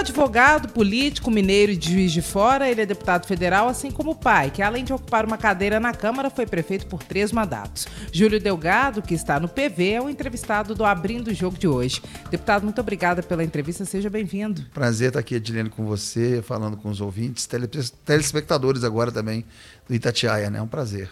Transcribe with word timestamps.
Advogado, 0.00 0.68
político, 0.68 1.30
mineiro 1.30 1.72
e 1.72 1.76
de 1.76 1.92
juiz 1.92 2.10
de 2.10 2.22
fora, 2.22 2.70
ele 2.70 2.80
é 2.80 2.86
deputado 2.86 3.26
federal, 3.26 3.68
assim 3.68 3.90
como 3.90 4.12
o 4.12 4.14
pai, 4.14 4.50
que 4.50 4.62
além 4.62 4.82
de 4.82 4.94
ocupar 4.94 5.26
uma 5.26 5.36
cadeira 5.36 5.78
na 5.78 5.92
Câmara, 5.92 6.30
foi 6.30 6.46
prefeito 6.46 6.86
por 6.86 7.02
três 7.02 7.30
mandatos. 7.32 7.86
Júlio 8.10 8.40
Delgado, 8.40 9.02
que 9.02 9.12
está 9.12 9.38
no 9.38 9.46
PV, 9.46 9.90
é 9.90 10.00
o 10.00 10.08
entrevistado 10.08 10.74
do 10.74 10.86
Abrindo 10.86 11.28
o 11.28 11.34
Jogo 11.34 11.58
de 11.58 11.68
hoje. 11.68 12.00
Deputado, 12.30 12.64
muito 12.64 12.80
obrigada 12.80 13.22
pela 13.22 13.44
entrevista, 13.44 13.84
seja 13.84 14.08
bem-vindo. 14.08 14.64
Prazer 14.72 15.08
estar 15.08 15.20
aqui, 15.20 15.34
Edilene, 15.34 15.68
com 15.68 15.84
você, 15.84 16.40
falando 16.40 16.78
com 16.78 16.88
os 16.88 17.02
ouvintes, 17.02 17.46
telespectadores 18.06 18.84
agora 18.84 19.12
também 19.12 19.44
do 19.86 19.94
Itatiaia, 19.94 20.48
né? 20.48 20.60
É 20.60 20.62
um 20.62 20.66
prazer. 20.66 21.10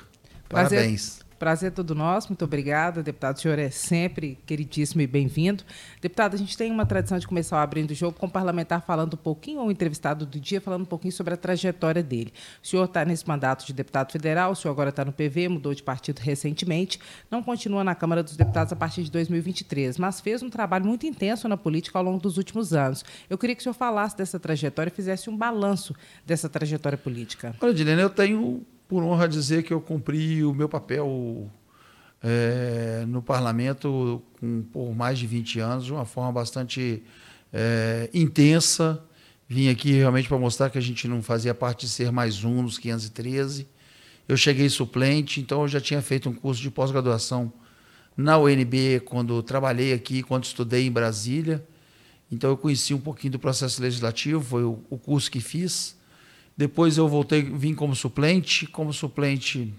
Parabéns. 0.48 1.19
Prazer 1.19 1.27
é 1.62 1.70
todo 1.70 1.95
nosso, 1.95 2.28
muito 2.28 2.45
obrigada. 2.45 3.02
Deputado, 3.02 3.37
o 3.37 3.41
senhor 3.41 3.59
é 3.59 3.70
sempre 3.70 4.38
queridíssimo 4.45 5.01
e 5.01 5.06
bem-vindo. 5.06 5.64
Deputado, 6.01 6.34
a 6.34 6.37
gente 6.37 6.56
tem 6.56 6.70
uma 6.70 6.84
tradição 6.84 7.19
de 7.19 7.27
começar 7.27 7.56
o 7.56 7.61
abrindo 7.61 7.92
o 7.92 7.95
jogo 7.95 8.19
com 8.19 8.27
o 8.27 8.30
parlamentar 8.30 8.83
falando 8.83 9.14
um 9.14 9.19
pouquinho, 9.19 9.61
ou 9.61 9.70
entrevistado 9.70 10.27
do 10.27 10.41
dia, 10.41 10.61
falando 10.61 10.83
um 10.83 10.87
pouquinho 10.87 11.12
sobre 11.12 11.34
a 11.34 11.37
trajetória 11.37 12.02
dele. 12.02 12.33
O 12.62 12.66
senhor 12.66 12.84
está 12.84 13.05
nesse 13.05 13.27
mandato 13.27 13.64
de 13.64 13.73
deputado 13.73 14.11
federal, 14.11 14.52
o 14.52 14.56
senhor 14.56 14.73
agora 14.73 14.91
está 14.91 15.05
no 15.05 15.12
PV, 15.12 15.48
mudou 15.48 15.73
de 15.73 15.83
partido 15.83 16.19
recentemente, 16.19 16.98
não 17.30 17.42
continua 17.42 17.84
na 17.84 17.95
Câmara 17.95 18.23
dos 18.23 18.36
Deputados 18.36 18.73
a 18.73 18.77
partir 18.77 19.05
de 19.05 19.11
2023, 19.11 19.97
mas 19.97 20.20
fez 20.20 20.42
um 20.42 20.50
trabalho 20.50 20.84
muito 20.84 21.06
intenso 21.06 21.48
na 21.48 21.56
política 21.56 21.98
ao 21.98 22.05
longo 22.05 22.20
dos 22.20 22.36
últimos 22.36 22.73
anos. 22.73 23.05
Eu 23.30 23.39
queria 23.39 23.55
que 23.55 23.61
o 23.61 23.62
senhor 23.62 23.75
falasse 23.75 24.16
dessa 24.16 24.41
trajetória 24.41 24.91
e 24.91 24.95
fizesse 24.95 25.30
um 25.30 25.36
balanço 25.36 25.95
dessa 26.27 26.48
trajetória 26.48 26.98
política. 26.98 27.55
Olha, 27.61 27.73
Dilene, 27.73 28.02
eu 28.02 28.11
tenho 28.11 28.66
por 28.88 29.02
honra 29.02 29.28
dizer 29.28 29.62
que 29.62 29.73
eu 29.73 29.80
cumpri 29.83 30.42
o 30.42 30.55
meu 30.55 30.69
papel 30.69 31.51
é, 32.23 33.05
no 33.06 33.22
parlamento 33.22 34.22
com, 34.41 34.62
por 34.72 34.94
mais 34.94 35.19
de 35.19 35.27
20 35.27 35.61
anos, 35.61 35.84
de 35.84 35.92
uma 35.92 36.06
forma 36.06 36.33
bastante 36.33 37.03
é, 37.53 38.09
intensa. 38.14 39.05
Vim 39.47 39.69
aqui 39.69 39.92
realmente 39.92 40.27
para 40.27 40.39
mostrar 40.39 40.70
que 40.70 40.78
a 40.78 40.81
gente 40.81 41.06
não 41.06 41.22
fazia 41.22 41.55
parte 41.55 41.86
de 41.86 41.92
ser 41.92 42.11
mais 42.11 42.44
um 42.44 42.62
nos 42.62 42.78
513. 42.78 43.69
Eu 44.27 44.36
cheguei 44.36 44.69
suplente, 44.70 45.41
então 45.41 45.62
eu 45.62 45.69
já 45.69 45.81
tinha 45.81 46.00
feito 46.00 46.28
um 46.28 46.34
curso 46.34 46.61
de 46.61 46.70
pós-graduação 46.70 47.53
na 48.16 48.39
UNB 48.39 49.00
quando 49.05 49.42
trabalhei 49.42 49.92
aqui, 49.92 50.22
quando 50.22 50.44
estudei 50.44 50.86
em 50.86 50.91
Brasília. 50.91 51.64
Então 52.33 52.50
eu 52.50 52.56
conheci 52.56 52.94
um 52.94 53.00
pouquinho 53.00 53.33
do 53.33 53.39
processo 53.39 53.81
legislativo, 53.83 54.42
foi 54.42 54.64
o, 54.64 54.83
o 54.89 54.98
curso 54.98 55.31
que 55.31 55.41
fiz. 55.41 55.97
Depois 56.59 56.98
eu 56.98 57.06
voltei, 57.06 57.41
vim 57.41 57.73
como 57.73 57.95
suplente. 57.95 58.67
Como 58.67 58.92
suplente, 58.92 59.73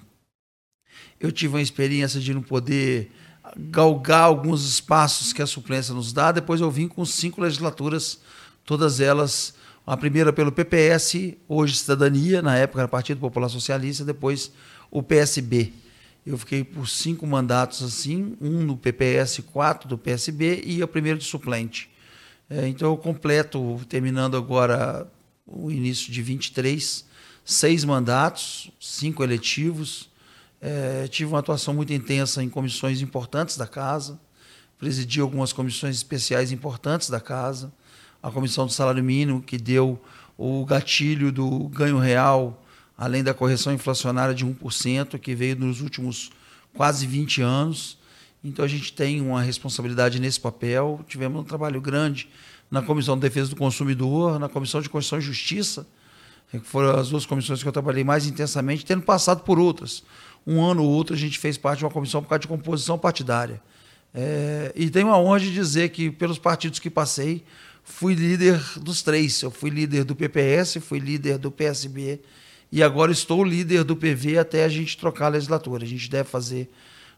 eu 1.19 1.30
tive 1.30 1.55
uma 1.55 1.61
experiência 1.61 2.21
de 2.21 2.33
não 2.33 2.41
poder 2.41 3.11
galgar 3.58 4.21
alguns 4.21 4.63
espaços 4.63 5.33
que 5.33 5.41
a 5.41 5.45
suplência 5.45 5.94
nos 5.94 6.13
dá. 6.13 6.31
Depois 6.31 6.61
eu 6.61 6.71
vim 6.71 6.88
com 6.88 7.03
cinco 7.03 7.41
legislaturas, 7.41 8.21
todas 8.63 9.02
elas. 9.02 9.53
A 9.86 9.97
primeira 9.97 10.31
pelo 10.31 10.53
PPS, 10.53 11.36
hoje 11.49 11.75
Cidadania, 11.75 12.41
na 12.41 12.55
época 12.55 12.80
era 12.80 12.88
Partido 12.88 13.19
Popular 13.19 13.49
Socialista, 13.49 14.05
depois 14.05 14.49
o 14.89 15.03
PSB. 15.03 15.73
Eu 16.25 16.38
fiquei 16.38 16.64
por 16.64 16.88
cinco 16.88 17.27
mandatos 17.27 17.83
assim, 17.83 18.38
um 18.39 18.61
no 18.61 18.77
PPS, 18.77 19.39
quatro 19.52 19.89
do 19.89 19.97
PSB 19.97 20.61
e 20.64 20.81
o 20.81 20.88
primeiro 20.88 21.19
de 21.19 21.25
suplente. 21.25 21.89
É, 22.49 22.67
então 22.67 22.89
eu 22.89 22.97
completo, 22.97 23.81
terminando 23.89 24.38
agora 24.38 25.08
o 25.52 25.72
início 25.72 26.11
de 26.11 26.22
23, 26.22 27.05
seis 27.44 27.83
mandatos, 27.83 28.72
cinco 28.80 29.23
eletivos. 29.23 30.09
É, 30.61 31.08
tive 31.08 31.31
uma 31.31 31.39
atuação 31.39 31.73
muito 31.73 31.92
intensa 31.94 32.44
em 32.44 32.50
comissões 32.50 33.02
importantes 33.02 33.58
da 33.58 33.66
casa, 33.66 34.20
presidi 34.77 35.20
algumas 35.20 35.52
comissões 35.52 35.95
especiais 35.95 36.52
importantes 36.52 37.09
da 37.09 37.20
casa, 37.20 37.71
a 38.21 38.30
comissão 38.30 38.65
do 38.65 38.71
salário 38.71 39.04
mínimo, 39.04 39.42
que 39.42 39.58
deu 39.58 39.99
o 40.38 40.65
gatilho 40.65 41.32
do 41.32 41.67
ganho 41.70 41.98
real, 41.98 42.65
além 42.98 43.23
da 43.23 43.33
correção 43.33 43.73
inflacionária 43.73 44.36
de 44.36 44.45
1%, 44.45 45.17
que 45.17 45.33
veio 45.33 45.55
nos 45.55 45.82
últimos 45.82 46.30
quase 46.73 47.08
20 47.08 47.42
anos. 47.42 47.98
Então 48.43 48.64
a 48.64 48.67
gente 48.67 48.93
tem 48.93 49.21
uma 49.21 49.42
responsabilidade 49.42 50.20
nesse 50.20 50.39
papel. 50.39 51.04
Tivemos 51.08 51.42
um 51.42 51.43
trabalho 51.43 51.82
grande 51.82 52.30
na 52.69 52.81
Comissão 52.81 53.15
de 53.15 53.21
Defesa 53.21 53.49
do 53.49 53.55
Consumidor, 53.55 54.39
na 54.39 54.49
Comissão 54.49 54.81
de 54.81 54.89
Constituição 54.89 55.19
e 55.19 55.21
Justiça, 55.21 55.87
que 56.52 56.59
foram 56.59 56.99
as 56.99 57.09
duas 57.09 57.25
comissões 57.25 57.61
que 57.61 57.67
eu 57.67 57.71
trabalhei 57.71 58.03
mais 58.03 58.25
intensamente, 58.25 58.85
tendo 58.85 59.03
passado 59.03 59.41
por 59.43 59.59
outras. 59.59 60.03
Um 60.45 60.63
ano 60.63 60.83
ou 60.83 60.89
outro 60.89 61.15
a 61.15 61.17
gente 61.17 61.37
fez 61.37 61.58
parte 61.58 61.79
de 61.79 61.85
uma 61.85 61.91
comissão 61.91 62.21
por 62.21 62.29
causa 62.29 62.41
de 62.41 62.47
composição 62.47 62.97
partidária. 62.97 63.61
É, 64.13 64.71
e 64.75 64.89
tenho 64.89 65.09
a 65.09 65.17
honra 65.19 65.39
de 65.39 65.53
dizer 65.53 65.89
que, 65.89 66.09
pelos 66.09 66.39
partidos 66.39 66.79
que 66.79 66.89
passei, 66.89 67.43
fui 67.83 68.13
líder 68.13 68.59
dos 68.77 69.02
três. 69.02 69.41
Eu 69.41 69.52
fui 69.52 69.69
líder 69.69 70.03
do 70.03 70.15
PPS, 70.15 70.77
fui 70.81 70.99
líder 70.99 71.37
do 71.37 71.52
PSB 71.52 72.19
e 72.71 72.83
agora 72.83 73.11
estou 73.11 73.43
líder 73.43 73.83
do 73.83 73.95
PV 73.95 74.37
até 74.37 74.63
a 74.63 74.69
gente 74.69 74.97
trocar 74.97 75.25
a 75.25 75.29
legislatura. 75.29 75.83
A 75.83 75.87
gente 75.87 76.09
deve 76.09 76.29
fazer 76.29 76.69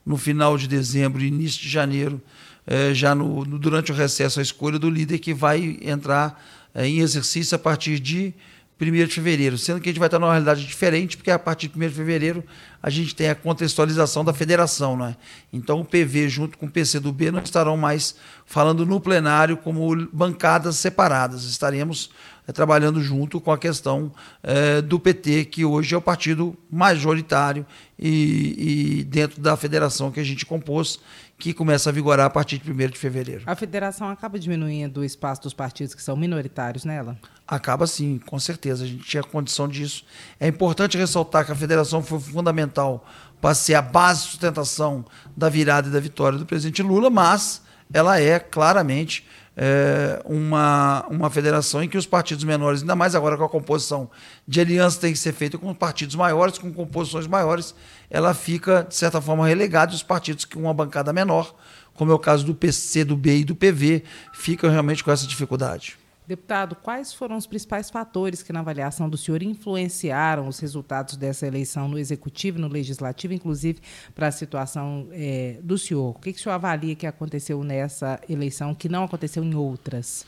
no 0.06 0.18
final 0.18 0.58
de 0.58 0.68
dezembro, 0.68 1.22
início 1.22 1.62
de 1.62 1.70
janeiro, 1.70 2.22
é, 2.66 2.94
já 2.94 3.14
no, 3.16 3.44
no, 3.46 3.58
durante 3.58 3.92
o 3.92 3.96
recesso, 3.96 4.40
a 4.40 4.44
escolha 4.44 4.78
do 4.78 4.90
líder 4.90 5.20
que 5.20 5.34
vai 5.34 5.78
entrar 5.82 6.42
é, 6.74 6.88
em 6.88 7.00
exercício 7.00 7.56
a 7.56 7.60
partir 7.60 8.00
de 8.00 8.34
1 8.80 8.92
de 9.06 9.14
fevereiro, 9.14 9.58
sendo 9.58 9.80
que 9.80 9.90
a 9.90 9.92
gente 9.92 10.00
vai 10.00 10.08
estar 10.08 10.18
numa 10.18 10.32
realidade 10.32 10.66
diferente, 10.66 11.16
porque 11.16 11.30
a 11.30 11.38
partir 11.38 11.68
de 11.68 11.78
1 11.78 11.80
de 11.82 11.94
fevereiro 11.94 12.44
a 12.82 12.90
gente 12.90 13.14
tem 13.14 13.30
a 13.30 13.36
contextualização 13.36 14.26
da 14.26 14.34
federação. 14.34 14.98
Né? 14.98 15.16
Então 15.54 15.82
o 15.82 15.86
PV, 15.86 16.28
junto 16.30 16.58
com 16.58 16.66
o 16.66 16.72
PCdoB, 16.72 17.30
não 17.30 17.40
estarão 17.40 17.78
mais 17.78 18.16
falando 18.46 18.86
no 18.86 19.00
plenário 19.00 19.56
como 19.58 20.08
bancadas 20.12 20.78
separadas. 20.78 21.44
Estaremos 21.44 22.10
trabalhando 22.52 23.02
junto 23.02 23.40
com 23.40 23.52
a 23.52 23.58
questão 23.58 24.12
é, 24.44 24.82
do 24.82 25.00
PT, 25.00 25.46
que 25.46 25.66
hoje 25.66 25.94
é 25.94 25.98
o 25.98 26.02
partido 26.02 26.56
majoritário 26.70 27.66
e, 27.98 29.00
e, 29.00 29.04
dentro 29.04 29.42
da 29.42 29.56
federação 29.56 30.12
que 30.12 30.20
a 30.20 30.24
gente 30.24 30.46
compôs, 30.46 31.00
que 31.38 31.54
começa 31.54 31.90
a 31.90 31.94
vigorar 31.94 32.26
a 32.26 32.30
partir 32.30 32.58
de 32.60 32.72
1 32.72 32.76
de 32.90 32.98
fevereiro. 32.98 33.44
A 33.46 33.56
federação 33.56 34.10
acaba 34.10 34.40
diminuindo 34.40 35.02
o 35.02 35.04
espaço 35.04 35.42
dos 35.42 35.54
partidos 35.54 35.94
que 35.96 36.02
são 36.02 36.16
minoritários 36.16 36.86
nela? 36.86 37.18
Acaba 37.48 37.88
sim, 37.88 38.20
com 38.26 38.40
certeza. 38.40 38.84
A 38.84 38.88
gente 38.88 39.04
tinha 39.04 39.24
condição 39.24 39.68
disso. 39.68 40.06
É 40.40 40.48
importante 40.48 40.98
ressaltar 40.98 41.46
que 41.46 41.52
a 41.52 41.56
federação 41.56 42.02
foi 42.04 42.20
fundamental 42.20 43.06
para 43.42 43.56
ser 43.56 43.74
a 43.74 43.82
base 43.82 44.24
de 44.24 44.28
sustentação 44.30 45.04
da 45.36 45.50
virada 45.50 45.90
e 45.90 45.92
da 45.92 46.00
vitória 46.00 46.38
do 46.38 46.46
presidente 46.46 46.84
Lula, 46.84 47.10
mas 47.10 47.62
ela 47.92 48.20
é 48.20 48.40
claramente 48.40 49.26
é, 49.56 50.22
uma, 50.26 51.06
uma 51.10 51.30
federação 51.30 51.84
em 51.84 51.90
que 51.90 51.98
os 51.98 52.06
partidos 52.06 52.44
menores, 52.44 52.82
ainda 52.82 52.96
mais 52.96 53.16
agora 53.16 53.38
com 53.38 53.44
a 53.44 53.50
composição 53.50 54.10
de 54.48 54.62
aliança 54.62 55.00
tem 55.00 55.14
que 55.14 55.20
ser 55.20 55.34
feita 55.34 55.58
com 55.58 55.74
partidos 55.74 56.16
maiores, 56.16 56.58
com 56.58 56.72
composições 56.72 57.28
maiores, 57.28 57.76
ela 58.10 58.34
fica, 58.34 58.86
de 58.88 58.96
certa 58.96 59.22
forma, 59.22 59.48
relegada 59.48 59.92
e 59.92 59.96
os 59.96 60.04
partidos 60.04 60.46
com 60.46 60.62
uma 60.62 60.74
bancada 60.74 61.12
menor, 61.12 61.54
como 61.94 62.12
é 62.12 62.16
o 62.16 62.20
caso 62.20 62.46
do 62.46 62.56
PC, 62.56 63.04
do 63.04 63.16
B 63.18 63.40
e 63.40 63.44
do 63.44 63.56
PV, 63.56 64.04
ficam 64.34 64.70
realmente 64.70 65.04
com 65.04 65.12
essa 65.12 65.28
dificuldade. 65.28 66.01
Deputado, 66.28 66.76
quais 66.76 67.12
foram 67.14 67.36
os 67.36 67.48
principais 67.48 67.90
fatores 67.90 68.44
que, 68.44 68.54
na 68.54 68.60
avaliação 68.60 69.10
do 69.10 69.18
senhor, 69.18 69.42
influenciaram 69.42 70.48
os 70.48 70.60
resultados 70.60 71.18
dessa 71.18 71.48
eleição 71.48 71.88
no 71.88 71.98
Executivo 71.98 72.58
e 72.58 72.62
no 72.62 72.68
Legislativo, 72.68 73.34
inclusive 73.34 73.80
para 74.14 74.28
a 74.28 74.32
situação 74.32 75.08
é, 75.12 75.58
do 75.64 75.78
senhor? 75.78 76.12
O 76.12 76.20
que, 76.20 76.32
que 76.32 76.40
o 76.40 76.42
senhor 76.42 76.56
avalia 76.56 76.96
que 76.96 77.08
aconteceu 77.08 77.64
nessa 77.64 78.20
eleição 78.30 78.76
que 78.76 78.88
não 78.88 79.04
aconteceu 79.04 79.44
em 79.44 79.56
outras? 79.56 80.26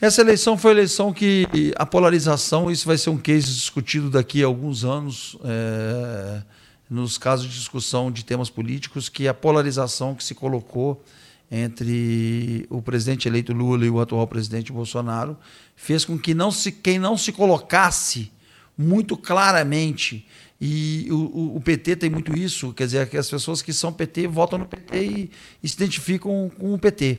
Essa 0.00 0.20
eleição 0.20 0.58
foi 0.58 0.72
a 0.72 0.74
eleição 0.74 1.10
que 1.10 1.46
a 1.76 1.86
polarização, 1.86 2.70
isso 2.70 2.86
vai 2.86 2.98
ser 2.98 3.08
um 3.08 3.16
case 3.16 3.46
discutido 3.46 4.10
daqui 4.10 4.42
a 4.42 4.46
alguns 4.46 4.84
anos, 4.84 5.38
é, 5.42 6.42
nos 6.90 7.16
casos 7.16 7.46
de 7.46 7.54
discussão 7.54 8.12
de 8.12 8.24
temas 8.24 8.50
políticos, 8.50 9.08
que 9.08 9.26
a 9.26 9.32
polarização 9.32 10.14
que 10.14 10.22
se 10.22 10.34
colocou 10.34 11.02
entre 11.50 12.66
o 12.68 12.82
presidente 12.82 13.28
eleito 13.28 13.52
Lula 13.52 13.86
e 13.86 13.90
o 13.90 14.00
atual 14.00 14.26
presidente 14.26 14.72
Bolsonaro 14.72 15.36
fez 15.74 16.04
com 16.04 16.18
que 16.18 16.34
não 16.34 16.50
se, 16.50 16.72
quem 16.72 16.98
não 16.98 17.16
se 17.16 17.32
colocasse 17.32 18.32
muito 18.76 19.16
claramente 19.16 20.26
e 20.60 21.06
o, 21.10 21.56
o, 21.56 21.60
PT 21.60 21.96
tem 21.96 22.10
muito 22.10 22.36
isso, 22.36 22.72
quer 22.72 22.86
dizer, 22.86 23.08
que 23.10 23.18
as 23.18 23.28
pessoas 23.28 23.60
que 23.60 23.74
são 23.74 23.92
PT 23.92 24.26
votam 24.26 24.58
no 24.58 24.64
PT 24.64 25.04
e, 25.04 25.30
e, 25.62 25.68
se 25.68 25.74
identificam 25.74 26.50
com 26.58 26.72
o 26.72 26.78
PT. 26.78 27.18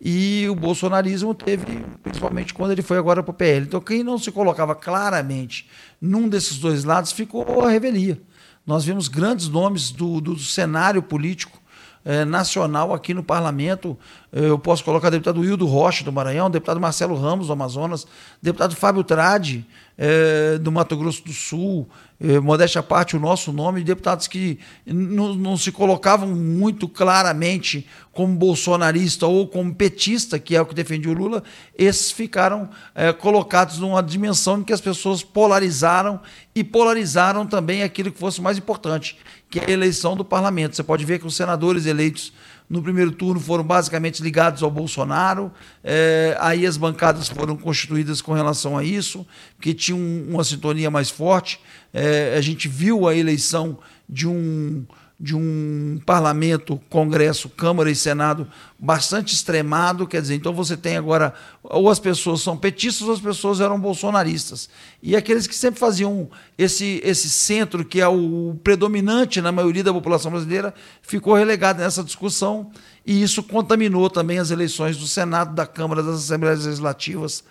E 0.00 0.46
o 0.48 0.54
bolsonarismo 0.54 1.34
teve, 1.34 1.84
principalmente 2.02 2.54
quando 2.54 2.70
ele 2.72 2.80
foi 2.80 2.96
agora 2.96 3.22
para 3.22 3.30
o 3.30 3.34
PL. 3.34 3.66
Então, 3.66 3.80
quem 3.80 4.02
não 4.02 4.16
se 4.16 4.32
colocava 4.32 4.74
claramente 4.74 5.68
num 6.00 6.28
desses 6.28 6.58
dois 6.58 6.84
lados 6.84 7.12
ficou 7.12 7.62
a 7.62 7.70
revelia. 7.70 8.18
Nós 8.66 8.86
vimos 8.86 9.06
grandes 9.06 9.48
nomes 9.48 9.90
do, 9.90 10.18
do 10.18 10.38
cenário 10.38 11.02
político 11.02 11.57
é, 12.04 12.24
nacional 12.24 12.92
aqui 12.92 13.12
no 13.12 13.22
parlamento. 13.22 13.98
Eu 14.32 14.58
posso 14.58 14.84
colocar 14.84 15.10
deputado 15.10 15.44
Hildo 15.44 15.66
Rocha, 15.66 16.04
do 16.04 16.12
Maranhão, 16.12 16.50
deputado 16.50 16.80
Marcelo 16.80 17.16
Ramos, 17.16 17.46
do 17.48 17.52
Amazonas, 17.52 18.06
deputado 18.42 18.76
Fábio 18.76 19.02
Trade, 19.02 19.66
é, 19.98 20.56
do 20.58 20.70
Mato 20.70 20.96
Grosso 20.96 21.24
do 21.24 21.32
Sul, 21.32 21.88
é, 22.20 22.38
modéstia 22.38 22.78
à 22.78 22.82
parte, 22.82 23.16
o 23.16 23.20
nosso 23.20 23.52
nome, 23.52 23.82
deputados 23.82 24.28
que 24.28 24.60
não, 24.86 25.56
se 25.56 25.72
colocavam 25.72 26.28
muito 26.28 26.88
claramente 26.88 27.84
como 28.12 28.36
bolsonarista 28.36 29.26
ou 29.26 29.48
como 29.48 29.74
petista, 29.74 30.38
que 30.38 30.54
é 30.54 30.60
o 30.60 30.66
que 30.66 30.74
defendia 30.74 31.10
o 31.10 31.14
Lula, 31.14 31.42
esses 31.76 32.12
ficaram 32.12 32.70
é, 32.94 33.12
colocados 33.12 33.78
numa 33.78 34.00
dimensão 34.00 34.60
em 34.60 34.64
que 34.64 34.72
as 34.72 34.80
pessoas 34.80 35.24
polarizaram 35.24 36.20
e 36.54 36.62
polarizaram 36.62 37.44
também 37.44 37.82
aquilo 37.82 38.12
que 38.12 38.18
fosse 38.18 38.40
mais 38.40 38.56
importante, 38.56 39.18
que 39.50 39.58
é 39.58 39.64
a 39.66 39.70
eleição 39.70 40.16
do 40.16 40.24
parlamento. 40.24 40.76
Você 40.76 40.82
pode 40.84 41.04
ver 41.04 41.18
que 41.18 41.26
os 41.26 41.34
senadores 41.34 41.86
eleitos 41.86 42.32
no 42.68 42.82
primeiro 42.82 43.12
turno 43.12 43.40
foram 43.40 43.64
basicamente 43.64 44.22
ligados 44.22 44.62
ao 44.62 44.70
Bolsonaro, 44.70 45.50
é, 45.82 46.36
aí 46.40 46.66
as 46.66 46.76
bancadas 46.76 47.28
foram 47.28 47.56
constituídas 47.56 48.20
com 48.20 48.32
relação 48.32 48.76
a 48.76 48.84
isso, 48.84 49.26
porque 49.56 49.72
tinham 49.72 49.98
uma 50.28 50.44
sintonia 50.44 50.90
mais 50.90 51.08
forte. 51.08 51.60
É, 51.92 52.34
a 52.36 52.40
gente 52.40 52.68
viu 52.68 53.08
a 53.08 53.14
eleição 53.14 53.78
de 54.08 54.28
um 54.28 54.84
de 55.20 55.34
um 55.34 56.00
parlamento, 56.06 56.80
Congresso, 56.88 57.48
Câmara 57.48 57.90
e 57.90 57.96
Senado 57.96 58.46
bastante 58.78 59.34
extremado, 59.34 60.06
quer 60.06 60.22
dizer, 60.22 60.36
então 60.36 60.54
você 60.54 60.76
tem 60.76 60.96
agora, 60.96 61.34
ou 61.60 61.90
as 61.90 61.98
pessoas 61.98 62.40
são 62.40 62.56
petistas 62.56 63.08
ou 63.08 63.14
as 63.14 63.20
pessoas 63.20 63.60
eram 63.60 63.80
bolsonaristas. 63.80 64.70
E 65.02 65.16
aqueles 65.16 65.48
que 65.48 65.56
sempre 65.56 65.80
faziam 65.80 66.30
esse, 66.56 67.00
esse 67.02 67.28
centro, 67.28 67.84
que 67.84 68.00
é 68.00 68.06
o 68.06 68.56
predominante 68.62 69.40
na 69.40 69.50
maioria 69.50 69.82
da 69.82 69.92
população 69.92 70.30
brasileira, 70.30 70.72
ficou 71.02 71.34
relegado 71.34 71.80
nessa 71.80 72.04
discussão, 72.04 72.70
e 73.04 73.20
isso 73.20 73.42
contaminou 73.42 74.08
também 74.08 74.38
as 74.38 74.52
eleições 74.52 74.96
do 74.96 75.06
Senado, 75.08 75.52
da 75.52 75.66
Câmara, 75.66 76.00
das 76.00 76.20
Assembleias 76.20 76.64
Legislativas 76.64 77.42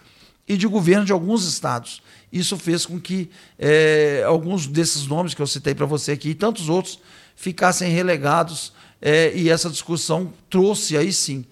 e 0.47 0.55
de 0.55 0.67
governo 0.67 1.03
de 1.03 1.11
alguns 1.11 1.45
estados. 1.45 2.01
Isso 2.31 2.55
fez 2.55 2.85
com 2.85 2.97
que 2.97 3.29
é, 3.59 4.23
alguns 4.25 4.67
desses 4.67 5.05
nomes 5.05 5.33
que 5.33 5.41
eu 5.41 5.47
citei 5.47 5.75
para 5.75 5.85
você 5.85 6.13
aqui 6.13 6.29
e 6.29 6.35
tantos 6.35 6.69
outros 6.69 6.99
ficassem 7.37 7.91
relegados 7.91 8.73
é, 8.99 9.31
e 9.33 9.47
essa 9.47 9.69
discussão 9.69 10.33
trouxe 10.49 10.97
aí 10.97 11.13
sim, 11.13 11.45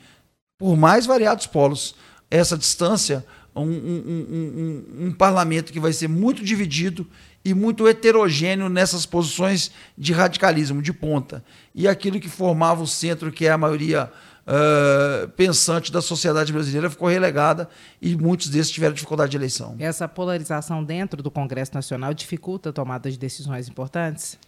por 0.57 0.75
mais 0.75 1.05
variados 1.05 1.45
polos, 1.45 1.95
essa 2.29 2.57
distância, 2.57 3.23
um, 3.55 3.61
um, 3.61 3.67
um, 3.69 5.05
um, 5.07 5.11
parlamento 5.13 5.71
que 5.71 5.79
vai 5.79 5.93
ser 5.93 6.09
muito 6.09 6.43
dividido 6.43 7.07
e 7.43 7.53
muito 7.53 7.87
heterogêneo 7.87 8.67
nessas 8.67 9.05
posições 9.05 9.71
de 9.95 10.11
radicalismo, 10.11 10.81
de 10.81 10.91
ponta. 10.91 11.43
E 11.73 11.87
aquilo 11.87 12.19
que 12.19 12.27
formava 12.27 12.81
o 12.81 12.87
centro, 12.87 13.31
que 13.31 13.45
é 13.45 13.51
a 13.51 13.57
maioria 13.57 14.11
uh, 14.45 15.29
pensante 15.29 15.91
da 15.91 16.01
sociedade 16.01 16.51
brasileira, 16.51 16.89
ficou 16.89 17.07
relegada 17.07 17.69
e 18.01 18.15
muitos 18.15 18.49
desses 18.49 18.71
tiveram 18.71 18.95
dificuldade 18.95 19.31
de 19.31 19.37
eleição. 19.37 19.75
Essa 19.77 20.07
polarização 20.07 20.83
dentro 20.83 21.21
do 21.21 21.29
Congresso 21.29 21.75
Nacional 21.75 22.13
dificulta 22.13 22.71
a 22.71 22.73
tomada 22.73 23.09
de 23.11 23.19
decisões 23.19 23.69
importantes? 23.69 24.39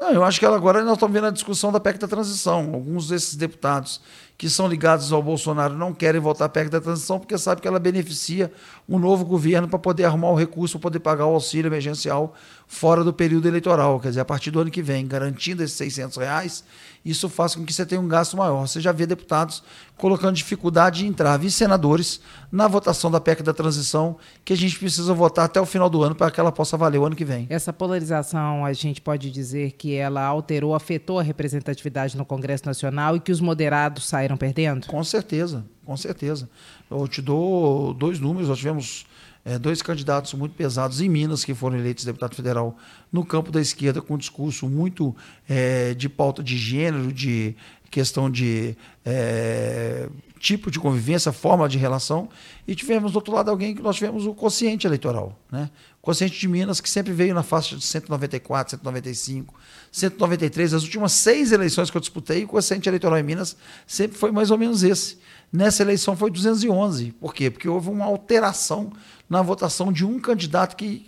Não, 0.00 0.10
eu 0.10 0.24
acho 0.24 0.40
que 0.40 0.46
agora 0.46 0.82
nós 0.82 0.94
estamos 0.94 1.12
vendo 1.12 1.26
a 1.26 1.30
discussão 1.30 1.70
da 1.70 1.78
PEC 1.78 1.98
da 1.98 2.08
transição. 2.08 2.70
Alguns 2.72 3.08
desses 3.08 3.34
deputados 3.34 4.00
que 4.40 4.48
são 4.48 4.66
ligados 4.66 5.12
ao 5.12 5.22
Bolsonaro 5.22 5.74
não 5.74 5.92
querem 5.92 6.18
votar 6.18 6.48
PEC 6.48 6.70
da 6.70 6.80
transição 6.80 7.18
porque 7.18 7.36
sabem 7.36 7.60
que 7.60 7.68
ela 7.68 7.78
beneficia 7.78 8.50
um 8.88 8.98
novo 8.98 9.22
governo 9.22 9.68
para 9.68 9.78
poder 9.78 10.06
arrumar 10.06 10.30
o 10.30 10.34
recurso 10.34 10.78
para 10.78 10.84
poder 10.84 11.00
pagar 11.00 11.26
o 11.26 11.34
auxílio 11.34 11.68
emergencial 11.68 12.34
fora 12.66 13.02
do 13.02 13.12
período 13.12 13.48
eleitoral, 13.48 13.98
quer 13.98 14.10
dizer, 14.10 14.20
a 14.20 14.24
partir 14.24 14.52
do 14.52 14.60
ano 14.60 14.70
que 14.70 14.80
vem, 14.80 15.04
garantindo 15.04 15.60
esses 15.60 15.76
600 15.76 16.18
reais, 16.18 16.64
isso 17.04 17.28
faz 17.28 17.56
com 17.56 17.64
que 17.64 17.72
você 17.72 17.84
tenha 17.84 18.00
um 18.00 18.06
gasto 18.06 18.36
maior. 18.36 18.64
Você 18.64 18.80
já 18.80 18.92
vê 18.92 19.06
deputados 19.06 19.60
colocando 19.96 20.36
dificuldade 20.36 21.00
de 21.00 21.06
entrar, 21.06 21.42
e 21.42 21.50
senadores 21.50 22.20
na 22.50 22.68
votação 22.68 23.10
da 23.10 23.20
PEC 23.20 23.42
da 23.42 23.52
transição, 23.52 24.16
que 24.44 24.52
a 24.52 24.56
gente 24.56 24.78
precisa 24.78 25.12
votar 25.12 25.46
até 25.46 25.60
o 25.60 25.66
final 25.66 25.90
do 25.90 26.00
ano 26.02 26.14
para 26.14 26.30
que 26.30 26.38
ela 26.38 26.52
possa 26.52 26.76
valer 26.76 26.98
o 26.98 27.04
ano 27.04 27.16
que 27.16 27.24
vem. 27.24 27.46
Essa 27.50 27.72
polarização, 27.72 28.64
a 28.64 28.72
gente 28.72 29.00
pode 29.00 29.32
dizer 29.32 29.72
que 29.72 29.96
ela 29.96 30.22
alterou, 30.22 30.72
afetou 30.72 31.18
a 31.18 31.22
representatividade 31.22 32.16
no 32.16 32.24
Congresso 32.24 32.66
Nacional 32.66 33.16
e 33.16 33.20
que 33.20 33.32
os 33.32 33.40
moderados 33.40 34.06
saíram 34.06 34.29
perdendo? 34.36 34.86
Com 34.86 35.02
certeza, 35.04 35.64
com 35.84 35.96
certeza. 35.96 36.48
Eu 36.90 37.06
te 37.06 37.20
dou 37.22 37.94
dois 37.94 38.18
números, 38.18 38.48
nós 38.48 38.58
tivemos 38.58 39.06
é, 39.44 39.58
dois 39.58 39.80
candidatos 39.80 40.34
muito 40.34 40.54
pesados 40.54 41.00
em 41.00 41.08
Minas 41.08 41.44
que 41.44 41.54
foram 41.54 41.78
eleitos 41.78 42.04
deputado 42.04 42.34
federal 42.34 42.76
no 43.12 43.24
campo 43.24 43.50
da 43.50 43.60
esquerda 43.60 44.02
com 44.02 44.14
um 44.14 44.18
discurso 44.18 44.68
muito 44.68 45.16
é, 45.48 45.94
de 45.94 46.08
pauta 46.08 46.42
de 46.42 46.56
gênero, 46.56 47.12
de 47.12 47.56
questão 47.90 48.30
de 48.30 48.76
é, 49.04 50.08
tipo 50.38 50.70
de 50.70 50.78
convivência, 50.78 51.32
forma 51.32 51.68
de 51.68 51.76
relação, 51.76 52.28
e 52.66 52.74
tivemos 52.74 53.12
do 53.12 53.16
outro 53.16 53.34
lado 53.34 53.50
alguém 53.50 53.74
que 53.74 53.82
nós 53.82 53.96
tivemos 53.96 54.26
o 54.26 54.32
consciente 54.32 54.86
eleitoral, 54.86 55.38
né? 55.50 55.70
O 55.98 56.00
consciente 56.00 56.38
de 56.38 56.48
Minas 56.48 56.80
que 56.80 56.88
sempre 56.88 57.12
veio 57.12 57.34
na 57.34 57.42
faixa 57.42 57.76
de 57.76 57.84
194, 57.84 58.70
195, 58.70 59.54
193, 59.92 60.72
as 60.72 60.82
últimas 60.82 61.12
seis 61.12 61.52
eleições 61.52 61.90
que 61.90 61.96
eu 61.96 62.00
disputei, 62.00 62.44
o 62.44 62.48
consciente 62.48 62.88
eleitoral 62.88 63.18
em 63.18 63.22
Minas 63.22 63.54
sempre 63.86 64.16
foi 64.16 64.30
mais 64.30 64.50
ou 64.50 64.56
menos 64.56 64.82
esse. 64.82 65.18
Nessa 65.52 65.82
eleição 65.82 66.16
foi 66.16 66.30
211. 66.30 67.12
Por 67.12 67.34
quê? 67.34 67.50
Porque 67.50 67.68
houve 67.68 67.90
uma 67.90 68.06
alteração 68.06 68.92
na 69.28 69.42
votação 69.42 69.92
de 69.92 70.06
um 70.06 70.18
candidato 70.18 70.74
que 70.74 71.06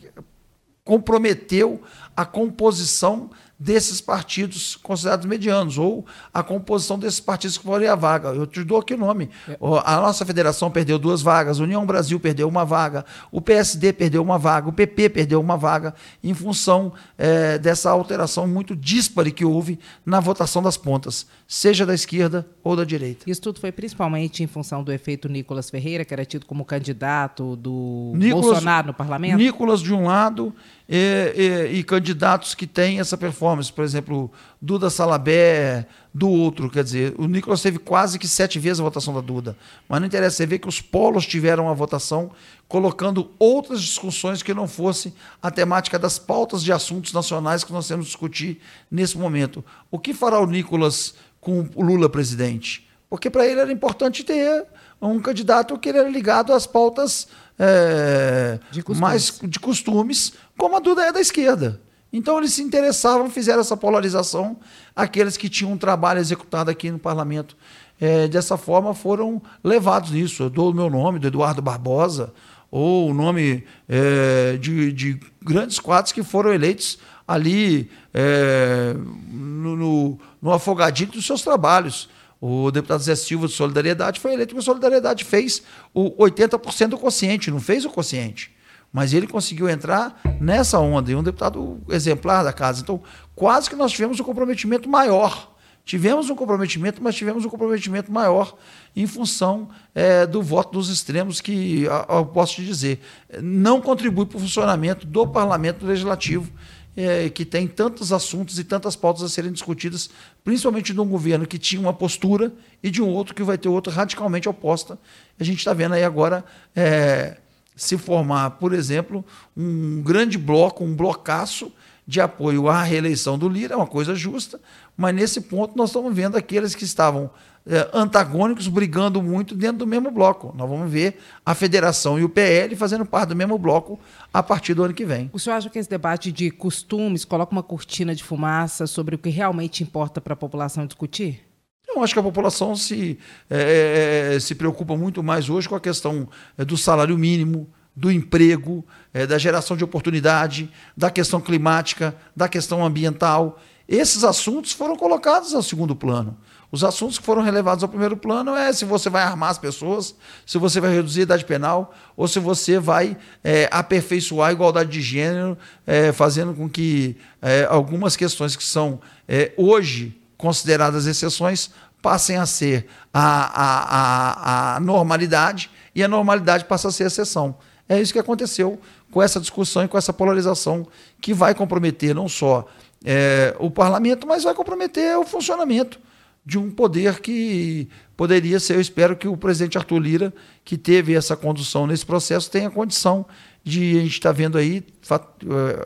comprometeu 0.84 1.81
a 2.17 2.25
composição 2.25 3.31
desses 3.62 4.00
partidos 4.00 4.75
considerados 4.75 5.25
medianos, 5.25 5.79
ou 5.79 6.05
a 6.35 6.43
composição 6.43 6.99
desses 6.99 7.20
partidos 7.20 7.56
que 7.56 7.64
foram 7.64 7.91
a 7.91 7.94
vaga. 7.94 8.31
Eu 8.31 8.44
te 8.44 8.64
dou 8.64 8.79
aqui 8.79 8.94
o 8.94 8.99
nome. 8.99 9.31
É. 9.49 9.56
A 9.85 10.00
nossa 10.00 10.26
federação 10.26 10.69
perdeu 10.69 10.99
duas 10.99 11.23
vagas, 11.23 11.61
a 11.61 11.62
União 11.62 11.87
Brasil 11.87 12.19
perdeu 12.19 12.49
uma 12.49 12.64
vaga, 12.64 13.05
o 13.31 13.41
PSD 13.41 13.93
perdeu 13.93 14.20
uma 14.20 14.37
vaga, 14.37 14.69
o 14.69 14.73
PP 14.73 15.11
perdeu 15.11 15.41
uma 15.41 15.56
vaga, 15.56 15.94
em 16.25 16.35
função 16.35 16.93
é, 17.17 17.56
dessa 17.56 17.91
alteração 17.91 18.49
muito 18.49 18.75
díspare 18.75 19.31
que 19.31 19.44
houve 19.44 19.79
na 20.05 20.19
votação 20.19 20.61
das 20.61 20.76
pontas, 20.76 21.26
seja 21.47 21.87
da 21.87 21.94
esquerda 21.94 22.44
ou 22.65 22.75
da 22.75 22.85
direita. 22.85 23.31
Isso 23.31 23.41
tudo 23.41 23.61
foi 23.61 23.70
principalmente 23.70 24.43
em 24.43 24.49
função 24.49 24.82
do 24.82 24.93
efeito 24.93 25.29
Nicolas 25.29 25.70
Ferreira, 25.70 26.05
que 26.05 26.12
era 26.12 26.25
tido 26.25 26.47
como 26.47 26.65
candidato 26.65 27.55
do 27.55 28.12
Nicolas, 28.17 28.47
Bolsonaro 28.47 28.88
no 28.88 28.94
parlamento? 28.94 29.37
Nicolas 29.37 29.81
de 29.81 29.94
um 29.94 30.06
lado 30.06 30.53
e, 30.88 31.32
e, 31.73 31.79
e, 31.79 31.84
candidatos 31.84 32.55
que 32.55 32.67
têm 32.67 33.00
essa 33.00 33.17
performance. 33.17 33.73
Por 33.73 33.84
exemplo, 33.84 34.31
Duda 34.61 34.90
Salabé, 34.90 35.87
do 36.12 36.29
outro. 36.29 36.69
Quer 36.70 36.84
dizer, 36.84 37.14
o 37.19 37.26
Nicolas 37.26 37.62
teve 37.62 37.79
quase 37.79 38.19
que 38.19 38.29
sete 38.29 38.58
vezes 38.58 38.81
a 38.81 38.84
votação 38.84 39.14
da 39.14 39.20
Duda. 39.20 39.56
Mas 39.88 40.00
não 40.00 40.06
interessa, 40.06 40.37
você 40.37 40.46
vê 40.46 40.58
que 40.58 40.69
os 40.69 40.81
polos 40.81 41.26
tiveram 41.26 41.69
a 41.69 41.75
votação 41.75 42.31
colocando 42.69 43.31
outras 43.38 43.82
discussões 43.82 44.43
que 44.43 44.55
não 44.55 44.67
fosse 44.67 45.14
a 45.43 45.50
temática 45.50 45.99
das 45.99 46.19
pautas 46.19 46.62
de 46.62 46.73
assuntos 46.73 47.12
nacionais 47.12 47.64
que 47.64 47.73
nós 47.73 47.87
temos 47.87 48.06
que 48.06 48.12
discutir 48.12 48.61
nesse 48.90 49.17
momento. 49.17 49.64
O 49.90 49.99
que 49.99 50.14
fará 50.14 50.40
o 50.40 50.46
Nicolas 50.46 51.15
com 51.41 51.69
o 51.74 51.82
Lula 51.82 52.08
presidente? 52.08 52.89
Porque 53.10 53.29
para 53.29 53.46
ele 53.46 53.60
era 53.60 53.70
importante 53.70 54.24
ter 54.24 54.65
um 55.09 55.21
candidato 55.21 55.79
que 55.79 55.89
era 55.89 56.09
ligado 56.09 56.53
às 56.53 56.67
pautas 56.67 57.27
é, 57.59 58.59
de 58.71 58.82
mais 58.97 59.41
de 59.43 59.59
costumes, 59.59 60.32
como 60.56 60.77
a 60.77 60.81
Duda 60.81 61.03
é 61.03 61.13
da 61.13 61.21
esquerda. 61.21 61.81
Então 62.13 62.39
eles 62.39 62.53
se 62.53 62.63
interessavam, 62.63 63.31
fizeram 63.31 63.61
essa 63.61 63.77
polarização. 63.77 64.59
Aqueles 64.94 65.37
que 65.37 65.49
tinham 65.49 65.73
um 65.73 65.79
trabalho 65.79 66.21
executado 66.21 66.71
aqui 66.71 66.91
no 66.91 66.99
parlamento 66.99 67.56
é, 68.01 68.29
dessa 68.29 68.56
forma 68.56 68.94
foram 68.94 69.41
levados 69.65 70.11
nisso. 70.11 70.43
Eu 70.43 70.51
dou 70.51 70.71
o 70.71 70.75
meu 70.75 70.91
nome, 70.91 71.19
do 71.19 71.27
Eduardo 71.27 71.63
Barbosa, 71.63 72.32
ou 72.71 73.11
o 73.11 73.15
nome 73.15 73.65
é, 73.89 74.56
de, 74.59 74.93
de, 74.93 75.21
grandes 75.43 75.79
quadros 75.79 76.13
que 76.13 76.23
foram 76.23 76.53
eleitos 76.53 76.99
ali 77.27 77.91
é, 78.13 78.94
no, 79.31 79.77
no, 79.77 80.19
no 80.41 80.53
afogadinho 80.53 81.13
dos 81.13 81.25
seus 81.25 81.43
trabalhos. 81.43 82.11
O 82.44 82.72
deputado 82.72 83.01
Zé 83.01 83.15
Silva 83.15 83.46
de 83.46 83.53
Solidariedade 83.53 84.19
foi 84.19 84.32
eleito 84.32 84.53
porque 84.53 84.65
Solidariedade 84.65 85.25
fez 85.25 85.63
o 85.94 86.11
80% 86.25 86.89
do 86.89 86.99
consciente, 86.99 87.53
não 87.53 87.61
fez 87.61 87.84
o 87.84 87.89
consciente. 87.89 88.51
Mas 88.93 89.15
ele 89.15 89.29
conseguiu 89.29 89.69
entrar 89.69 90.20
nessa 90.41 90.81
onda, 90.81 91.13
e 91.13 91.15
um 91.15 91.22
deputado 91.22 91.81
exemplar 91.89 92.43
da 92.43 92.53
casa. 92.53 92.82
Então, 92.82 93.01
quase 93.37 93.70
que 93.70 93.77
nós 93.77 93.93
tivemos 93.93 94.19
um 94.19 94.25
comprometimento 94.25 94.89
maior. 94.89 95.55
Tivemos 95.84 96.31
um 96.31 96.34
comprometimento, 96.34 97.01
mas 97.01 97.15
tivemos 97.15 97.44
um 97.44 97.49
comprometimento 97.49 98.11
maior 98.11 98.56
em 98.94 99.06
função 99.06 99.69
é, 99.94 100.27
do 100.27 100.43
voto 100.43 100.72
dos 100.72 100.89
extremos, 100.89 101.41
que 101.41 101.84
eu 102.08 102.27
posso 102.27 102.56
te 102.56 102.65
dizer, 102.65 103.01
não 103.41 103.81
contribui 103.81 104.27
para 104.27 104.37
o 104.37 104.41
funcionamento 104.41 105.06
do 105.06 105.29
parlamento 105.29 105.87
legislativo 105.87 106.53
é, 106.96 107.29
que 107.31 107.44
tem 107.44 107.67
tantos 107.67 108.13
assuntos 108.13 108.58
e 108.58 108.65
tantas 108.65 108.96
pautas 108.96 109.22
a 109.22 109.29
serem 109.29 109.53
discutidas, 109.53 110.11
principalmente 110.44 110.93
de 110.93 111.01
um 111.01 111.08
governo 111.08 111.46
que 111.46 111.58
tinha 111.58 111.81
uma 111.81 111.93
postura 111.93 112.53
e 112.82 112.91
de 112.91 113.03
um 113.03 113.08
outro 113.08 113.34
que 113.34 113.43
vai 113.43 113.56
ter 113.56 113.69
outra 113.69 113.93
radicalmente 113.93 114.49
oposta. 114.49 114.99
A 115.39 115.44
gente 115.44 115.58
está 115.58 115.72
vendo 115.72 115.94
aí 115.94 116.05
agora 116.05 116.44
é, 116.77 117.39
se 117.75 117.96
formar, 117.96 118.51
por 118.53 118.72
exemplo, 118.72 119.25
um 119.56 120.03
grande 120.03 120.37
bloco, 120.37 120.84
um 120.84 120.94
blocaço 120.94 121.72
de 122.06 122.21
apoio 122.21 122.69
à 122.69 122.82
reeleição 122.82 123.39
do 123.39 123.49
Lira, 123.49 123.75
é 123.75 123.77
uma 123.77 123.87
coisa 123.87 124.15
justa, 124.15 124.61
mas 124.97 125.15
nesse 125.15 125.41
ponto 125.41 125.77
nós 125.77 125.91
estamos 125.91 126.15
vendo 126.15 126.37
aqueles 126.37 126.75
que 126.75 126.85
estavam 126.85 127.31
é, 127.65 127.89
antagônicos 127.93 128.67
brigando 128.67 129.23
muito 129.23 129.55
dentro 129.55 129.79
do 129.79 129.87
mesmo 129.87 130.11
bloco. 130.11 130.53
Nós 130.56 130.69
vamos 130.69 130.91
ver 130.91 131.19
a 131.47 131.55
federação 131.55 132.19
e 132.19 132.25
o 132.25 132.29
PL 132.29 132.75
fazendo 132.75 133.06
parte 133.06 133.29
do 133.29 133.37
mesmo 133.37 133.56
bloco 133.56 134.01
a 134.35 134.43
partir 134.43 134.75
do 134.75 134.82
ano 134.82 134.93
que 134.93 135.05
vem. 135.05 135.31
O 135.32 135.39
senhor 135.39 135.56
acha 135.56 135.71
que 135.71 135.79
esse 135.79 135.89
debate 135.89 136.32
de 136.32 136.51
costumes 136.51 137.25
coloca 137.25 137.53
uma 137.53 137.63
cortina 137.63 138.15
de 138.15 138.25
fumaça 138.25 138.87
sobre 138.87 139.15
o 139.15 139.19
que 139.19 139.31
realmente 139.31 139.82
importa 139.82 140.21
para 140.21 140.32
a 140.32 140.37
população 140.37 140.87
discutir? 140.87 141.44
Eu 141.89 142.03
acho 142.03 142.15
que 142.15 142.21
a 142.21 142.23
população 142.23 142.75
se, 142.75 143.19
é, 143.51 144.39
se 144.41 144.55
preocupa 144.55 144.97
muito 144.97 145.23
mais 145.23 145.49
hoje 145.49 145.69
com 145.69 145.77
a 145.77 145.81
questão 145.81 146.27
do 146.56 146.77
salário 146.77 147.17
mínimo, 147.19 147.69
do 147.94 148.11
emprego, 148.11 148.84
é, 149.13 149.27
da 149.27 149.39
geração 149.39 149.77
de 149.77 149.84
oportunidade, 149.84 150.70
da 150.96 151.11
questão 151.11 151.41
climática, 151.41 152.15
da 152.34 152.49
questão 152.49 152.84
ambiental. 152.84 153.61
Esses 153.89 154.25
assuntos 154.25 154.72
foram 154.72 154.96
colocados 154.96 155.55
ao 155.55 155.63
segundo 155.63 155.94
plano. 155.94 156.37
Os 156.70 156.82
assuntos 156.82 157.19
que 157.19 157.25
foram 157.25 157.43
relevados 157.43 157.84
ao 157.84 157.89
primeiro 157.89 158.17
plano 158.17 158.56
é 158.56 158.72
se 158.72 158.87
você 158.87 159.11
vai 159.11 159.22
armar 159.22 159.51
as 159.51 159.58
pessoas, 159.58 160.15
se 160.46 160.56
você 160.56 160.81
vai 160.81 160.91
reduzir 160.91 161.20
a 161.20 161.22
idade 161.25 161.44
penal, 161.44 161.94
ou 162.17 162.27
se 162.27 162.41
você 162.41 162.79
vai 162.79 163.15
é, 163.44 163.69
aperfeiçoar 163.70 164.49
a 164.49 164.53
igualdade 164.53 164.91
de 164.91 165.03
gênero, 165.03 165.58
é, 165.87 166.13
fazendo 166.13 166.55
com 166.55 166.70
que 166.70 167.15
é, 167.43 167.67
algumas 167.69 168.17
questões 168.17 168.56
que 168.56 168.65
são 168.65 168.99
é, 169.29 169.53
hoje 169.58 170.19
consideradas 170.39 171.05
exceções 171.05 171.70
passem 172.01 172.39
a 172.39 172.46
ser 172.46 172.87
a, 173.13 173.20
a, 173.22 174.72
a, 174.72 174.77
a 174.77 174.81
normalidade 174.81 175.70
e 175.94 176.03
a 176.03 176.08
normalidade 176.08 176.65
passa 176.65 176.89
a 176.89 176.91
ser 176.91 177.05
exceção. 177.05 177.55
É 177.93 178.01
isso 178.01 178.13
que 178.13 178.19
aconteceu 178.19 178.81
com 179.11 179.20
essa 179.22 179.39
discussão 179.39 179.84
e 179.84 179.89
com 179.89 179.99
essa 179.99 180.15
polarização 180.15 180.87
que 181.20 181.34
vai 181.34 181.55
comprometer 181.55 182.15
não 182.15 182.27
só 182.27 182.67
é, 183.05 183.55
o 183.58 183.70
parlamento, 183.70 184.27
mas 184.27 184.44
vai 184.44 184.55
comprometer 184.55 185.15
o 185.19 185.27
funcionamento 185.27 186.01
de 186.44 186.58
um 186.58 186.70
poder 186.70 187.20
que 187.20 187.87
poderia 188.17 188.58
ser. 188.58 188.77
Eu 188.77 188.81
espero 188.81 189.15
que 189.15 189.29
o 189.29 189.37
presidente 189.37 189.77
Arthur 189.77 189.99
Lira, 189.99 190.34
que 190.65 190.79
teve 190.79 191.15
essa 191.15 191.37
condução 191.37 191.87
nesse 191.87 192.06
processo, 192.06 192.51
tenha 192.51 192.70
condição 192.70 193.27
de. 193.63 193.99
A 193.99 194.01
gente 194.01 194.13
está 194.13 194.32
vendo 194.32 194.56
aí, 194.56 194.82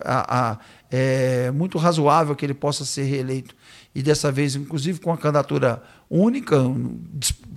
a, 0.04 0.52
a, 0.52 0.58
é 0.88 1.50
muito 1.50 1.76
razoável 1.76 2.36
que 2.36 2.46
ele 2.46 2.54
possa 2.54 2.84
ser 2.84 3.02
reeleito. 3.02 3.54
E 3.92 4.00
dessa 4.00 4.30
vez, 4.30 4.54
inclusive, 4.54 5.00
com 5.00 5.12
a 5.12 5.16
candidatura 5.16 5.82
única, 6.08 6.56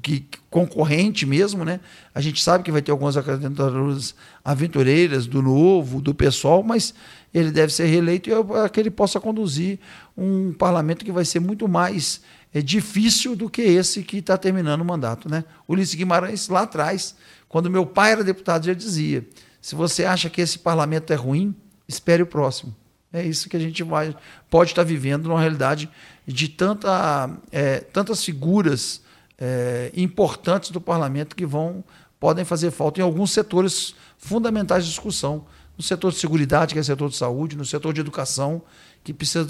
que, 0.01 0.25
concorrente 0.49 1.25
mesmo, 1.25 1.63
né? 1.63 1.79
A 2.13 2.21
gente 2.21 2.41
sabe 2.41 2.63
que 2.63 2.71
vai 2.71 2.81
ter 2.81 2.91
algumas 2.91 3.15
candidaturas 3.15 4.15
aventureiras 4.43 5.27
do 5.27 5.41
novo, 5.41 6.01
do 6.01 6.13
pessoal, 6.13 6.63
mas 6.63 6.93
ele 7.33 7.51
deve 7.51 7.71
ser 7.71 7.85
reeleito 7.85 8.29
e 8.29 8.33
é 8.33 8.69
que 8.69 8.79
ele 8.79 8.89
possa 8.89 9.19
conduzir 9.19 9.79
um 10.17 10.51
parlamento 10.53 11.05
que 11.05 11.11
vai 11.11 11.25
ser 11.25 11.39
muito 11.39 11.67
mais 11.67 12.21
é 12.53 12.61
difícil 12.61 13.35
do 13.35 13.49
que 13.49 13.61
esse 13.61 14.01
que 14.03 14.17
está 14.17 14.37
terminando 14.37 14.81
o 14.81 14.85
mandato. 14.85 15.29
Né? 15.29 15.43
Ulisses 15.67 15.95
Guimarães, 15.95 16.47
lá 16.47 16.61
atrás, 16.61 17.15
quando 17.47 17.69
meu 17.69 17.85
pai 17.85 18.13
era 18.13 18.23
deputado, 18.23 18.65
já 18.65 18.73
dizia: 18.73 19.27
se 19.61 19.75
você 19.75 20.05
acha 20.05 20.29
que 20.29 20.41
esse 20.41 20.57
parlamento 20.59 21.13
é 21.13 21.15
ruim, 21.15 21.55
espere 21.87 22.23
o 22.23 22.27
próximo. 22.27 22.75
É 23.11 23.23
isso 23.23 23.49
que 23.49 23.57
a 23.57 23.59
gente 23.59 23.81
vai, 23.83 24.15
pode 24.49 24.71
estar 24.71 24.83
vivendo 24.83 25.27
numa 25.27 25.39
realidade 25.39 25.89
de 26.27 26.47
tanta, 26.47 27.29
é, 27.51 27.79
tantas 27.79 28.23
figuras 28.23 29.01
é, 29.37 29.91
importantes 29.95 30.69
do 30.69 30.79
parlamento 30.79 31.35
que 31.35 31.45
vão 31.45 31.83
podem 32.19 32.43
fazer 32.43 32.69
falta 32.69 32.99
em 32.99 33.03
alguns 33.03 33.31
setores 33.31 33.95
fundamentais 34.17 34.83
de 34.83 34.89
discussão. 34.91 35.45
No 35.77 35.83
setor 35.83 36.11
de 36.11 36.19
segurança, 36.19 36.67
que 36.67 36.77
é 36.77 36.81
o 36.81 36.83
setor 36.83 37.09
de 37.09 37.15
saúde, 37.15 37.55
no 37.55 37.65
setor 37.65 37.93
de 37.93 38.01
educação, 38.01 38.61
que 39.01 39.13
precisa 39.13 39.47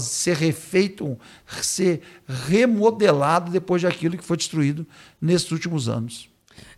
ser 0.00 0.36
refeito, 0.36 1.16
ser 1.62 2.02
remodelado 2.26 3.52
depois 3.52 3.82
daquilo 3.82 4.18
que 4.18 4.24
foi 4.24 4.36
destruído 4.36 4.84
nesses 5.20 5.52
últimos 5.52 5.88
anos. 5.88 6.28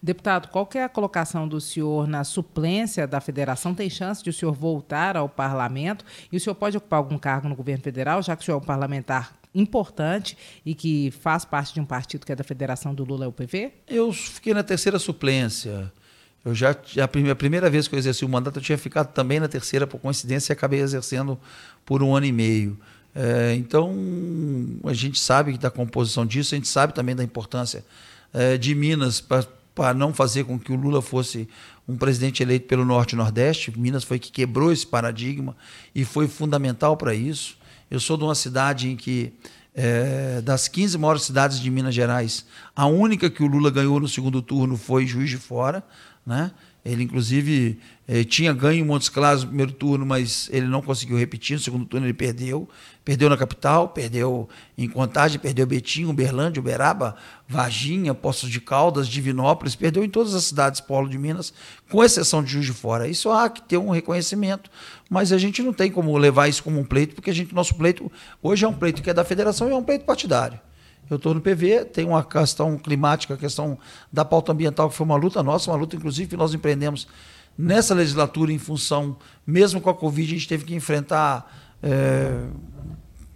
Deputado, 0.02 0.48
qual 0.48 0.68
é 0.74 0.84
a 0.84 0.88
colocação 0.88 1.46
do 1.46 1.60
senhor 1.60 2.06
na 2.06 2.24
suplência 2.24 3.06
da 3.06 3.20
federação? 3.20 3.74
Tem 3.74 3.90
chance 3.90 4.22
de 4.22 4.30
o 4.30 4.32
senhor 4.32 4.52
voltar 4.52 5.16
ao 5.16 5.28
parlamento? 5.28 6.04
E 6.30 6.36
o 6.36 6.40
senhor 6.40 6.54
pode 6.54 6.76
ocupar 6.76 6.98
algum 6.98 7.18
cargo 7.18 7.48
no 7.48 7.56
governo 7.56 7.82
federal, 7.82 8.22
já 8.22 8.36
que 8.36 8.42
o 8.42 8.44
senhor 8.44 8.58
é 8.58 8.60
um 8.60 8.64
parlamentar 8.64 9.34
importante 9.54 10.36
e 10.64 10.74
que 10.74 11.10
faz 11.10 11.44
parte 11.44 11.74
de 11.74 11.80
um 11.80 11.84
partido 11.84 12.24
que 12.24 12.32
é 12.32 12.36
da 12.36 12.44
federação 12.44 12.94
do 12.94 13.04
Lula, 13.04 13.24
é 13.24 13.28
o 13.28 13.32
PV? 13.32 13.72
Eu 13.88 14.12
fiquei 14.12 14.54
na 14.54 14.62
terceira 14.62 14.98
suplência. 14.98 15.92
Eu 16.44 16.54
já, 16.54 16.70
a 16.70 17.08
primeira, 17.08 17.32
a 17.32 17.36
primeira 17.36 17.68
vez 17.68 17.86
que 17.86 17.94
eu 17.94 17.98
exerci 17.98 18.24
o 18.24 18.28
mandato, 18.28 18.58
eu 18.58 18.62
tinha 18.62 18.78
ficado 18.78 19.12
também 19.12 19.38
na 19.38 19.48
terceira, 19.48 19.86
por 19.86 20.00
coincidência, 20.00 20.52
e 20.52 20.54
acabei 20.54 20.80
exercendo 20.80 21.38
por 21.84 22.02
um 22.02 22.14
ano 22.14 22.26
e 22.26 22.32
meio. 22.32 22.78
É, 23.14 23.54
então, 23.56 23.94
a 24.84 24.94
gente 24.94 25.18
sabe 25.18 25.58
da 25.58 25.70
composição 25.70 26.24
disso, 26.24 26.54
a 26.54 26.56
gente 26.56 26.68
sabe 26.68 26.94
também 26.94 27.14
da 27.14 27.24
importância 27.24 27.84
é, 28.32 28.56
de 28.56 28.74
Minas 28.74 29.20
para 29.20 29.44
não 29.94 30.12
fazer 30.12 30.44
com 30.44 30.58
que 30.58 30.72
o 30.72 30.76
Lula 30.76 31.00
fosse 31.00 31.48
um 31.88 31.96
presidente 31.96 32.42
eleito 32.42 32.66
pelo 32.66 32.84
Norte 32.84 33.12
e 33.12 33.16
Nordeste. 33.16 33.76
Minas 33.78 34.04
foi 34.04 34.18
que 34.18 34.30
quebrou 34.30 34.72
esse 34.72 34.86
paradigma 34.86 35.56
e 35.94 36.04
foi 36.04 36.28
fundamental 36.28 36.96
para 36.96 37.14
isso. 37.14 37.56
Eu 37.90 37.98
sou 37.98 38.16
de 38.16 38.24
uma 38.24 38.34
cidade 38.34 38.88
em 38.88 38.96
que, 38.96 39.32
é, 39.74 40.40
das 40.42 40.68
15 40.68 40.96
maiores 40.98 41.22
cidades 41.22 41.58
de 41.60 41.70
Minas 41.70 41.94
Gerais, 41.94 42.46
a 42.74 42.86
única 42.86 43.28
que 43.28 43.42
o 43.42 43.46
Lula 43.46 43.70
ganhou 43.70 43.98
no 43.98 44.08
segundo 44.08 44.40
turno 44.40 44.76
foi 44.76 45.06
Juiz 45.06 45.30
de 45.30 45.38
Fora. 45.38 45.82
Né? 46.24 46.52
Ele, 46.84 47.02
inclusive, 47.02 47.78
eh, 48.08 48.24
tinha 48.24 48.52
ganho 48.52 48.80
em 48.80 48.84
Montes 48.84 49.10
Claros 49.10 49.42
no 49.42 49.48
primeiro 49.48 49.72
turno, 49.72 50.06
mas 50.06 50.48
ele 50.50 50.66
não 50.66 50.80
conseguiu 50.80 51.18
repetir. 51.18 51.56
No 51.56 51.62
segundo 51.62 51.84
turno, 51.84 52.06
ele 52.06 52.14
perdeu. 52.14 52.68
Perdeu 53.04 53.28
na 53.28 53.36
capital, 53.36 53.88
perdeu 53.88 54.48
em 54.78 54.88
Contagem, 54.88 55.38
perdeu 55.38 55.66
Betinho, 55.66 56.10
Uberlândia, 56.10 56.60
Uberaba, 56.60 57.16
Varginha, 57.46 58.14
Poços 58.14 58.48
de 58.48 58.60
Caldas, 58.60 59.08
Divinópolis. 59.08 59.74
Perdeu 59.74 60.02
em 60.02 60.08
todas 60.08 60.34
as 60.34 60.44
cidades 60.44 60.80
polo 60.80 61.08
de 61.08 61.18
Minas, 61.18 61.52
com 61.90 62.02
exceção 62.02 62.42
de 62.42 62.50
Juiz 62.50 62.66
de 62.66 62.72
Fora. 62.72 63.08
Isso 63.08 63.30
há 63.30 63.48
que 63.50 63.62
ter 63.62 63.76
um 63.76 63.90
reconhecimento, 63.90 64.70
mas 65.08 65.32
a 65.32 65.38
gente 65.38 65.62
não 65.62 65.72
tem 65.72 65.90
como 65.90 66.16
levar 66.16 66.48
isso 66.48 66.62
como 66.62 66.78
um 66.78 66.84
pleito, 66.84 67.14
porque 67.14 67.30
a 67.30 67.34
gente, 67.34 67.54
nosso 67.54 67.74
pleito 67.74 68.10
hoje 68.42 68.64
é 68.64 68.68
um 68.68 68.74
pleito 68.74 69.02
que 69.02 69.10
é 69.10 69.14
da 69.14 69.24
federação 69.24 69.68
e 69.68 69.72
é 69.72 69.76
um 69.76 69.82
pleito 69.82 70.04
partidário. 70.04 70.58
Eu 71.10 71.16
estou 71.16 71.34
no 71.34 71.40
PV, 71.40 71.86
tem 71.86 72.06
uma 72.06 72.22
questão 72.22 72.78
climática, 72.78 73.34
a 73.34 73.36
questão 73.36 73.76
da 74.12 74.24
pauta 74.24 74.52
ambiental, 74.52 74.88
que 74.88 74.94
foi 74.94 75.04
uma 75.04 75.16
luta 75.16 75.42
nossa, 75.42 75.68
uma 75.68 75.76
luta, 75.76 75.96
inclusive, 75.96 76.30
que 76.30 76.36
nós 76.36 76.54
empreendemos 76.54 77.08
nessa 77.58 77.94
legislatura 77.94 78.52
em 78.52 78.58
função, 78.58 79.16
mesmo 79.44 79.80
com 79.80 79.90
a 79.90 79.94
Covid, 79.94 80.30
a 80.32 80.38
gente 80.38 80.48
teve 80.48 80.64
que 80.64 80.74
enfrentar 80.74 81.52
é, 81.82 82.44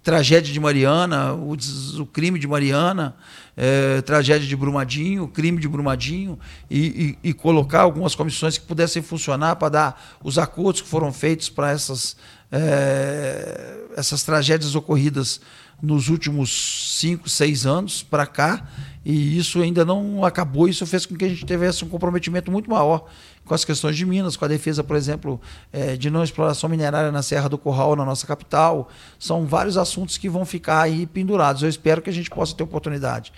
tragédia 0.05 0.53
de 0.53 0.61
Mariana, 0.61 1.33
o, 1.33 1.57
o 2.01 2.07
crime 2.07 2.39
de 2.39 2.47
Mariana, 2.47 3.17
é, 3.57 4.03
tragédia 4.03 4.47
de 4.47 4.55
Brumadinho, 4.55 5.27
crime 5.27 5.61
de 5.61 5.67
Brumadinho, 5.67 6.39
e, 6.71 7.17
e, 7.23 7.31
e, 7.31 7.33
colocar 7.33 7.81
algumas 7.81 8.15
comissões 8.15 8.57
que 8.57 8.67
pudessem 8.67 9.03
funcionar 9.03 9.57
para 9.57 9.69
dar 9.69 10.19
os 10.23 10.39
acordos 10.39 10.83
que 10.83 10.89
foram 10.89 11.13
feitos 11.13 11.49
para 11.49 11.71
essas, 11.71 12.17
é, 12.53 13.79
essas 13.97 14.23
tragédias 14.23 14.75
ocorridas 14.75 15.41
nos 15.83 16.09
últimos 16.09 16.97
cinco, 16.99 17.29
seis 17.29 17.67
anos 17.67 18.03
para 18.03 18.27
cá, 18.27 18.67
e 19.05 19.37
isso 19.39 19.61
ainda 19.61 19.85
não 19.85 20.25
acabou. 20.25 20.69
Isso 20.69 20.87
fez 20.87 21.05
com 21.05 21.15
que 21.15 21.25
a 21.25 21.29
gente 21.29 21.45
tivesse 21.45 21.85
um 21.85 21.89
comprometimento 21.89 22.51
muito 22.51 22.71
maior 22.71 23.07
com 23.45 23.55
as 23.55 23.65
questões 23.65 23.97
de 23.97 24.07
Minas, 24.07 24.37
com 24.37 24.45
a 24.45 24.49
defesa, 24.49 24.83
por 24.83 24.97
exemplo, 24.97 25.41
é, 25.73 25.97
de 25.97 26.09
não 26.11 26.25
exploração 26.25 26.69
minerária 26.71 27.13
na 27.13 27.23
Serra 27.23 27.49
do 27.49 27.59
Curral, 27.59 27.95
na 27.95 28.05
nossa 28.05 28.27
capital. 28.27 28.89
São 29.19 29.45
vários 29.47 29.77
assuntos 29.77 30.17
que 30.17 30.29
vão 30.29 30.47
ficar 30.47 30.81
aí 30.81 31.07
pendurados. 31.07 31.63
Eu 31.63 31.69
espero 31.69 32.01
que 32.01 32.09
a 32.09 32.13
gente 32.13 32.31
possa 32.31 32.55
ter 32.57 32.63
oportunidade 32.63 33.33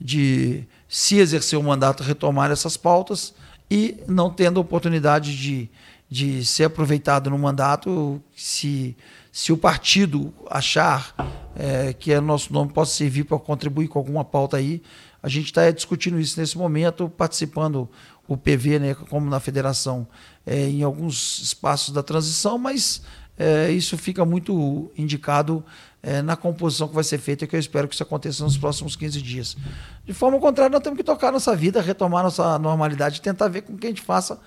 de, 0.00 0.66
se 0.88 1.18
exercer 1.18 1.58
o 1.58 1.62
mandato, 1.62 2.02
retomar 2.02 2.50
essas 2.50 2.76
pautas 2.76 3.34
e 3.70 4.02
não 4.08 4.28
tendo 4.28 4.58
oportunidade 4.58 5.36
de, 5.36 5.70
de 6.10 6.44
ser 6.44 6.64
aproveitado 6.64 7.30
no 7.30 7.38
mandato, 7.38 8.20
se 8.34 8.96
se 9.32 9.52
o 9.52 9.56
partido 9.56 10.34
achar 10.50 11.14
é, 11.54 11.92
que 11.92 12.12
é 12.12 12.20
nosso 12.20 12.52
nome 12.52 12.72
possa 12.72 12.94
servir 12.94 13.24
para 13.24 13.38
contribuir 13.38 13.86
com 13.86 13.98
alguma 13.98 14.24
pauta 14.24 14.56
aí, 14.56 14.82
a 15.22 15.28
gente 15.28 15.46
está 15.46 15.70
discutindo 15.70 16.18
isso 16.18 16.40
nesse 16.40 16.58
momento, 16.58 17.08
participando 17.08 17.88
o 18.26 18.36
PV, 18.36 18.78
né, 18.78 18.94
como 18.94 19.28
na 19.28 19.38
federação, 19.38 20.06
é, 20.46 20.68
em 20.68 20.82
alguns 20.82 21.40
espaços 21.42 21.94
da 21.94 22.02
transição, 22.02 22.58
mas 22.58 23.02
é, 23.38 23.70
isso 23.70 23.96
fica 23.96 24.24
muito 24.24 24.90
indicado 24.96 25.64
é, 26.02 26.22
na 26.22 26.36
composição 26.36 26.88
que 26.88 26.94
vai 26.94 27.04
ser 27.04 27.18
feita, 27.18 27.46
que 27.46 27.54
eu 27.54 27.60
espero 27.60 27.86
que 27.86 27.94
isso 27.94 28.02
aconteça 28.02 28.42
nos 28.42 28.56
próximos 28.56 28.96
15 28.96 29.22
dias. 29.22 29.56
De 30.04 30.12
forma 30.12 30.38
contrária, 30.38 30.72
nós 30.72 30.82
temos 30.82 30.96
que 30.96 31.04
tocar 31.04 31.30
nossa 31.30 31.54
vida, 31.54 31.80
retomar 31.80 32.22
nossa 32.22 32.58
normalidade, 32.58 33.20
tentar 33.20 33.48
ver 33.48 33.62
com 33.62 33.76
que 33.76 33.86
a 33.86 33.90
gente 33.90 34.02
faça 34.02 34.40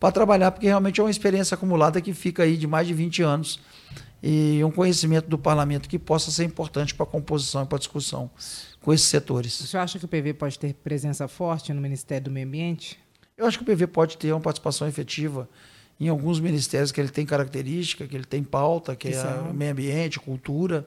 para 0.00 0.10
trabalhar, 0.10 0.50
porque 0.50 0.66
realmente 0.66 0.98
é 0.98 1.04
uma 1.04 1.10
experiência 1.10 1.54
acumulada 1.54 2.00
que 2.00 2.14
fica 2.14 2.42
aí 2.42 2.56
de 2.56 2.66
mais 2.66 2.86
de 2.86 2.94
20 2.94 3.22
anos 3.22 3.60
e 4.22 4.64
um 4.64 4.70
conhecimento 4.70 5.28
do 5.28 5.38
parlamento 5.38 5.88
que 5.88 5.98
possa 5.98 6.30
ser 6.30 6.44
importante 6.44 6.94
para 6.94 7.04
a 7.04 7.06
composição 7.06 7.62
e 7.62 7.66
para 7.66 7.76
a 7.76 7.78
discussão 7.78 8.30
com 8.80 8.94
esses 8.94 9.06
setores. 9.06 9.60
O 9.60 9.66
senhor 9.66 9.82
acha 9.82 9.98
que 9.98 10.04
o 10.06 10.08
PV 10.08 10.34
pode 10.34 10.58
ter 10.58 10.72
presença 10.72 11.28
forte 11.28 11.72
no 11.74 11.82
Ministério 11.82 12.24
do 12.24 12.30
Meio 12.30 12.46
Ambiente? 12.46 12.98
Eu 13.36 13.46
acho 13.46 13.58
que 13.58 13.62
o 13.62 13.66
PV 13.66 13.86
pode 13.88 14.16
ter 14.16 14.32
uma 14.32 14.40
participação 14.40 14.88
efetiva 14.88 15.46
em 15.98 16.08
alguns 16.08 16.40
ministérios 16.40 16.90
que 16.90 16.98
ele 16.98 17.10
tem 17.10 17.26
característica, 17.26 18.06
que 18.06 18.16
ele 18.16 18.24
tem 18.24 18.42
pauta, 18.42 18.96
que 18.96 19.08
é, 19.08 19.12
é 19.12 19.52
meio 19.52 19.72
ambiente, 19.72 20.18
cultura, 20.18 20.86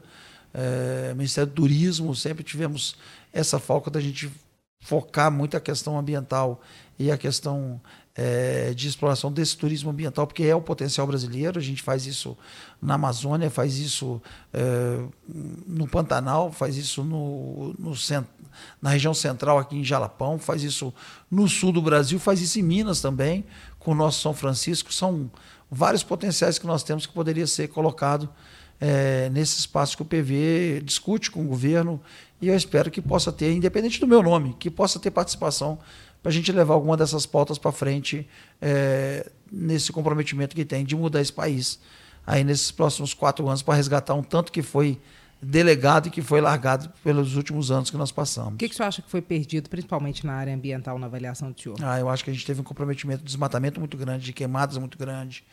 é, 0.52 1.14
Ministério 1.14 1.52
do 1.52 1.56
Turismo, 1.56 2.16
sempre 2.16 2.44
tivemos 2.44 2.96
essa 3.32 3.60
falta 3.60 3.92
da 3.92 4.00
gente 4.00 4.32
focar 4.84 5.32
muito 5.32 5.56
a 5.56 5.60
questão 5.60 5.98
ambiental 5.98 6.62
e 7.00 7.12
a 7.12 7.18
questão 7.18 7.80
é, 8.16 8.74
de 8.74 8.88
exploração 8.88 9.32
desse 9.32 9.58
turismo 9.58 9.90
ambiental, 9.90 10.28
porque 10.28 10.44
é 10.44 10.56
o 10.56 10.62
potencial 10.62 11.08
brasileiro. 11.08 11.60
A 11.60 11.62
gente 11.62 11.82
faz 11.82 12.06
isso 12.06 12.38
na 12.82 12.94
Amazônia, 12.96 13.50
faz 13.50 13.78
isso 13.78 14.22
é, 14.54 15.00
no 15.68 15.88
Pantanal, 15.88 16.52
faz 16.52 16.78
isso 16.78 17.04
no, 17.04 17.74
no 17.80 17.94
na 18.82 18.92
região 18.92 19.14
central, 19.14 19.58
aqui 19.58 19.76
em 19.76 19.84
Jalapão, 19.84 20.38
faz 20.38 20.62
isso 20.62 20.94
no 21.30 21.48
sul 21.50 21.72
do 21.72 21.82
Brasil, 21.82 22.20
faz 22.20 22.40
isso 22.40 22.60
em 22.60 22.64
Minas 22.64 23.02
também, 23.02 23.44
com 23.80 23.92
o 23.92 23.96
nosso 23.96 24.22
São 24.22 24.34
Francisco. 24.34 24.94
São 24.94 25.30
vários 25.70 26.04
potenciais 26.04 26.60
que 26.60 26.68
nós 26.68 26.84
temos 26.84 27.08
que 27.08 27.14
poderia 27.14 27.48
ser 27.48 27.70
colocado 27.70 28.30
é, 28.80 29.30
nesse 29.30 29.58
espaço 29.60 29.96
que 29.98 30.04
o 30.04 30.06
PV 30.06 30.82
discute 30.84 31.32
com 31.32 31.42
o 31.42 31.48
governo 31.48 32.00
e 32.42 32.50
eu 32.50 32.56
espero 32.56 32.92
que 32.92 33.02
possa 33.02 33.32
ter, 33.32 33.54
independente 33.54 34.00
do 34.00 34.06
meu 34.06 34.22
nome, 34.22 34.56
que 34.60 34.70
possa 34.70 35.00
ter 35.00 35.10
participação 35.10 35.80
para 36.24 36.32
a 36.32 36.34
gente 36.34 36.52
levar 36.52 36.74
alguma 36.74 36.98
dessas 36.98 37.26
pautas 37.26 37.58
para 37.60 37.72
frente 37.72 38.28
é, 38.62 39.30
nesse 39.52 39.92
comprometimento 39.92 40.56
que 40.56 40.66
tem 40.66 40.84
de 40.86 40.96
mudar 40.96 41.22
esse 41.22 41.34
país 41.34 41.80
aí 42.26 42.44
nesses 42.44 42.72
próximos 42.72 43.14
quatro 43.14 43.48
anos 43.48 43.62
para 43.62 43.76
resgatar 43.76 44.14
um 44.14 44.24
tanto 44.24 44.52
que 44.52 44.62
foi 44.62 44.98
delegado 45.42 46.08
e 46.08 46.10
que 46.10 46.22
foi 46.22 46.40
largado 46.40 46.90
pelos 47.04 47.36
últimos 47.36 47.70
anos 47.70 47.90
que 47.92 47.98
nós 47.98 48.12
passamos. 48.12 48.54
O 48.54 48.58
que, 48.58 48.70
que 48.70 48.76
você 48.76 48.84
acha 48.84 49.02
que 49.02 49.10
foi 49.10 49.22
perdido, 49.22 49.70
principalmente 49.70 50.26
na 50.26 50.34
área 50.34 50.56
ambiental, 50.56 50.98
na 50.98 51.08
avaliação 51.08 51.52
do 51.52 51.60
senhor? 51.60 51.78
Ah, 51.84 52.00
eu 52.00 52.08
acho 52.08 52.24
que 52.24 52.30
a 52.30 52.34
gente 52.34 52.46
teve 52.46 52.62
um 52.62 52.64
comprometimento 52.64 53.20
de 53.20 53.26
desmatamento 53.26 53.78
muito 53.78 53.98
grande, 53.98 54.24
de 54.24 54.32
queimadas 54.32 54.78
muito 54.78 54.98
grande, 54.98 55.44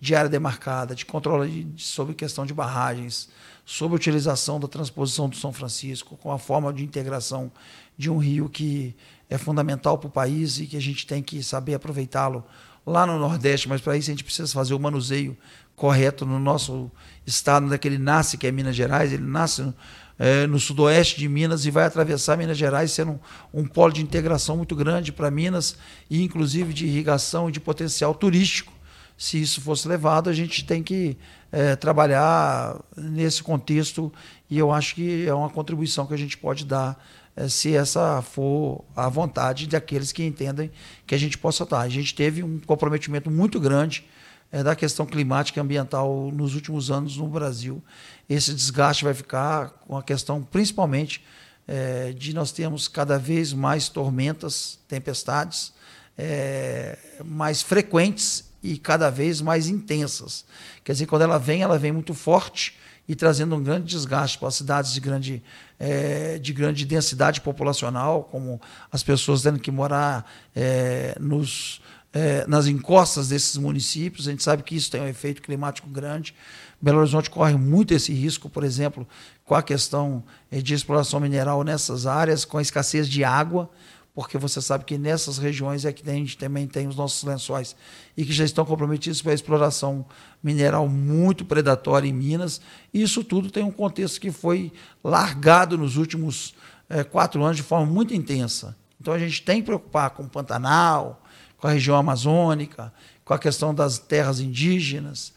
de 0.00 0.14
área 0.16 0.28
demarcada, 0.28 0.96
de 0.96 1.06
controle 1.06 1.62
de, 1.62 1.82
sobre 1.82 2.12
questão 2.14 2.44
de 2.44 2.52
barragens, 2.52 3.28
sobre 3.64 3.94
a 3.94 3.96
utilização 3.96 4.58
da 4.58 4.66
transposição 4.66 5.28
do 5.28 5.36
São 5.36 5.52
Francisco, 5.52 6.16
com 6.16 6.32
a 6.32 6.38
forma 6.38 6.72
de 6.72 6.84
integração 6.84 7.50
de 7.96 8.10
um 8.10 8.18
rio 8.18 8.48
que 8.48 8.94
é 9.28 9.38
fundamental 9.38 9.98
para 9.98 10.08
o 10.08 10.10
país 10.10 10.58
e 10.58 10.66
que 10.66 10.76
a 10.76 10.80
gente 10.80 11.06
tem 11.06 11.22
que 11.22 11.42
saber 11.42 11.74
aproveitá-lo 11.74 12.44
lá 12.86 13.04
no 13.04 13.18
Nordeste, 13.18 13.68
mas 13.68 13.80
para 13.80 13.96
isso 13.96 14.10
a 14.10 14.12
gente 14.12 14.22
precisa 14.22 14.52
fazer 14.52 14.74
o 14.74 14.78
manuseio 14.78 15.36
correto 15.74 16.24
no 16.24 16.38
nosso 16.38 16.90
estado, 17.26 17.66
onde 17.66 17.78
ele 17.84 17.98
nasce, 17.98 18.38
que 18.38 18.46
é 18.46 18.52
Minas 18.52 18.76
Gerais, 18.76 19.12
ele 19.12 19.24
nasce 19.24 19.62
no, 19.62 19.74
é, 20.18 20.46
no 20.46 20.58
sudoeste 20.58 21.18
de 21.18 21.28
Minas 21.28 21.66
e 21.66 21.70
vai 21.70 21.84
atravessar 21.84 22.38
Minas 22.38 22.56
Gerais, 22.56 22.92
sendo 22.92 23.20
um, 23.52 23.60
um 23.60 23.66
polo 23.66 23.92
de 23.92 24.02
integração 24.02 24.56
muito 24.56 24.74
grande 24.74 25.12
para 25.12 25.30
Minas 25.30 25.76
e 26.08 26.22
inclusive 26.22 26.72
de 26.72 26.86
irrigação 26.86 27.48
e 27.48 27.52
de 27.52 27.60
potencial 27.60 28.14
turístico. 28.14 28.72
Se 29.18 29.40
isso 29.40 29.60
fosse 29.60 29.88
levado, 29.88 30.28
a 30.30 30.32
gente 30.32 30.64
tem 30.64 30.82
que 30.82 31.16
é, 31.50 31.74
trabalhar 31.74 32.78
nesse 32.96 33.42
contexto 33.42 34.12
e 34.48 34.58
eu 34.58 34.70
acho 34.70 34.94
que 34.94 35.26
é 35.26 35.34
uma 35.34 35.50
contribuição 35.50 36.06
que 36.06 36.14
a 36.14 36.18
gente 36.18 36.36
pode 36.36 36.64
dar 36.64 36.98
é, 36.98 37.25
se 37.48 37.74
essa 37.74 38.22
for 38.22 38.84
a 38.96 39.08
vontade 39.08 39.66
daqueles 39.66 40.10
que 40.10 40.24
entendem 40.24 40.70
que 41.06 41.14
a 41.14 41.18
gente 41.18 41.36
possa 41.36 41.64
estar. 41.64 41.80
A 41.80 41.88
gente 41.88 42.14
teve 42.14 42.42
um 42.42 42.58
comprometimento 42.58 43.30
muito 43.30 43.60
grande 43.60 44.06
é, 44.50 44.62
da 44.62 44.74
questão 44.74 45.04
climática 45.04 45.60
e 45.60 45.62
ambiental 45.62 46.30
nos 46.32 46.54
últimos 46.54 46.90
anos 46.90 47.16
no 47.16 47.28
Brasil. 47.28 47.82
Esse 48.28 48.54
desgaste 48.54 49.04
vai 49.04 49.12
ficar 49.12 49.68
com 49.86 49.96
a 49.96 50.02
questão, 50.02 50.42
principalmente, 50.42 51.22
é, 51.68 52.12
de 52.12 52.32
nós 52.32 52.52
termos 52.52 52.88
cada 52.88 53.18
vez 53.18 53.52
mais 53.52 53.88
tormentas, 53.88 54.78
tempestades, 54.88 55.72
é, 56.16 56.96
mais 57.24 57.60
frequentes 57.60 58.44
e 58.62 58.78
cada 58.78 59.10
vez 59.10 59.40
mais 59.40 59.68
intensas. 59.68 60.44
Quer 60.82 60.92
dizer, 60.92 61.06
quando 61.06 61.22
ela 61.22 61.38
vem, 61.38 61.62
ela 61.62 61.78
vem 61.78 61.92
muito 61.92 62.14
forte 62.14 62.74
e 63.08 63.14
trazendo 63.14 63.54
um 63.54 63.62
grande 63.62 63.86
desgaste 63.86 64.38
para 64.38 64.48
as 64.48 64.54
cidades 64.54 64.92
de 64.92 65.00
grande, 65.00 65.42
é, 65.78 66.38
de 66.38 66.52
grande 66.52 66.84
densidade 66.84 67.40
populacional, 67.40 68.24
como 68.24 68.60
as 68.90 69.02
pessoas 69.02 69.42
tendo 69.42 69.58
que 69.58 69.70
morar 69.70 70.30
é, 70.54 71.16
nos, 71.20 71.80
é, 72.12 72.46
nas 72.46 72.66
encostas 72.66 73.28
desses 73.28 73.56
municípios. 73.56 74.26
A 74.26 74.30
gente 74.32 74.42
sabe 74.42 74.62
que 74.62 74.74
isso 74.74 74.90
tem 74.90 75.00
um 75.00 75.08
efeito 75.08 75.40
climático 75.40 75.88
grande. 75.88 76.34
Belo 76.80 76.98
Horizonte 76.98 77.30
corre 77.30 77.54
muito 77.56 77.94
esse 77.94 78.12
risco, 78.12 78.50
por 78.50 78.64
exemplo, 78.64 79.06
com 79.44 79.54
a 79.54 79.62
questão 79.62 80.22
é, 80.50 80.60
de 80.60 80.74
exploração 80.74 81.20
mineral 81.20 81.62
nessas 81.62 82.06
áreas, 82.06 82.44
com 82.44 82.58
a 82.58 82.62
escassez 82.62 83.08
de 83.08 83.22
água 83.22 83.70
porque 84.16 84.38
você 84.38 84.62
sabe 84.62 84.86
que 84.86 84.96
nessas 84.96 85.36
regiões 85.36 85.84
é 85.84 85.92
que 85.92 86.08
a 86.08 86.14
gente 86.14 86.38
também 86.38 86.66
tem 86.66 86.88
os 86.88 86.96
nossos 86.96 87.22
lençóis 87.22 87.76
e 88.16 88.24
que 88.24 88.32
já 88.32 88.46
estão 88.46 88.64
comprometidos 88.64 89.20
para 89.20 89.32
a 89.32 89.34
exploração 89.34 90.06
mineral 90.42 90.88
muito 90.88 91.44
predatória 91.44 92.08
em 92.08 92.14
Minas. 92.14 92.58
E 92.94 93.02
isso 93.02 93.22
tudo 93.22 93.50
tem 93.50 93.62
um 93.62 93.70
contexto 93.70 94.18
que 94.18 94.32
foi 94.32 94.72
largado 95.04 95.76
nos 95.76 95.98
últimos 95.98 96.54
é, 96.88 97.04
quatro 97.04 97.44
anos 97.44 97.58
de 97.58 97.62
forma 97.62 97.84
muito 97.84 98.14
intensa. 98.14 98.74
Então 98.98 99.12
a 99.12 99.18
gente 99.18 99.42
tem 99.42 99.60
que 99.60 99.66
preocupar 99.66 100.08
com 100.08 100.22
o 100.22 100.28
Pantanal, 100.30 101.22
com 101.58 101.66
a 101.66 101.72
região 101.72 101.94
amazônica, 101.94 102.90
com 103.22 103.34
a 103.34 103.38
questão 103.38 103.74
das 103.74 103.98
terras 103.98 104.40
indígenas, 104.40 105.34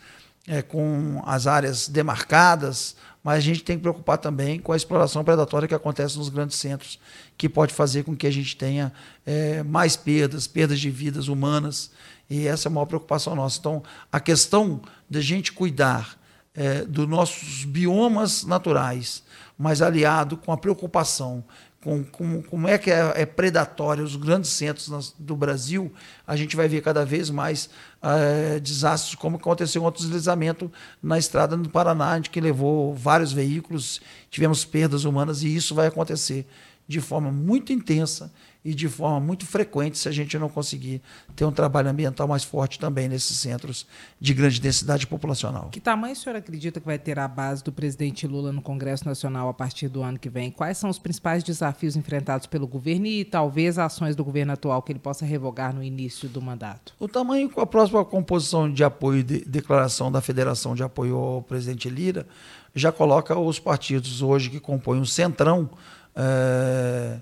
é, 0.48 0.62
com 0.62 1.22
as 1.26 1.48
áreas 1.48 1.90
demarcadas, 1.90 2.96
mas 3.24 3.38
a 3.38 3.42
gente 3.42 3.64
tem 3.64 3.76
que 3.76 3.82
preocupar 3.82 4.18
também 4.18 4.60
com 4.60 4.72
a 4.72 4.78
exploração 4.78 5.24
predatória 5.24 5.68
que 5.68 5.76
acontece 5.76 6.18
nos 6.18 6.30
grandes 6.30 6.58
centros, 6.58 7.00
que 7.38 7.50
pode 7.50 7.74
fazer 7.74 8.04
com 8.04 8.16
que 8.16 8.26
a 8.26 8.32
gente 8.32 8.56
tenha 8.56 8.94
é, 9.26 9.62
mais 9.64 9.96
perdas, 9.96 10.48
perdas 10.48 10.80
de 10.80 10.90
vidas 10.90 11.28
humanas, 11.28 11.92
e 12.30 12.48
essa 12.48 12.68
é 12.68 12.70
a 12.70 12.74
maior 12.74 12.86
preocupação 12.86 13.36
nossa. 13.36 13.60
Então, 13.60 13.84
a 14.12 14.20
questão 14.20 14.82
da 15.10 15.20
gente 15.20 15.52
cuidar 15.52 16.18
é, 16.54 16.84
dos 16.84 17.08
nossos 17.08 17.66
biomas 17.66 18.44
naturais, 18.44 19.24
mas 19.58 19.82
aliado 19.82 20.38
com 20.38 20.52
a 20.52 20.58
preocupação 20.58 21.44
com, 21.84 22.04
com 22.04 22.42
como 22.44 22.68
é 22.68 22.78
que 22.78 22.92
é, 22.92 23.14
é 23.16 23.26
predatório 23.26 24.04
os 24.04 24.16
grandes 24.16 24.50
centros 24.52 25.14
do 25.18 25.36
Brasil, 25.36 25.92
a 26.28 26.36
gente 26.36 26.56
vai 26.56 26.68
ver 26.68 26.82
cada 26.82 27.06
vez 27.06 27.30
mais 27.30 27.70
é, 28.02 28.60
desastres, 28.60 29.16
como 29.16 29.38
aconteceu 29.38 29.84
outro 29.84 30.02
deslizamento 30.04 30.72
na 31.02 31.18
estrada 31.18 31.56
do 31.56 31.70
Paraná, 31.70 32.20
que 32.20 32.42
levou 32.42 32.94
vários 32.94 33.32
veículos, 33.32 34.02
tivemos 34.30 34.66
perdas 34.66 35.06
humanas, 35.06 35.42
e 35.42 35.56
isso 35.56 35.74
vai 35.74 35.88
acontecer 35.88 36.46
de 36.88 37.00
forma 37.00 37.32
muito 37.32 37.72
intensa 37.72 38.32
e 38.64 38.74
de 38.74 38.90
forma 38.90 39.20
muito 39.20 39.46
frequente 39.46 39.98
se 39.98 40.08
a 40.10 40.12
gente 40.12 40.38
não 40.38 40.50
conseguir 40.50 41.02
ter 41.36 41.46
um 41.46 41.52
trabalho 41.52 41.90
ambiental 41.90 42.28
mais 42.28 42.44
forte 42.44 42.78
também 42.78 43.08
nesses 43.08 43.38
centros 43.38 43.88
de 44.20 44.34
grande 44.34 44.60
densidade 44.60 45.08
populacional. 45.08 45.70
Que 45.70 45.80
tamanho 45.80 46.14
o 46.14 46.16
senhor 46.16 46.36
acredita 46.36 46.80
que 46.80 46.86
vai 46.86 47.00
ter 47.00 47.18
a 47.18 47.28
base 47.28 47.64
do 47.64 47.72
presidente 47.72 48.28
Lula 48.28 48.52
no 48.52 48.62
Congresso 48.62 49.06
Nacional 49.06 49.48
a 49.48 49.54
partir 49.54 49.88
do 49.88 50.04
ano 50.04 50.20
que 50.20 50.30
vem? 50.30 50.52
Quais 50.52 50.78
são 50.78 50.90
os 50.90 51.00
principais 51.00 51.44
desafios 51.44 51.96
enfrentados 51.96 52.48
pelo 52.48 52.68
governo 52.68 53.08
e 53.08 53.24
talvez 53.24 53.80
ações 53.80 54.16
do 54.16 54.26
governo 54.26 54.52
atual 54.52 54.82
que 54.82 54.92
ele 54.92 55.00
possa 55.00 55.26
revogar 55.26 55.74
no 55.74 55.82
início 55.82 56.28
do 56.28 56.42
mandato? 56.42 56.94
O 57.00 57.08
tamanho 57.08 57.50
com 57.50 57.62
a 57.62 57.66
próxima 57.66 58.04
composição 58.04 58.72
de 58.72 58.84
apoio 58.84 59.24
de 59.24 59.46
declaração 59.46 60.12
da 60.12 60.20
Federação 60.20 60.76
de 60.76 60.84
Apoio 60.84 61.16
ao 61.16 61.42
presidente 61.42 61.90
Lira 61.90 62.28
já 62.76 62.92
coloca 62.92 63.38
os 63.38 63.58
partidos 63.58 64.22
hoje 64.22 64.50
que 64.50 64.60
compõem 64.60 65.00
o 65.00 65.06
Centrão 65.06 65.70
é, 66.16 67.20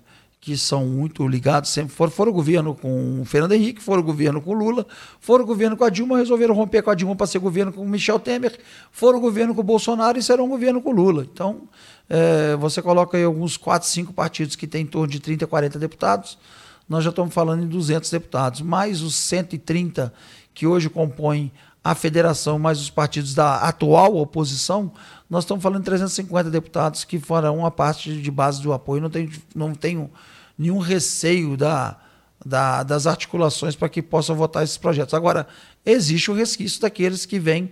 que 0.47 0.55
são 0.55 0.85
muito 0.85 1.27
ligados, 1.27 1.69
sempre 1.69 1.93
foram, 1.93 2.09
foram 2.09 2.31
governo 2.31 2.73
com 2.73 3.19
o 3.19 3.25
Fernando 3.25 3.51
Henrique, 3.51 3.83
foram 3.83 4.01
governo 4.01 4.41
com 4.41 4.51
o 4.51 4.53
Lula, 4.53 4.87
foram 5.19 5.45
governo 5.45 5.75
com 5.75 5.83
a 5.83 5.89
Dilma, 5.89 6.17
resolveram 6.17 6.55
romper 6.55 6.81
com 6.81 6.89
a 6.89 6.95
Dilma 6.95 7.17
para 7.17 7.27
ser 7.27 7.39
governo 7.39 7.73
com 7.73 7.81
o 7.81 7.85
Michel 7.85 8.17
Temer, 8.17 8.57
foram 8.89 9.19
governo 9.19 9.53
com 9.53 9.59
o 9.59 9.63
Bolsonaro 9.63 10.17
e 10.17 10.23
serão 10.23 10.47
governo 10.47 10.81
com 10.81 10.91
o 10.91 10.93
Lula. 10.93 11.27
Então, 11.29 11.63
é, 12.09 12.55
você 12.55 12.81
coloca 12.81 13.17
aí 13.17 13.25
alguns 13.25 13.57
4, 13.57 13.85
5 13.89 14.13
partidos 14.13 14.55
que 14.55 14.65
têm 14.65 14.83
em 14.83 14.85
torno 14.85 15.09
de 15.09 15.19
30, 15.19 15.45
40 15.45 15.77
deputados, 15.77 16.37
nós 16.87 17.03
já 17.03 17.09
estamos 17.09 17.33
falando 17.33 17.63
em 17.63 17.67
200 17.67 18.09
deputados, 18.09 18.61
mais 18.61 19.01
os 19.01 19.15
130 19.15 20.13
que 20.53 20.65
hoje 20.65 20.89
compõem 20.89 21.51
a 21.83 21.93
federação, 21.93 22.57
mais 22.57 22.79
os 22.79 22.89
partidos 22.89 23.33
da 23.33 23.57
atual 23.57 24.15
oposição, 24.15 24.93
nós 25.29 25.43
estamos 25.43 25.61
falando 25.61 25.79
de 25.79 25.85
350 25.85 26.49
deputados 26.49 27.03
que 27.03 27.19
farão 27.19 27.65
a 27.65 27.71
parte 27.71 28.21
de 28.21 28.31
base 28.31 28.61
do 28.61 28.71
apoio. 28.71 29.01
Não 29.01 29.09
tenho, 29.09 29.29
não 29.53 29.75
tenho 29.75 30.09
nenhum 30.57 30.79
receio 30.79 31.55
da, 31.55 31.97
da, 32.45 32.83
das 32.83 33.07
articulações 33.07 33.75
para 33.75 33.89
que 33.89 34.01
possam 34.01 34.35
votar 34.35 34.63
esses 34.63 34.77
projetos. 34.77 35.13
Agora, 35.13 35.47
existe 35.85 36.31
o 36.31 36.33
resquício 36.33 36.81
daqueles 36.81 37.25
que 37.25 37.39
vêm 37.39 37.71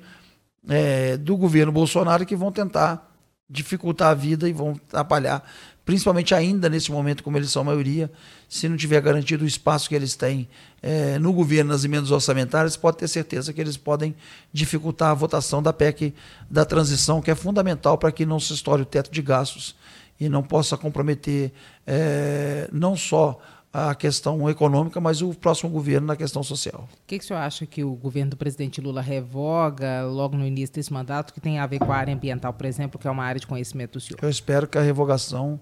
é, 0.67 1.17
do 1.17 1.35
governo 1.37 1.71
Bolsonaro 1.71 2.25
que 2.25 2.35
vão 2.35 2.51
tentar 2.51 3.11
dificultar 3.49 4.09
a 4.09 4.13
vida 4.13 4.49
e 4.49 4.53
vão 4.53 4.71
atrapalhar 4.87 5.43
principalmente 5.85 6.33
ainda 6.33 6.67
nesse 6.67 6.91
momento, 6.91 7.23
como 7.23 7.37
eles 7.37 7.51
são 7.51 7.61
a 7.61 7.65
maioria, 7.65 8.11
se 8.49 8.67
não 8.67 8.75
tiver 8.75 8.99
garantido 8.99 9.45
o 9.45 9.47
espaço 9.47 9.87
que 9.87 9.93
eles 9.93 10.15
têm 10.15 10.49
é, 10.81 11.19
no 11.19 11.31
governo, 11.31 11.71
nas 11.71 11.85
emendas 11.85 12.09
orçamentárias, 12.09 12.75
pode 12.75 12.97
ter 12.97 13.07
certeza 13.07 13.53
que 13.53 13.61
eles 13.61 13.77
podem 13.77 14.15
dificultar 14.51 15.11
a 15.11 15.13
votação 15.13 15.61
da 15.61 15.71
PEC 15.71 16.13
da 16.49 16.65
transição, 16.65 17.21
que 17.21 17.29
é 17.29 17.35
fundamental 17.35 17.97
para 17.99 18.11
que 18.11 18.25
não 18.25 18.39
se 18.39 18.51
estoure 18.51 18.81
o 18.81 18.85
teto 18.85 19.11
de 19.11 19.21
gastos 19.21 19.75
e 20.19 20.29
não 20.29 20.43
possa 20.43 20.77
comprometer 20.77 21.51
é, 21.85 22.69
não 22.71 22.95
só 22.95 23.39
a 23.77 23.93
questão 23.93 24.49
econômica, 24.49 25.01
mas 25.01 25.21
o 25.21 25.33
próximo 25.33 25.69
governo 25.69 26.07
na 26.07 26.15
questão 26.15 26.41
social. 26.41 26.87
O 26.93 26.97
que, 27.05 27.19
que 27.19 27.25
o 27.25 27.27
senhor 27.27 27.39
acha 27.39 27.65
que 27.65 27.83
o 27.83 27.93
governo 27.93 28.31
do 28.31 28.37
presidente 28.37 28.79
Lula 28.79 29.01
revoga 29.01 30.03
logo 30.03 30.37
no 30.37 30.45
início 30.45 30.73
desse 30.73 30.93
mandato, 30.93 31.33
que 31.33 31.41
tem 31.41 31.59
a 31.59 31.67
ver 31.67 31.79
com 31.79 31.91
a 31.91 31.95
área 31.97 32.13
ambiental, 32.13 32.53
por 32.53 32.65
exemplo, 32.65 32.97
que 32.97 33.05
é 33.05 33.11
uma 33.11 33.25
área 33.25 33.39
de 33.39 33.45
conhecimento 33.45 33.93
do 33.93 33.99
senhor? 33.99 34.17
Eu 34.21 34.29
espero 34.29 34.65
que 34.65 34.77
a 34.77 34.81
revogação 34.81 35.59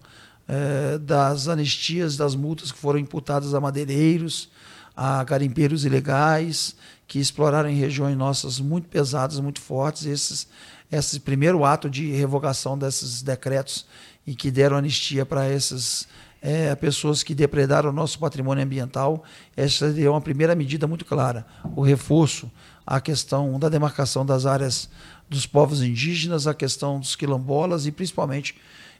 é, 0.48 1.00
das 1.00 1.48
anistias, 1.48 2.16
das 2.16 2.36
multas 2.36 2.72
que 2.72 2.78
foram 2.78 3.00
imputadas 3.00 3.56
a 3.56 3.60
madeireiros, 3.60 4.52
a 4.96 5.24
garimpeiros 5.24 5.84
ilegais, 5.84 6.76
que 7.08 7.18
exploraram 7.18 7.68
em 7.68 7.76
regiões 7.76 8.16
nossas 8.16 8.60
muito 8.60 8.88
pesadas, 8.89 9.39
muito 9.39 9.60
fortes, 9.60 10.06
esses, 10.06 10.48
esse 10.92 11.20
primeiro 11.20 11.66
ato 11.66 11.89
de 11.89 12.12
revogação 12.12 12.78
desses 12.78 13.24
decretos 13.24 13.88
e 14.26 14.36
que 14.36 14.50
deram 14.50 14.78
anistia 14.78 15.26
para 15.26 15.46
essas 15.46 16.08
é, 16.42 16.76
pessoas 16.76 17.24
que 17.24 17.34
depredaram 17.34 17.90
o 17.90 17.94
nosso 17.94 18.20
patrimônio 18.20 18.64
ambiental. 18.64 19.24
Essa 19.56 19.94
é 19.98 20.10
uma 20.10 20.22
primeira 20.22 20.54
medida 20.54 20.86
muito 20.86 21.06
clara. 21.06 21.46
O 21.76 21.82
reforço, 21.82 22.52
a 22.86 23.00
questão 23.00 23.58
da 23.58 23.70
demarcação 23.70 24.26
das 24.26 24.46
áreas 24.46 24.90
dos 25.30 25.46
povos 25.46 25.82
indígenas, 25.82 26.46
a 26.46 26.54
questão 26.54 27.00
dos 27.00 27.16
quilombolas 27.16 27.86
e 27.86 27.92
principalmente, 27.92 28.56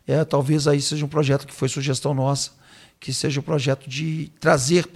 é, 0.08 0.24
talvez 0.24 0.68
aí 0.68 0.82
seja 0.82 1.06
um 1.06 1.10
projeto 1.10 1.46
que 1.46 1.54
foi 1.54 1.68
sugestão 1.68 2.14
nossa, 2.14 2.52
que 3.00 3.14
seja 3.14 3.42
o 3.42 3.44
projeto 3.44 3.90
de 3.90 4.32
trazer 4.40 4.88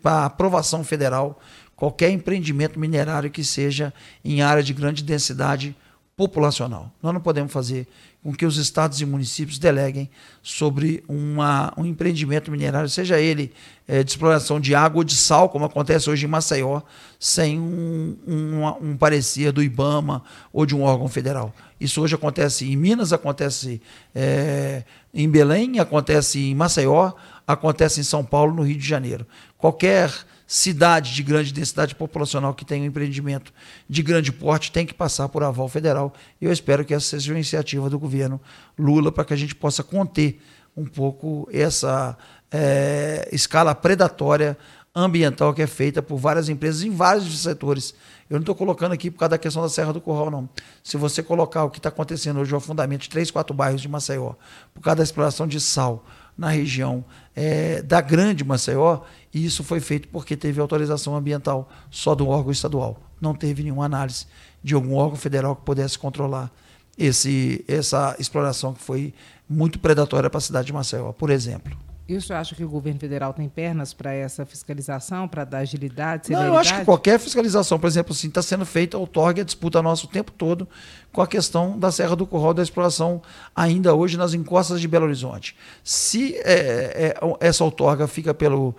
para 0.00 0.24
aprovação 0.24 0.84
federal 0.84 1.40
qualquer 1.74 2.10
empreendimento 2.10 2.78
minerário 2.78 3.28
que 3.28 3.42
seja 3.42 3.92
em 4.24 4.40
área 4.40 4.62
de 4.62 4.72
grande 4.72 5.02
densidade 5.02 5.74
populacional. 6.16 6.92
Nós 7.02 7.12
não 7.12 7.20
podemos 7.20 7.52
fazer 7.52 7.88
com 8.22 8.32
que 8.32 8.46
os 8.46 8.56
estados 8.56 9.00
e 9.00 9.06
municípios 9.06 9.58
deleguem 9.58 10.08
sobre 10.42 11.02
uma, 11.08 11.72
um 11.76 11.84
empreendimento 11.84 12.52
minerário, 12.52 12.88
seja 12.88 13.18
ele 13.18 13.52
é, 13.86 14.04
de 14.04 14.10
exploração 14.10 14.60
de 14.60 14.74
água 14.74 14.98
ou 14.98 15.04
de 15.04 15.16
sal, 15.16 15.48
como 15.48 15.64
acontece 15.64 16.08
hoje 16.08 16.24
em 16.24 16.28
Maceió, 16.28 16.82
sem 17.18 17.58
um, 17.58 18.16
um, 18.26 18.90
um 18.90 18.96
parecer 18.96 19.50
do 19.50 19.62
IBAMA 19.62 20.22
ou 20.52 20.64
de 20.64 20.74
um 20.74 20.82
órgão 20.82 21.08
federal. 21.08 21.52
Isso 21.80 22.00
hoje 22.00 22.14
acontece 22.14 22.64
em 22.70 22.76
Minas, 22.76 23.12
acontece 23.12 23.82
é, 24.14 24.84
em 25.12 25.28
Belém, 25.28 25.80
acontece 25.80 26.38
em 26.38 26.54
Maceió, 26.54 27.12
acontece 27.44 28.00
em 28.00 28.04
São 28.04 28.24
Paulo, 28.24 28.54
no 28.54 28.62
Rio 28.62 28.78
de 28.78 28.86
Janeiro. 28.86 29.26
Qualquer 29.58 30.12
cidade 30.52 31.14
de 31.14 31.22
grande 31.22 31.50
densidade 31.50 31.94
populacional 31.94 32.52
que 32.52 32.62
tem 32.62 32.82
um 32.82 32.84
empreendimento 32.84 33.54
de 33.88 34.02
grande 34.02 34.30
porte 34.30 34.70
tem 34.70 34.84
que 34.84 34.92
passar 34.92 35.26
por 35.30 35.42
aval 35.42 35.66
federal. 35.66 36.12
E 36.38 36.44
eu 36.44 36.52
espero 36.52 36.84
que 36.84 36.92
essa 36.92 37.06
seja 37.06 37.32
uma 37.32 37.38
iniciativa 37.38 37.88
do 37.88 37.98
governo 37.98 38.38
Lula 38.78 39.10
para 39.10 39.24
que 39.24 39.32
a 39.32 39.36
gente 39.36 39.54
possa 39.54 39.82
conter 39.82 40.42
um 40.76 40.84
pouco 40.84 41.48
essa 41.50 42.18
é, 42.50 43.30
escala 43.32 43.74
predatória 43.74 44.58
ambiental 44.94 45.54
que 45.54 45.62
é 45.62 45.66
feita 45.66 46.02
por 46.02 46.18
várias 46.18 46.50
empresas 46.50 46.82
em 46.82 46.90
vários 46.90 47.40
setores. 47.40 47.94
Eu 48.28 48.34
não 48.34 48.40
estou 48.42 48.54
colocando 48.54 48.92
aqui 48.92 49.10
por 49.10 49.20
causa 49.20 49.30
da 49.30 49.38
questão 49.38 49.62
da 49.62 49.70
Serra 49.70 49.94
do 49.94 50.02
Curral, 50.02 50.30
não. 50.30 50.46
Se 50.84 50.98
você 50.98 51.22
colocar 51.22 51.64
o 51.64 51.70
que 51.70 51.78
está 51.78 51.88
acontecendo 51.88 52.40
hoje, 52.40 52.52
o 52.52 52.58
afundamento 52.58 53.04
de 53.04 53.08
três, 53.08 53.30
quatro 53.30 53.56
bairros 53.56 53.80
de 53.80 53.88
Maceió, 53.88 54.34
por 54.74 54.82
causa 54.82 54.96
da 54.96 55.02
exploração 55.02 55.46
de 55.46 55.58
sal 55.58 56.04
na 56.36 56.48
região 56.48 57.04
é, 57.34 57.82
da 57.82 58.00
Grande 58.00 58.44
Maceió, 58.44 59.00
e 59.32 59.44
isso 59.44 59.62
foi 59.62 59.80
feito 59.80 60.08
porque 60.08 60.36
teve 60.36 60.60
autorização 60.60 61.16
ambiental 61.16 61.70
só 61.90 62.14
do 62.14 62.28
órgão 62.28 62.52
estadual. 62.52 63.00
Não 63.20 63.34
teve 63.34 63.62
nenhuma 63.62 63.84
análise 63.84 64.26
de 64.62 64.74
algum 64.74 64.94
órgão 64.94 65.16
federal 65.16 65.56
que 65.56 65.62
pudesse 65.62 65.98
controlar 65.98 66.50
esse, 66.98 67.64
essa 67.66 68.16
exploração 68.18 68.74
que 68.74 68.82
foi 68.82 69.14
muito 69.48 69.78
predatória 69.78 70.30
para 70.30 70.38
a 70.38 70.42
cidade 70.42 70.66
de 70.66 70.72
Maceió, 70.72 71.12
por 71.12 71.30
exemplo. 71.30 71.76
E 72.08 72.16
o 72.16 72.20
senhor 72.20 72.40
acha 72.40 72.54
que 72.54 72.64
o 72.64 72.68
governo 72.68 72.98
federal 72.98 73.32
tem 73.32 73.48
pernas 73.48 73.94
para 73.94 74.12
essa 74.12 74.44
fiscalização, 74.44 75.28
para 75.28 75.44
dar 75.44 75.58
agilidade? 75.58 76.32
Não, 76.32 76.44
eu 76.44 76.58
acho 76.58 76.74
que 76.76 76.84
qualquer 76.84 77.18
fiscalização, 77.18 77.78
por 77.78 77.86
exemplo, 77.86 78.12
assim, 78.12 78.26
está 78.26 78.42
sendo 78.42 78.66
feita, 78.66 78.98
o 78.98 79.06
TORG 79.06 79.40
a 79.40 79.44
disputa 79.44 79.80
nosso 79.80 80.06
o 80.06 80.10
tempo 80.10 80.32
todo 80.32 80.68
com 81.12 81.22
a 81.22 81.26
questão 81.26 81.78
da 81.78 81.92
Serra 81.92 82.16
do 82.16 82.26
Curral, 82.26 82.52
da 82.52 82.62
exploração 82.62 83.22
ainda 83.54 83.94
hoje 83.94 84.16
nas 84.16 84.34
encostas 84.34 84.80
de 84.80 84.88
Belo 84.88 85.04
Horizonte. 85.04 85.56
Se 85.84 86.34
é, 86.38 87.14
é, 87.14 87.20
essa 87.40 87.62
outorga 87.62 88.08
fica 88.08 88.34
pelo 88.34 88.74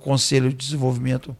Conselho 0.00 0.50
de 0.50 0.56
Desenvolvimento, 0.56 1.36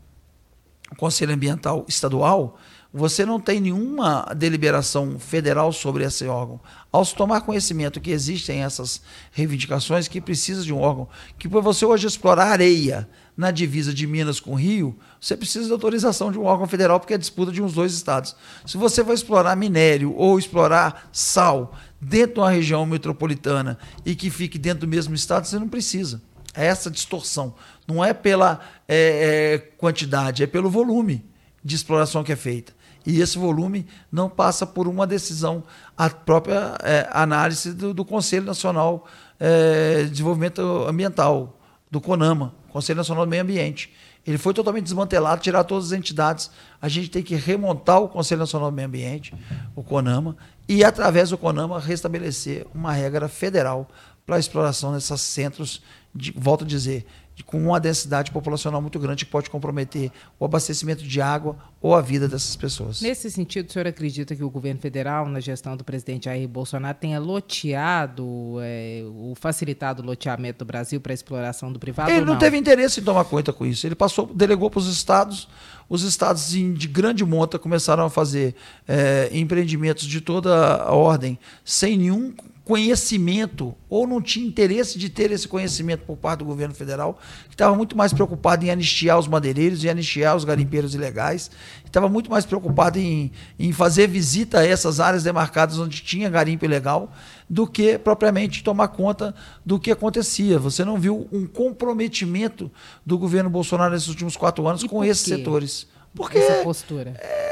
Conselho 0.96 1.34
Ambiental 1.34 1.84
Estadual, 1.86 2.58
você 2.92 3.26
não 3.26 3.38
tem 3.38 3.60
nenhuma 3.60 4.32
deliberação 4.34 5.18
federal 5.18 5.72
sobre 5.72 6.04
esse 6.04 6.26
órgão. 6.26 6.58
Ao 6.90 7.04
se 7.04 7.14
tomar 7.14 7.42
conhecimento 7.42 8.00
que 8.00 8.10
existem 8.10 8.62
essas 8.62 9.02
reivindicações, 9.30 10.08
que 10.08 10.22
precisa 10.22 10.62
de 10.62 10.72
um 10.72 10.80
órgão, 10.80 11.06
que 11.38 11.48
para 11.48 11.60
você 11.60 11.84
hoje 11.84 12.06
explorar 12.06 12.46
areia 12.46 13.06
na 13.36 13.50
divisa 13.50 13.92
de 13.92 14.06
Minas 14.06 14.40
com 14.40 14.54
Rio, 14.54 14.98
você 15.20 15.36
precisa 15.36 15.66
de 15.66 15.72
autorização 15.72 16.32
de 16.32 16.38
um 16.38 16.44
órgão 16.44 16.66
federal, 16.66 16.98
porque 16.98 17.12
é 17.12 17.18
disputa 17.18 17.52
de 17.52 17.62
uns 17.62 17.74
dois 17.74 17.92
estados. 17.92 18.34
Se 18.64 18.78
você 18.78 19.02
vai 19.02 19.14
explorar 19.14 19.54
minério 19.54 20.14
ou 20.16 20.38
explorar 20.38 21.10
sal 21.12 21.74
dentro 22.00 22.34
de 22.34 22.40
uma 22.40 22.50
região 22.50 22.86
metropolitana 22.86 23.78
e 24.04 24.14
que 24.14 24.30
fique 24.30 24.58
dentro 24.58 24.86
do 24.86 24.88
mesmo 24.88 25.14
estado, 25.14 25.46
você 25.46 25.58
não 25.58 25.68
precisa. 25.68 26.22
É 26.54 26.66
essa 26.66 26.90
distorção. 26.90 27.54
Não 27.86 28.02
é 28.02 28.14
pela 28.14 28.60
é, 28.88 29.54
é, 29.54 29.58
quantidade, 29.76 30.42
é 30.42 30.46
pelo 30.46 30.70
volume 30.70 31.24
de 31.62 31.76
exploração 31.76 32.24
que 32.24 32.32
é 32.32 32.36
feita 32.36 32.77
e 33.08 33.22
esse 33.22 33.38
volume 33.38 33.86
não 34.12 34.28
passa 34.28 34.66
por 34.66 34.86
uma 34.86 35.06
decisão, 35.06 35.64
a 35.96 36.10
própria 36.10 36.76
é, 36.82 37.08
análise 37.10 37.72
do, 37.72 37.94
do, 37.94 38.04
Conselho 38.04 38.44
Nacional 38.44 39.06
é, 39.40 40.02
de 40.02 40.10
Desenvolvimento 40.10 40.60
Ambiental, 40.86 41.58
do 41.90 42.02
CONAMA, 42.02 42.54
Conselho 42.68 42.98
Nacional 42.98 43.24
do 43.24 43.30
Meio 43.30 43.42
Ambiente. 43.42 43.90
Ele 44.26 44.36
foi 44.36 44.52
totalmente 44.52 44.84
desmantelado, 44.84 45.40
tirar 45.40 45.64
todas 45.64 45.86
as 45.86 45.92
entidades. 45.92 46.50
A 46.82 46.86
gente 46.86 47.08
tem 47.08 47.22
que 47.22 47.34
remontar 47.34 47.98
o 47.98 48.10
Conselho 48.10 48.40
Nacional 48.40 48.70
do 48.70 48.74
Meio 48.74 48.88
Ambiente, 48.88 49.34
o 49.74 49.82
CONAMA, 49.82 50.36
e 50.68 50.84
através 50.84 51.30
do 51.30 51.38
CONAMA 51.38 51.80
restabelecer 51.80 52.66
uma 52.74 52.92
regra 52.92 53.26
federal 53.26 53.88
para 54.26 54.36
a 54.36 54.38
exploração 54.38 54.92
desses 54.92 55.18
centros, 55.22 55.82
de, 56.14 56.30
volto 56.32 56.64
a 56.64 56.66
dizer, 56.66 57.06
com 57.44 57.58
uma 57.58 57.80
densidade 57.80 58.30
populacional 58.30 58.80
muito 58.80 58.98
grande 58.98 59.24
que 59.24 59.30
pode 59.30 59.50
comprometer 59.50 60.10
o 60.38 60.44
abastecimento 60.44 61.02
de 61.02 61.20
água 61.20 61.56
ou 61.80 61.94
a 61.94 62.00
vida 62.00 62.28
dessas 62.28 62.56
pessoas. 62.56 63.00
Nesse 63.00 63.30
sentido, 63.30 63.68
o 63.68 63.72
senhor 63.72 63.86
acredita 63.86 64.34
que 64.34 64.42
o 64.42 64.50
governo 64.50 64.80
federal, 64.80 65.28
na 65.28 65.40
gestão 65.40 65.76
do 65.76 65.84
presidente 65.84 66.24
Jair 66.24 66.48
Bolsonaro, 66.48 66.96
tenha 66.98 67.20
loteado 67.20 68.56
é, 68.60 69.02
o 69.04 69.34
facilitado 69.34 70.02
loteamento 70.02 70.60
do 70.60 70.64
Brasil 70.64 71.00
para 71.00 71.12
a 71.12 71.14
exploração 71.14 71.72
do 71.72 71.78
privado? 71.78 72.10
Ele 72.10 72.20
não, 72.20 72.34
não, 72.34 72.38
teve 72.38 72.56
interesse 72.56 73.00
em 73.00 73.04
tomar 73.04 73.24
conta 73.24 73.52
com 73.52 73.64
isso. 73.64 73.86
Ele 73.86 73.94
passou, 73.94 74.26
delegou 74.26 74.70
para 74.70 74.80
os 74.80 74.88
estados. 74.88 75.48
Os 75.88 76.02
estados 76.02 76.50
de 76.50 76.88
grande 76.88 77.24
monta 77.24 77.58
começaram 77.58 78.04
a 78.04 78.10
fazer 78.10 78.54
é, 78.86 79.30
empreendimentos 79.32 80.04
de 80.04 80.20
toda 80.20 80.82
a 80.82 80.92
ordem 80.92 81.38
sem 81.64 81.96
nenhum 81.96 82.34
conhecimento 82.68 83.74
ou 83.88 84.06
não 84.06 84.20
tinha 84.20 84.46
interesse 84.46 84.98
de 84.98 85.08
ter 85.08 85.30
esse 85.30 85.48
conhecimento 85.48 86.04
por 86.04 86.18
parte 86.18 86.40
do 86.40 86.44
governo 86.44 86.74
federal, 86.74 87.18
que 87.48 87.54
estava 87.54 87.74
muito 87.74 87.96
mais 87.96 88.12
preocupado 88.12 88.62
em 88.62 88.70
anistiar 88.70 89.18
os 89.18 89.26
madeireiros 89.26 89.82
e 89.82 89.88
anistiar 89.88 90.36
os 90.36 90.44
garimpeiros 90.44 90.94
ilegais, 90.94 91.50
estava 91.82 92.10
muito 92.10 92.30
mais 92.30 92.44
preocupado 92.44 92.98
em, 92.98 93.32
em 93.58 93.72
fazer 93.72 94.06
visita 94.06 94.58
a 94.58 94.66
essas 94.66 95.00
áreas 95.00 95.22
demarcadas 95.22 95.78
onde 95.78 96.02
tinha 96.02 96.28
garimpo 96.28 96.66
ilegal, 96.66 97.10
do 97.48 97.66
que 97.66 97.96
propriamente 97.96 98.62
tomar 98.62 98.88
conta 98.88 99.34
do 99.64 99.78
que 99.78 99.90
acontecia. 99.90 100.58
Você 100.58 100.84
não 100.84 100.98
viu 100.98 101.26
um 101.32 101.46
comprometimento 101.46 102.70
do 103.04 103.16
governo 103.16 103.48
Bolsonaro 103.48 103.94
nesses 103.94 104.08
últimos 104.08 104.36
quatro 104.36 104.68
anos 104.68 104.82
e 104.82 104.88
com 104.88 105.02
esses 105.02 105.24
setores. 105.24 105.86
Porque 106.14 106.38
essa 106.38 106.64
postura? 106.64 107.10
É 107.18 107.48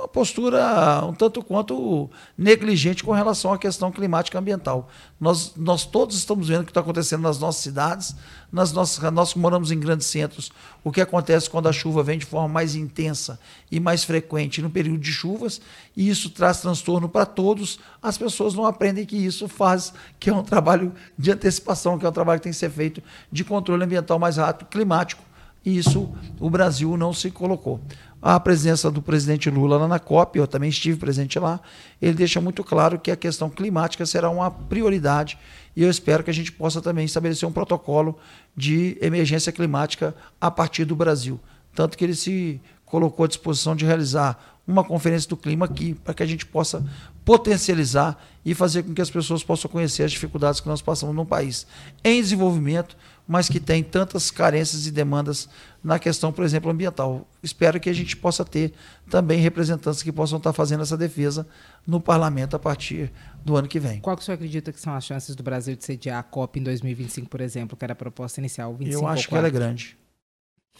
uma 0.00 0.08
postura 0.08 1.04
um 1.04 1.12
tanto 1.12 1.42
quanto 1.42 2.08
negligente 2.36 3.04
com 3.04 3.12
relação 3.12 3.52
à 3.52 3.58
questão 3.58 3.92
climática 3.92 4.38
e 4.38 4.40
ambiental. 4.40 4.88
Nós, 5.20 5.52
nós 5.56 5.84
todos 5.84 6.16
estamos 6.16 6.48
vendo 6.48 6.62
o 6.62 6.64
que 6.64 6.70
está 6.70 6.80
acontecendo 6.80 7.20
nas 7.20 7.38
nossas 7.38 7.62
cidades, 7.62 8.16
nas 8.50 8.72
nossas, 8.72 9.12
nós 9.12 9.34
que 9.34 9.38
moramos 9.38 9.70
em 9.70 9.78
grandes 9.78 10.06
centros, 10.06 10.50
o 10.82 10.90
que 10.90 11.02
acontece 11.02 11.50
quando 11.50 11.68
a 11.68 11.72
chuva 11.72 12.02
vem 12.02 12.18
de 12.18 12.24
forma 12.24 12.48
mais 12.48 12.74
intensa 12.74 13.38
e 13.70 13.78
mais 13.78 14.02
frequente 14.02 14.62
no 14.62 14.70
período 14.70 15.00
de 15.00 15.12
chuvas, 15.12 15.60
e 15.94 16.08
isso 16.08 16.30
traz 16.30 16.60
transtorno 16.60 17.08
para 17.08 17.26
todos. 17.26 17.78
As 18.02 18.16
pessoas 18.16 18.54
não 18.54 18.64
aprendem 18.64 19.04
que 19.04 19.16
isso 19.16 19.48
faz, 19.48 19.92
que 20.18 20.30
é 20.30 20.34
um 20.34 20.42
trabalho 20.42 20.94
de 21.18 21.30
antecipação, 21.30 21.98
que 21.98 22.06
é 22.06 22.08
um 22.08 22.12
trabalho 22.12 22.40
que 22.40 22.44
tem 22.44 22.52
que 22.52 22.58
ser 22.58 22.70
feito 22.70 23.02
de 23.30 23.44
controle 23.44 23.84
ambiental 23.84 24.18
mais 24.18 24.38
rápido, 24.38 24.68
climático 24.68 25.29
e 25.64 25.76
isso 25.76 26.08
o 26.38 26.48
Brasil 26.48 26.96
não 26.96 27.12
se 27.12 27.30
colocou. 27.30 27.80
A 28.22 28.38
presença 28.38 28.90
do 28.90 29.00
presidente 29.00 29.48
Lula 29.48 29.78
lá 29.78 29.88
na 29.88 29.98
COP, 29.98 30.38
eu 30.38 30.46
também 30.46 30.68
estive 30.68 30.98
presente 30.98 31.38
lá, 31.38 31.58
ele 32.00 32.14
deixa 32.14 32.40
muito 32.40 32.62
claro 32.62 32.98
que 32.98 33.10
a 33.10 33.16
questão 33.16 33.48
climática 33.48 34.04
será 34.04 34.28
uma 34.28 34.50
prioridade 34.50 35.38
e 35.74 35.82
eu 35.82 35.90
espero 35.90 36.22
que 36.22 36.30
a 36.30 36.34
gente 36.34 36.52
possa 36.52 36.82
também 36.82 37.06
estabelecer 37.06 37.48
um 37.48 37.52
protocolo 37.52 38.18
de 38.54 38.98
emergência 39.00 39.50
climática 39.50 40.14
a 40.38 40.50
partir 40.50 40.84
do 40.84 40.94
Brasil. 40.94 41.40
Tanto 41.74 41.96
que 41.96 42.04
ele 42.04 42.14
se 42.14 42.60
colocou 42.84 43.24
à 43.24 43.28
disposição 43.28 43.74
de 43.74 43.86
realizar 43.86 44.58
uma 44.66 44.84
conferência 44.84 45.28
do 45.28 45.36
clima 45.36 45.64
aqui, 45.64 45.94
para 45.94 46.14
que 46.14 46.22
a 46.22 46.26
gente 46.26 46.46
possa 46.46 46.84
potencializar 47.24 48.22
e 48.44 48.54
fazer 48.54 48.82
com 48.82 48.94
que 48.94 49.00
as 49.00 49.10
pessoas 49.10 49.42
possam 49.42 49.70
conhecer 49.70 50.02
as 50.02 50.12
dificuldades 50.12 50.60
que 50.60 50.68
nós 50.68 50.80
passamos 50.80 51.14
num 51.14 51.24
país 51.24 51.66
em 52.04 52.20
desenvolvimento, 52.20 52.96
mas 53.30 53.48
que 53.48 53.60
tem 53.60 53.80
tantas 53.80 54.28
carências 54.28 54.88
e 54.88 54.90
demandas 54.90 55.48
na 55.84 56.00
questão, 56.00 56.32
por 56.32 56.44
exemplo, 56.44 56.68
ambiental. 56.68 57.28
Espero 57.40 57.78
que 57.78 57.88
a 57.88 57.92
gente 57.92 58.16
possa 58.16 58.44
ter 58.44 58.72
também 59.08 59.38
representantes 59.38 60.02
que 60.02 60.10
possam 60.10 60.38
estar 60.38 60.52
fazendo 60.52 60.82
essa 60.82 60.96
defesa 60.96 61.46
no 61.86 62.00
parlamento 62.00 62.56
a 62.56 62.58
partir 62.58 63.12
do 63.44 63.56
ano 63.56 63.68
que 63.68 63.78
vem. 63.78 64.00
Qual 64.00 64.16
que 64.16 64.22
o 64.22 64.24
senhor 64.24 64.34
acredita 64.34 64.72
que 64.72 64.80
são 64.80 64.92
as 64.96 65.04
chances 65.04 65.36
do 65.36 65.44
Brasil 65.44 65.76
de 65.76 65.84
sediar 65.84 66.18
a 66.18 66.24
COP 66.24 66.58
em 66.58 66.64
2025, 66.64 67.28
por 67.28 67.40
exemplo, 67.40 67.76
que 67.76 67.84
era 67.84 67.92
a 67.92 67.96
proposta 67.96 68.40
inicial? 68.40 68.74
25 68.74 69.00
Eu 69.00 69.08
acho 69.08 69.28
que 69.28 69.34
ela 69.36 69.46
é 69.46 69.50
grande. 69.50 69.96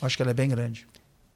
Eu 0.03 0.07
acho 0.07 0.17
que 0.17 0.23
ela 0.23 0.33
é 0.33 0.35
bem 0.35 0.49
grande. 0.49 0.89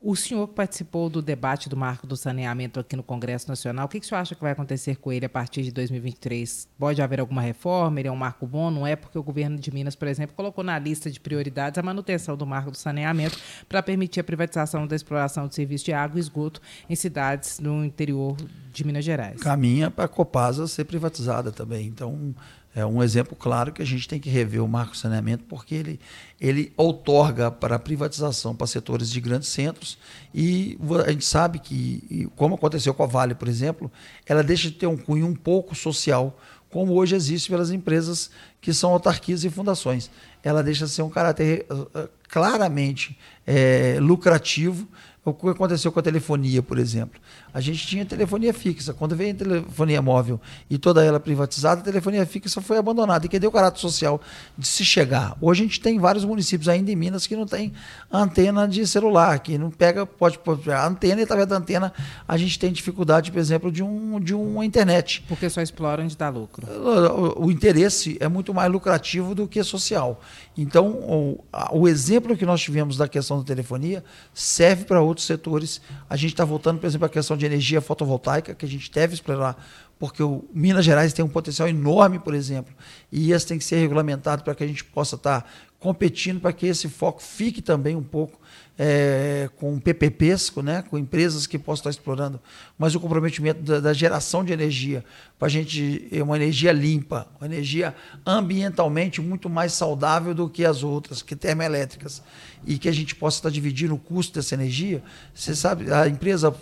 O 0.07 0.15
senhor 0.15 0.47
participou 0.49 1.09
do 1.09 1.23
debate 1.23 1.67
do 1.67 1.79
marco 1.79 2.07
do 2.07 2.15
saneamento 2.15 2.79
aqui 2.79 2.95
no 2.95 3.03
Congresso 3.03 3.49
Nacional. 3.49 3.87
O 3.87 3.89
que, 3.89 3.99
que 3.99 4.05
o 4.05 4.09
senhor 4.11 4.21
acha 4.21 4.35
que 4.35 4.43
vai 4.43 4.53
acontecer 4.53 4.97
com 4.97 5.11
ele 5.11 5.25
a 5.25 5.31
partir 5.31 5.63
de 5.63 5.73
2023? 5.73 6.69
Pode 6.79 7.01
haver 7.01 7.21
alguma 7.21 7.41
reforma? 7.41 7.99
Ele 7.99 8.09
é 8.09 8.13
um 8.13 8.17
marco 8.17 8.47
bom? 8.47 8.71
Não 8.71 8.87
é? 8.87 8.97
Porque 8.97 9.19
o 9.19 9.23
governo 9.23 9.59
de 9.59 9.73
Minas, 9.73 9.97
por 9.97 10.07
exemplo, 10.07 10.37
colocou 10.37 10.63
na 10.63 10.79
lista 10.79 11.11
de 11.11 11.19
prioridades 11.19 11.79
a 11.79 11.83
manutenção 11.83 12.37
do 12.37 12.45
marco 12.45 12.71
do 12.71 12.77
saneamento 12.77 13.39
para 13.67 13.83
permitir 13.83 14.21
a 14.21 14.25
privatização 14.25 14.87
da 14.87 14.95
exploração 14.95 15.49
de 15.49 15.55
serviços 15.55 15.87
de 15.87 15.95
água 15.95 16.19
e 16.19 16.21
esgoto 16.21 16.61
em 16.87 16.95
cidades 16.95 17.59
no 17.59 17.83
interior 17.83 18.37
de 18.71 18.85
Minas 18.85 19.07
Gerais. 19.07 19.41
Caminha 19.41 19.91
para 19.91 20.05
a 20.05 20.09
Copasa 20.09 20.67
ser 20.69 20.85
privatizada 20.85 21.51
também. 21.51 21.87
Então, 21.87 22.35
é 22.75 22.85
um 22.85 23.03
exemplo 23.03 23.37
claro 23.37 23.73
que 23.73 23.81
a 23.81 23.85
gente 23.85 24.09
tem 24.09 24.19
que 24.19 24.29
rever 24.29 24.63
o 24.63 24.67
marco 24.67 24.97
saneamento, 24.97 25.45
porque 25.45 25.75
ele, 25.77 26.01
ele 26.41 26.73
outorga 26.77 27.51
para 27.51 27.79
privatização 27.79 28.55
para 28.55 28.67
setores 28.67 29.09
de 29.11 29.21
grandes 29.21 29.49
centros 29.49 29.97
e 30.35 30.77
a 31.07 31.13
gente 31.13 31.25
sabe 31.25 31.61
que, 31.61 32.29
como 32.35 32.57
aconteceu 32.57 32.93
com 32.93 33.05
a 33.05 33.07
Vale, 33.07 33.35
por 33.35 33.47
exemplo, 33.47 33.91
ela 34.27 34.43
deixa 34.43 34.69
de 34.69 34.75
ter 34.75 34.89
um 34.89 34.97
cunho 34.97 35.25
um 35.25 35.35
pouco 35.35 35.75
social, 35.75 36.37
como 36.69 36.95
hoje 36.95 37.15
existe 37.15 37.49
pelas 37.49 37.71
empresas 37.71 38.31
que 38.61 38.75
são 38.75 38.91
autarquias 38.91 39.45
e 39.45 39.51
fundações. 39.51 40.11
Ela 40.43 40.61
deixa 40.61 40.87
de 40.87 40.91
ser 40.91 41.03
um 41.03 41.11
caráter 41.11 41.65
uh, 41.71 42.09
claramente 42.29 43.17
é, 43.47 43.99
lucrativo 44.01 44.89
o 45.25 45.33
que 45.33 45.49
aconteceu 45.49 45.91
com 45.91 46.01
a 46.01 46.03
telefonia, 46.03 46.63
por 46.63 46.79
exemplo? 46.79 47.19
A 47.55 47.61
gente 47.61 47.87
tinha 47.87 48.05
telefonia 48.05 48.53
fixa. 48.53 48.93
Quando 48.93 49.17
veio 49.17 49.33
a 49.33 49.35
telefonia 49.35 50.03
móvel 50.03 50.41
e 50.69 50.77
toda 50.77 51.03
ela 51.05 51.19
privatizada, 51.19 51.81
a 51.81 51.85
telefonia 51.85 52.27
fixa 52.27 52.61
foi 52.61 52.77
abandonada. 52.77 53.25
E 53.25 53.29
que 53.29 53.39
deu 53.39 53.49
o 53.49 53.53
caráter 53.53 53.81
social 53.81 54.21
de 54.59 54.67
se 54.67 54.85
chegar. 54.85 55.37
Hoje 55.41 55.63
a 55.63 55.67
gente 55.67 55.81
tem 55.81 55.99
vários 55.99 56.25
municípios 56.25 56.69
ainda 56.69 56.91
em 56.91 56.97
Minas 56.97 57.27
que 57.27 57.35
não 57.35 57.47
tem 57.47 57.73
antena 58.13 58.69
de 58.69 58.87
celular, 58.87 59.39
que 59.39 59.57
não 59.57 59.71
pega, 59.71 60.05
pode, 60.05 60.39
pode 60.39 60.71
a 60.71 60.87
antena 60.87 61.21
e 61.21 61.25
através 61.25 61.49
da 61.49 61.57
antena 61.57 61.93
a 62.29 62.37
gente 62.37 62.59
tem 62.59 62.73
dificuldade, 62.73 63.33
por 63.33 63.39
exemplo, 63.39 63.73
de, 63.73 63.83
um, 63.83 64.21
de 64.21 64.35
uma 64.35 64.65
internet. 64.65 65.25
Porque 65.27 65.49
só 65.49 65.63
explora 65.63 66.03
onde 66.03 66.17
dá 66.17 66.29
lucro. 66.29 66.67
O, 66.67 67.47
o, 67.47 67.51
interesse 67.51 68.19
é 68.21 68.29
muito 68.29 68.53
mais 68.53 68.71
lucrativo 68.71 69.35
do 69.35 69.49
que 69.49 69.63
social. 69.65 70.21
Então, 70.57 70.89
o, 70.89 71.45
o 71.73 71.89
exemplo 71.89 72.37
que 72.37 72.45
nós 72.45 72.61
tivemos 72.61 72.97
da 72.97 73.09
questão 73.09 73.39
da 73.39 73.45
telefonia 73.45 74.05
serve 74.33 74.85
para 74.85 75.01
outros 75.01 75.15
outros 75.15 75.27
setores. 75.27 75.81
A 76.11 76.17
gente 76.17 76.33
está 76.33 76.45
voltando, 76.45 76.79
por 76.79 76.87
exemplo, 76.87 77.07
à 77.07 77.09
questão 77.09 77.37
de 77.37 77.44
energia 77.47 77.81
fotovoltaica, 77.81 78.55
que 78.55 78.65
a 78.65 78.69
gente 78.69 78.91
deve 78.91 79.15
explorar, 79.15 79.57
porque 79.99 80.23
o 80.23 80.45
Minas 80.53 80.85
Gerais 80.85 81.13
tem 81.13 81.25
um 81.25 81.29
potencial 81.29 81.69
enorme, 81.69 82.19
por 82.19 82.35
exemplo, 82.35 82.75
e 83.11 83.33
isso 83.33 83.47
tem 83.47 83.59
que 83.59 83.65
ser 83.65 83.77
regulamentado 83.77 84.43
para 84.43 84.55
que 84.55 84.65
a 84.65 84.67
gente 84.67 84.85
possa 84.85 85.17
estar 85.17 85.49
competindo, 85.79 86.41
para 86.41 86.53
que 86.53 86.67
esse 86.67 86.89
foco 86.89 87.23
fique 87.23 87.61
também 87.61 87.95
um 87.95 88.03
pouco 88.03 88.41
é, 88.79 89.49
com 89.57 89.79
PPPs, 89.79 90.51
com, 90.51 90.63
né, 90.63 90.83
com 90.83 90.99
empresas 90.99 91.47
que 91.47 91.59
possam 91.59 91.81
estar 91.83 91.91
explorando, 91.91 92.41
mas 92.79 92.95
o 92.95 93.01
comprometimento 93.01 93.63
da, 93.63 93.81
da 93.81 93.93
geração 93.93 94.43
de 94.43 94.53
energia, 94.53 95.05
para 95.39 95.47
a 95.47 95.51
gente 95.51 96.09
uma 96.23 96.37
energia 96.37 96.73
limpa, 96.73 97.29
uma 97.39 97.47
energia 97.47 97.95
ambientalmente 98.27 99.21
muito 99.21 99.49
mais 99.49 99.75
saudável 99.75 100.35
do 100.35 100.49
que 100.49 100.65
as 100.65 100.83
outras, 100.83 101.23
que 101.23 101.37
termoelétricas, 101.37 102.23
e 102.67 102.79
que 102.79 102.89
a 102.89 102.93
gente 102.93 103.15
possa 103.15 103.39
estar 103.39 103.51
dividindo 103.51 103.95
o 103.95 103.99
custo 103.99 104.35
dessa 104.35 104.55
energia. 104.55 105.03
Você 105.35 105.55
sabe, 105.55 105.93
a 105.93 106.09
empresa 106.09 106.55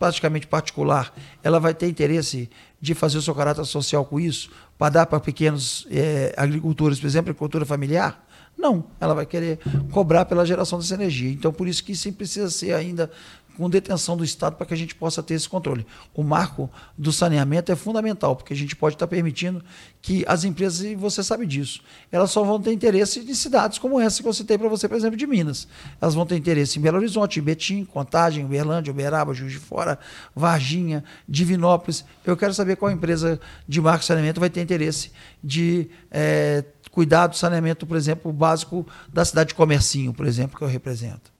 praticamente 0.00 0.46
particular, 0.46 1.14
ela 1.42 1.60
vai 1.60 1.74
ter 1.74 1.86
interesse 1.86 2.48
de 2.80 2.94
fazer 2.94 3.18
o 3.18 3.22
seu 3.22 3.34
caráter 3.34 3.66
social 3.66 4.02
com 4.02 4.18
isso, 4.18 4.50
para 4.78 4.94
dar 4.94 5.06
para 5.06 5.20
pequenos 5.20 5.86
é, 5.90 6.32
agricultores, 6.38 6.98
por 6.98 7.06
exemplo, 7.06 7.30
agricultura 7.30 7.66
familiar? 7.66 8.26
Não, 8.56 8.86
ela 8.98 9.14
vai 9.14 9.26
querer 9.26 9.58
cobrar 9.90 10.24
pela 10.24 10.46
geração 10.46 10.78
dessa 10.78 10.94
energia. 10.94 11.30
Então, 11.30 11.52
por 11.52 11.68
isso 11.68 11.84
que 11.84 11.92
isso 11.92 12.10
precisa 12.14 12.48
ser 12.48 12.72
ainda 12.72 13.10
com 13.56 13.68
detenção 13.68 14.16
do 14.16 14.24
Estado 14.24 14.56
para 14.56 14.66
que 14.66 14.74
a 14.74 14.76
gente 14.76 14.94
possa 14.94 15.22
ter 15.22 15.34
esse 15.34 15.48
controle. 15.48 15.86
O 16.14 16.22
marco 16.22 16.70
do 16.96 17.12
saneamento 17.12 17.70
é 17.70 17.76
fundamental, 17.76 18.36
porque 18.36 18.52
a 18.52 18.56
gente 18.56 18.74
pode 18.74 18.94
estar 18.94 19.06
permitindo 19.06 19.62
que 20.02 20.24
as 20.26 20.44
empresas, 20.44 20.80
e 20.82 20.94
você 20.94 21.22
sabe 21.22 21.46
disso, 21.46 21.82
elas 22.10 22.30
só 22.30 22.42
vão 22.42 22.60
ter 22.60 22.72
interesse 22.72 23.20
em 23.20 23.34
cidades 23.34 23.78
como 23.78 24.00
essa 24.00 24.22
que 24.22 24.28
eu 24.28 24.32
citei 24.32 24.56
para 24.56 24.68
você, 24.68 24.88
por 24.88 24.96
exemplo, 24.96 25.16
de 25.16 25.26
Minas. 25.26 25.68
Elas 26.00 26.14
vão 26.14 26.24
ter 26.24 26.36
interesse 26.36 26.78
em 26.78 26.82
Belo 26.82 26.96
Horizonte, 26.96 27.38
em 27.38 27.42
Betim, 27.42 27.84
Contagem, 27.84 28.44
Uberlândia, 28.44 28.90
Uberaba, 28.90 29.34
Juiz 29.34 29.52
de 29.52 29.58
Fora, 29.58 29.98
Varginha, 30.34 31.04
Divinópolis. 31.28 32.04
Eu 32.24 32.36
quero 32.36 32.54
saber 32.54 32.76
qual 32.76 32.90
empresa 32.90 33.40
de 33.68 33.80
marco 33.80 34.04
saneamento 34.04 34.40
vai 34.40 34.50
ter 34.50 34.62
interesse 34.62 35.10
de 35.42 35.90
é, 36.10 36.64
cuidar 36.90 37.26
do 37.26 37.36
saneamento, 37.36 37.86
por 37.86 37.96
exemplo, 37.96 38.32
básico 38.32 38.86
da 39.12 39.24
cidade 39.24 39.48
de 39.48 39.54
Comercinho, 39.54 40.12
por 40.12 40.26
exemplo, 40.26 40.58
que 40.58 40.64
eu 40.64 40.68
represento. 40.68 41.30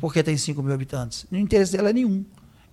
Porque 0.00 0.22
tem 0.22 0.36
5 0.36 0.62
mil 0.62 0.72
habitantes. 0.72 1.26
No 1.30 1.38
interesse 1.38 1.72
dela 1.72 1.90
é 1.90 1.92
nenhum. 1.92 2.24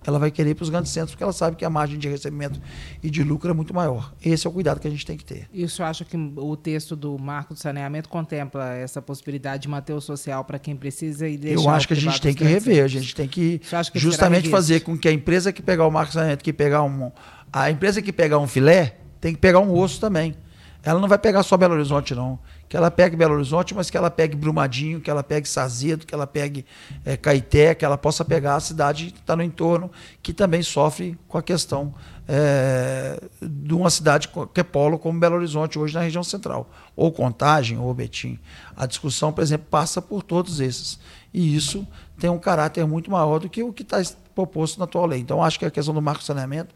Ela 0.06 0.18
vai 0.18 0.30
querer 0.30 0.50
ir 0.50 0.54
para 0.54 0.62
os 0.62 0.70
grandes 0.70 0.90
centros 0.92 1.12
porque 1.12 1.22
ela 1.22 1.32
sabe 1.32 1.56
que 1.56 1.64
a 1.64 1.68
margem 1.68 1.98
de 1.98 2.08
recebimento 2.08 2.58
e 3.02 3.10
de 3.10 3.22
lucro 3.22 3.50
é 3.50 3.52
muito 3.52 3.74
maior. 3.74 4.14
Esse 4.24 4.46
é 4.46 4.50
o 4.50 4.52
cuidado 4.52 4.80
que 4.80 4.88
a 4.88 4.90
gente 4.90 5.04
tem 5.04 5.16
que 5.16 5.24
ter. 5.24 5.46
E 5.52 5.62
o 5.62 5.68
senhor 5.68 5.88
acha 5.88 6.04
que 6.06 6.16
o 6.16 6.56
texto 6.56 6.96
do 6.96 7.18
Marco 7.18 7.52
do 7.52 7.60
Saneamento 7.60 8.08
contempla 8.08 8.72
essa 8.72 9.02
possibilidade 9.02 9.64
de 9.64 9.68
manter 9.68 9.92
o 9.92 10.00
social 10.00 10.42
para 10.44 10.58
quem 10.58 10.74
precisa 10.74 11.28
e 11.28 11.36
deixar 11.36 11.62
Eu 11.62 11.68
acho 11.68 11.86
que 11.86 11.92
a 11.92 11.96
gente 11.96 12.20
tem 12.20 12.32
que 12.32 12.44
rever, 12.44 12.82
a 12.82 12.88
gente 12.88 13.14
tem 13.14 13.28
que, 13.28 13.60
que 13.92 13.98
justamente 13.98 14.48
fazer 14.48 14.80
com 14.80 14.96
que 14.96 15.06
a 15.06 15.12
empresa 15.12 15.52
que 15.52 15.60
pegar 15.60 15.86
o 15.86 15.90
Marco 15.90 16.12
do 16.12 16.14
Saneamento, 16.14 16.42
que 16.42 16.52
pegar 16.52 16.82
um, 16.82 17.12
a 17.52 17.70
empresa 17.70 18.00
que 18.00 18.12
pegar 18.12 18.38
um 18.38 18.46
filé, 18.46 18.96
tem 19.20 19.34
que 19.34 19.38
pegar 19.38 19.60
um 19.60 19.70
osso 19.70 20.00
também. 20.00 20.34
Ela 20.82 20.98
não 20.98 21.08
vai 21.08 21.18
pegar 21.18 21.42
só 21.42 21.56
Belo 21.56 21.74
Horizonte, 21.74 22.14
não. 22.14 22.38
Que 22.68 22.76
ela 22.76 22.90
pegue 22.90 23.16
Belo 23.16 23.34
Horizonte, 23.34 23.74
mas 23.74 23.90
que 23.90 23.96
ela 23.96 24.10
pegue 24.10 24.36
Brumadinho, 24.36 25.00
que 25.00 25.10
ela 25.10 25.22
pegue 25.22 25.48
Sazedo, 25.48 26.06
que 26.06 26.14
ela 26.14 26.26
pegue 26.26 26.64
é, 27.04 27.16
Caeté, 27.16 27.74
que 27.74 27.84
ela 27.84 27.98
possa 27.98 28.24
pegar 28.24 28.56
a 28.56 28.60
cidade 28.60 29.10
que 29.10 29.20
está 29.20 29.36
no 29.36 29.42
entorno, 29.42 29.90
que 30.22 30.32
também 30.32 30.62
sofre 30.62 31.18
com 31.28 31.36
a 31.36 31.42
questão 31.42 31.94
é, 32.26 33.20
de 33.42 33.74
uma 33.74 33.90
cidade 33.90 34.28
que 34.54 34.60
é 34.60 34.64
polo 34.64 34.98
como 34.98 35.18
Belo 35.18 35.36
Horizonte 35.36 35.78
hoje 35.78 35.94
na 35.94 36.00
região 36.00 36.22
central, 36.22 36.70
ou 36.96 37.10
Contagem, 37.12 37.76
ou 37.76 37.92
Betim. 37.92 38.38
A 38.76 38.86
discussão, 38.86 39.32
por 39.32 39.42
exemplo, 39.42 39.66
passa 39.68 40.00
por 40.00 40.22
todos 40.22 40.60
esses. 40.60 40.98
E 41.34 41.54
isso 41.54 41.86
tem 42.18 42.30
um 42.30 42.38
caráter 42.38 42.86
muito 42.86 43.10
maior 43.10 43.38
do 43.38 43.48
que 43.48 43.62
o 43.62 43.72
que 43.72 43.82
está 43.82 44.00
proposto 44.34 44.78
na 44.78 44.84
atual 44.84 45.06
lei. 45.06 45.20
Então, 45.20 45.42
acho 45.42 45.58
que 45.58 45.64
a 45.64 45.70
questão 45.70 45.92
do 45.92 46.00
marco 46.00 46.22
saneamento 46.22 46.74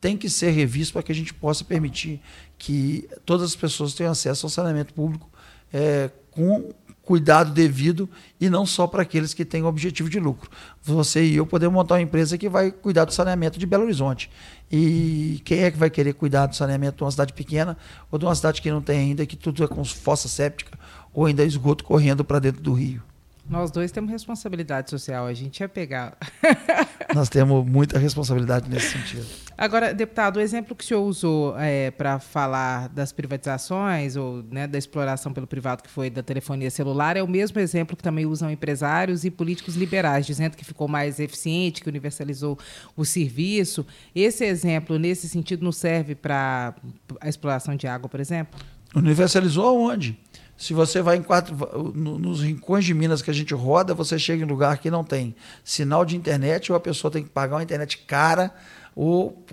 tem 0.00 0.16
que 0.16 0.28
ser 0.28 0.50
revisto 0.50 0.92
para 0.92 1.02
que 1.02 1.12
a 1.12 1.14
gente 1.14 1.32
possa 1.32 1.64
permitir 1.64 2.20
que 2.58 3.08
todas 3.24 3.50
as 3.50 3.56
pessoas 3.56 3.94
tenham 3.94 4.12
acesso 4.12 4.46
ao 4.46 4.50
saneamento 4.50 4.94
público 4.94 5.28
é, 5.72 6.10
com 6.30 6.72
cuidado 7.02 7.52
devido 7.52 8.10
e 8.40 8.50
não 8.50 8.66
só 8.66 8.86
para 8.86 9.02
aqueles 9.02 9.32
que 9.32 9.44
têm 9.44 9.62
objetivo 9.62 10.10
de 10.10 10.18
lucro. 10.18 10.50
Você 10.82 11.24
e 11.24 11.36
eu 11.36 11.46
podemos 11.46 11.72
montar 11.72 11.94
uma 11.94 12.02
empresa 12.02 12.36
que 12.36 12.48
vai 12.48 12.72
cuidar 12.72 13.04
do 13.04 13.14
saneamento 13.14 13.60
de 13.60 13.64
Belo 13.64 13.84
Horizonte. 13.84 14.28
E 14.70 15.40
quem 15.44 15.60
é 15.60 15.70
que 15.70 15.78
vai 15.78 15.88
querer 15.88 16.14
cuidar 16.14 16.46
do 16.46 16.56
saneamento 16.56 16.96
de 16.96 17.04
uma 17.04 17.10
cidade 17.10 17.32
pequena 17.32 17.76
ou 18.10 18.18
de 18.18 18.24
uma 18.24 18.34
cidade 18.34 18.60
que 18.60 18.70
não 18.70 18.82
tem 18.82 18.98
ainda, 18.98 19.24
que 19.24 19.36
tudo 19.36 19.62
é 19.62 19.68
com 19.68 19.84
fossa 19.84 20.26
séptica 20.26 20.76
ou 21.14 21.26
ainda 21.26 21.44
esgoto 21.44 21.84
correndo 21.84 22.24
para 22.24 22.40
dentro 22.40 22.60
do 22.60 22.72
rio? 22.72 23.00
Nós 23.48 23.70
dois 23.70 23.92
temos 23.92 24.10
responsabilidade 24.10 24.90
social, 24.90 25.26
a 25.26 25.32
gente 25.32 25.60
ia 25.60 25.68
pegar. 25.68 26.16
Nós 27.14 27.28
temos 27.28 27.64
muita 27.64 27.96
responsabilidade 27.98 28.68
nesse 28.68 28.90
sentido. 28.90 29.26
Agora, 29.56 29.94
deputado, 29.94 30.36
o 30.36 30.40
exemplo 30.40 30.74
que 30.74 30.84
o 30.84 30.86
senhor 30.86 31.02
usou 31.02 31.58
é, 31.58 31.90
para 31.92 32.18
falar 32.18 32.88
das 32.88 33.12
privatizações 33.12 34.16
ou 34.16 34.42
né, 34.50 34.66
da 34.66 34.76
exploração 34.76 35.32
pelo 35.32 35.46
privado, 35.46 35.82
que 35.82 35.88
foi 35.88 36.10
da 36.10 36.22
telefonia 36.22 36.70
celular, 36.70 37.16
é 37.16 37.22
o 37.22 37.28
mesmo 37.28 37.58
exemplo 37.60 37.96
que 37.96 38.02
também 38.02 38.26
usam 38.26 38.50
empresários 38.50 39.24
e 39.24 39.30
políticos 39.30 39.76
liberais, 39.76 40.26
dizendo 40.26 40.56
que 40.56 40.64
ficou 40.64 40.88
mais 40.88 41.20
eficiente, 41.20 41.80
que 41.80 41.88
universalizou 41.88 42.58
o 42.96 43.04
serviço. 43.04 43.86
Esse 44.14 44.44
exemplo, 44.44 44.98
nesse 44.98 45.28
sentido, 45.28 45.64
não 45.64 45.72
serve 45.72 46.14
para 46.14 46.74
a 47.20 47.28
exploração 47.28 47.76
de 47.76 47.86
água, 47.86 48.08
por 48.08 48.18
exemplo? 48.18 48.58
Universalizou 48.94 49.66
aonde? 49.68 50.18
Se 50.56 50.72
você 50.72 51.02
vai 51.02 51.16
em 51.16 51.22
quatro, 51.22 51.54
nos 51.84 52.40
rincões 52.40 52.84
de 52.84 52.94
Minas 52.94 53.20
que 53.20 53.30
a 53.30 53.34
gente 53.34 53.52
roda, 53.52 53.92
você 53.92 54.18
chega 54.18 54.42
em 54.42 54.46
lugar 54.46 54.78
que 54.78 54.90
não 54.90 55.04
tem 55.04 55.34
sinal 55.62 56.04
de 56.04 56.16
internet, 56.16 56.72
ou 56.72 56.76
a 56.76 56.80
pessoa 56.80 57.10
tem 57.10 57.22
que 57.22 57.28
pagar 57.28 57.56
uma 57.56 57.62
internet 57.62 57.98
cara, 57.98 58.54
ou, 58.94 59.44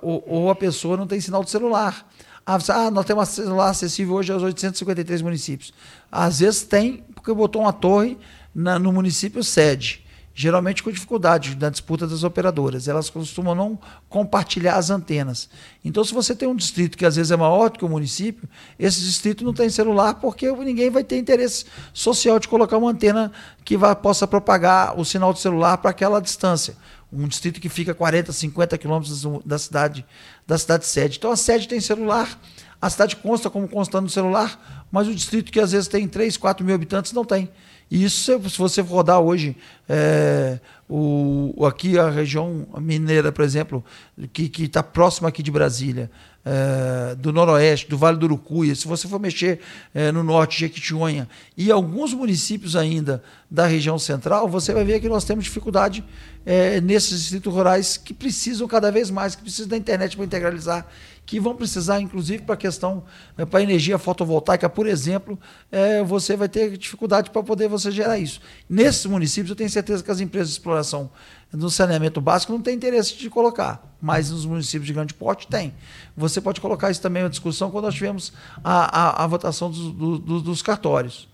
ou, 0.00 0.50
a 0.50 0.54
pessoa 0.54 0.96
não 0.96 1.06
tem 1.06 1.20
sinal 1.20 1.44
de 1.44 1.50
celular. 1.50 2.08
Ah, 2.46 2.58
ah, 2.68 2.90
nós 2.90 3.04
temos 3.04 3.28
celular 3.28 3.68
acessível 3.68 4.14
hoje 4.14 4.32
aos 4.32 4.42
853 4.42 5.20
municípios. 5.20 5.74
Às 6.10 6.38
vezes 6.38 6.62
tem, 6.62 7.04
porque 7.14 7.34
botou 7.34 7.62
uma 7.62 7.72
torre 7.72 8.16
na, 8.54 8.78
no 8.78 8.90
município 8.92 9.44
sede. 9.44 10.05
Geralmente 10.38 10.82
com 10.82 10.92
dificuldade 10.92 11.56
na 11.58 11.70
disputa 11.70 12.06
das 12.06 12.22
operadoras. 12.22 12.86
Elas 12.86 13.08
costumam 13.08 13.54
não 13.54 13.78
compartilhar 14.06 14.76
as 14.76 14.90
antenas. 14.90 15.48
Então, 15.82 16.04
se 16.04 16.12
você 16.12 16.36
tem 16.36 16.46
um 16.46 16.54
distrito 16.54 16.98
que 16.98 17.06
às 17.06 17.16
vezes 17.16 17.32
é 17.32 17.36
maior 17.36 17.70
do 17.70 17.78
que 17.78 17.84
o 17.86 17.88
município, 17.88 18.46
esse 18.78 19.00
distrito 19.00 19.42
não 19.42 19.54
tem 19.54 19.70
celular 19.70 20.12
porque 20.16 20.52
ninguém 20.52 20.90
vai 20.90 21.02
ter 21.02 21.16
interesse 21.16 21.64
social 21.90 22.38
de 22.38 22.48
colocar 22.48 22.76
uma 22.76 22.90
antena 22.90 23.32
que 23.64 23.78
vá, 23.78 23.96
possa 23.96 24.26
propagar 24.26 25.00
o 25.00 25.06
sinal 25.06 25.32
de 25.32 25.40
celular 25.40 25.78
para 25.78 25.90
aquela 25.90 26.20
distância. 26.20 26.76
Um 27.10 27.26
distrito 27.26 27.58
que 27.58 27.70
fica 27.70 27.94
40, 27.94 28.30
50 28.30 28.76
quilômetros 28.76 29.24
da 29.42 29.58
cidade, 29.58 30.04
da 30.46 30.58
cidade 30.58 30.84
sede. 30.84 31.16
Então, 31.16 31.30
a 31.30 31.36
sede 31.36 31.66
tem 31.66 31.80
celular, 31.80 32.38
a 32.78 32.90
cidade 32.90 33.16
consta 33.16 33.48
como 33.48 33.66
constando 33.66 34.02
no 34.02 34.10
celular, 34.10 34.84
mas 34.92 35.08
o 35.08 35.14
distrito 35.14 35.50
que 35.50 35.60
às 35.60 35.72
vezes 35.72 35.88
tem 35.88 36.06
3, 36.06 36.36
4 36.36 36.62
mil 36.62 36.74
habitantes 36.74 37.12
não 37.12 37.24
tem. 37.24 37.48
Isso, 37.90 38.40
se 38.48 38.58
você 38.58 38.80
rodar 38.80 39.20
hoje, 39.20 39.56
é, 39.88 40.58
o, 40.88 41.64
aqui 41.64 41.96
a 41.98 42.10
região 42.10 42.66
mineira, 42.80 43.30
por 43.30 43.44
exemplo, 43.44 43.84
que 44.32 44.50
está 44.64 44.82
próxima 44.82 45.28
aqui 45.28 45.42
de 45.42 45.52
Brasília, 45.52 46.10
é, 46.44 47.16
do 47.16 47.32
noroeste, 47.32 47.88
do 47.88 47.98
Vale 47.98 48.16
do 48.16 48.24
Urucuia, 48.24 48.74
se 48.74 48.86
você 48.86 49.08
for 49.08 49.18
mexer 49.18 49.60
é, 49.92 50.12
no 50.12 50.22
norte, 50.22 50.60
Jequitinhonha, 50.60 51.28
e 51.56 51.72
alguns 51.72 52.14
municípios 52.14 52.76
ainda 52.76 53.22
da 53.50 53.66
região 53.66 53.98
central, 53.98 54.48
você 54.48 54.72
vai 54.72 54.84
ver 54.84 55.00
que 55.00 55.08
nós 55.08 55.24
temos 55.24 55.44
dificuldade 55.44 56.04
é, 56.44 56.80
nesses 56.80 57.20
distritos 57.20 57.52
rurais 57.52 57.96
que 57.96 58.14
precisam 58.14 58.68
cada 58.68 58.92
vez 58.92 59.10
mais, 59.10 59.34
que 59.34 59.42
precisam 59.42 59.68
da 59.68 59.76
internet 59.76 60.16
para 60.16 60.24
integralizar 60.24 60.86
que 61.26 61.40
vão 61.40 61.56
precisar, 61.56 62.00
inclusive, 62.00 62.44
para 62.44 62.54
a 62.54 62.56
questão, 62.56 63.02
é, 63.36 63.44
para 63.44 63.60
energia 63.60 63.98
fotovoltaica, 63.98 64.68
por 64.68 64.86
exemplo, 64.86 65.36
é, 65.72 66.02
você 66.04 66.36
vai 66.36 66.48
ter 66.48 66.78
dificuldade 66.78 67.30
para 67.30 67.42
poder 67.42 67.68
você 67.68 67.90
gerar 67.90 68.16
isso. 68.16 68.40
Nesses 68.70 69.04
municípios, 69.06 69.50
eu 69.50 69.56
tenho 69.56 69.68
certeza 69.68 70.04
que 70.04 70.10
as 70.10 70.20
empresas 70.20 70.48
de 70.48 70.54
exploração 70.54 71.10
no 71.52 71.68
saneamento 71.68 72.20
básico 72.20 72.52
não 72.52 72.60
têm 72.60 72.76
interesse 72.76 73.16
de 73.16 73.28
colocar, 73.28 73.96
mas 74.00 74.30
nos 74.30 74.46
municípios 74.46 74.86
de 74.86 74.92
grande 74.92 75.14
porte 75.14 75.48
tem. 75.48 75.74
Você 76.16 76.40
pode 76.40 76.60
colocar 76.60 76.92
isso 76.92 77.02
também 77.02 77.24
em 77.24 77.28
discussão 77.28 77.70
quando 77.72 77.86
nós 77.86 77.94
tivemos 77.94 78.32
a, 78.62 79.22
a, 79.22 79.24
a 79.24 79.26
votação 79.26 79.68
dos, 79.68 79.92
do, 79.92 80.40
dos 80.40 80.62
cartórios. 80.62 81.28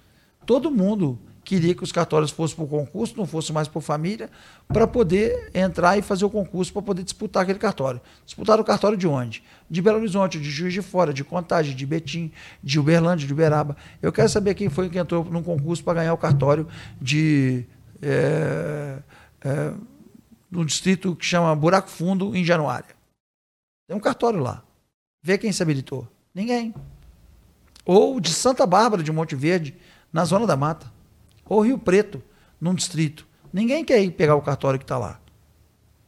Todo 0.46 0.70
mundo 0.70 1.18
queria 1.52 1.74
que 1.74 1.84
os 1.84 1.92
cartórios 1.92 2.30
fossem 2.30 2.56
por 2.56 2.66
concurso, 2.66 3.14
não 3.14 3.26
fosse 3.26 3.52
mais 3.52 3.68
por 3.68 3.82
família, 3.82 4.30
para 4.68 4.86
poder 4.86 5.50
entrar 5.52 5.98
e 5.98 6.02
fazer 6.02 6.24
o 6.24 6.30
concurso 6.30 6.72
para 6.72 6.80
poder 6.80 7.02
disputar 7.02 7.42
aquele 7.42 7.58
cartório. 7.58 8.00
Disputar 8.24 8.58
o 8.58 8.64
cartório 8.64 8.96
de 8.96 9.06
onde? 9.06 9.44
De 9.68 9.82
Belo 9.82 9.98
Horizonte, 9.98 10.40
de 10.40 10.50
Juiz 10.50 10.72
de 10.72 10.80
Fora, 10.80 11.12
de 11.12 11.22
Contagem, 11.22 11.76
de 11.76 11.84
Betim, 11.84 12.32
de 12.62 12.80
Uberlândia, 12.80 13.26
de 13.26 13.34
Uberaba. 13.34 13.76
Eu 14.00 14.10
quero 14.10 14.30
saber 14.30 14.54
quem 14.54 14.70
foi 14.70 14.88
que 14.88 14.98
entrou 14.98 15.26
num 15.26 15.42
concurso 15.42 15.84
para 15.84 16.00
ganhar 16.00 16.14
o 16.14 16.16
cartório 16.16 16.66
de. 16.98 17.66
É, 18.00 18.98
é, 19.44 19.74
distrito 20.64 21.14
que 21.14 21.26
chama 21.26 21.54
Buraco 21.54 21.90
Fundo, 21.90 22.34
em 22.34 22.42
Januária. 22.42 22.96
Tem 23.86 23.94
um 23.94 24.00
cartório 24.00 24.40
lá. 24.40 24.62
Vê 25.22 25.36
quem 25.36 25.52
se 25.52 25.62
habilitou. 25.62 26.08
Ninguém. 26.34 26.74
Ou 27.84 28.18
de 28.20 28.30
Santa 28.30 28.64
Bárbara 28.64 29.02
de 29.02 29.12
Monte 29.12 29.36
Verde, 29.36 29.76
na 30.10 30.24
Zona 30.24 30.46
da 30.46 30.56
Mata 30.56 30.90
ou 31.44 31.60
Rio 31.60 31.78
Preto, 31.78 32.22
num 32.60 32.74
distrito. 32.74 33.26
Ninguém 33.52 33.84
quer 33.84 34.02
ir 34.02 34.10
pegar 34.12 34.34
o 34.34 34.42
cartório 34.42 34.78
que 34.78 34.84
está 34.84 34.98
lá. 34.98 35.20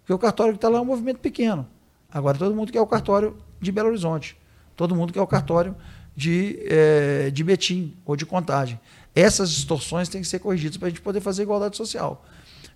Porque 0.00 0.12
o 0.12 0.18
cartório 0.18 0.52
que 0.52 0.58
está 0.58 0.68
lá 0.68 0.78
é 0.78 0.80
um 0.80 0.84
movimento 0.84 1.18
pequeno. 1.18 1.66
Agora 2.10 2.38
todo 2.38 2.54
mundo 2.54 2.72
quer 2.72 2.80
o 2.80 2.86
cartório 2.86 3.36
de 3.60 3.72
Belo 3.72 3.88
Horizonte. 3.88 4.36
Todo 4.76 4.94
mundo 4.94 5.12
quer 5.12 5.20
o 5.20 5.26
cartório 5.26 5.74
de, 6.16 6.58
é, 6.66 7.30
de 7.30 7.42
Betim 7.42 7.96
ou 8.04 8.16
de 8.16 8.24
Contagem. 8.24 8.78
Essas 9.14 9.50
distorções 9.50 10.08
têm 10.08 10.20
que 10.20 10.26
ser 10.26 10.38
corrigidas 10.38 10.76
para 10.76 10.88
a 10.88 10.90
gente 10.90 11.00
poder 11.00 11.20
fazer 11.20 11.42
igualdade 11.42 11.76
social. 11.76 12.24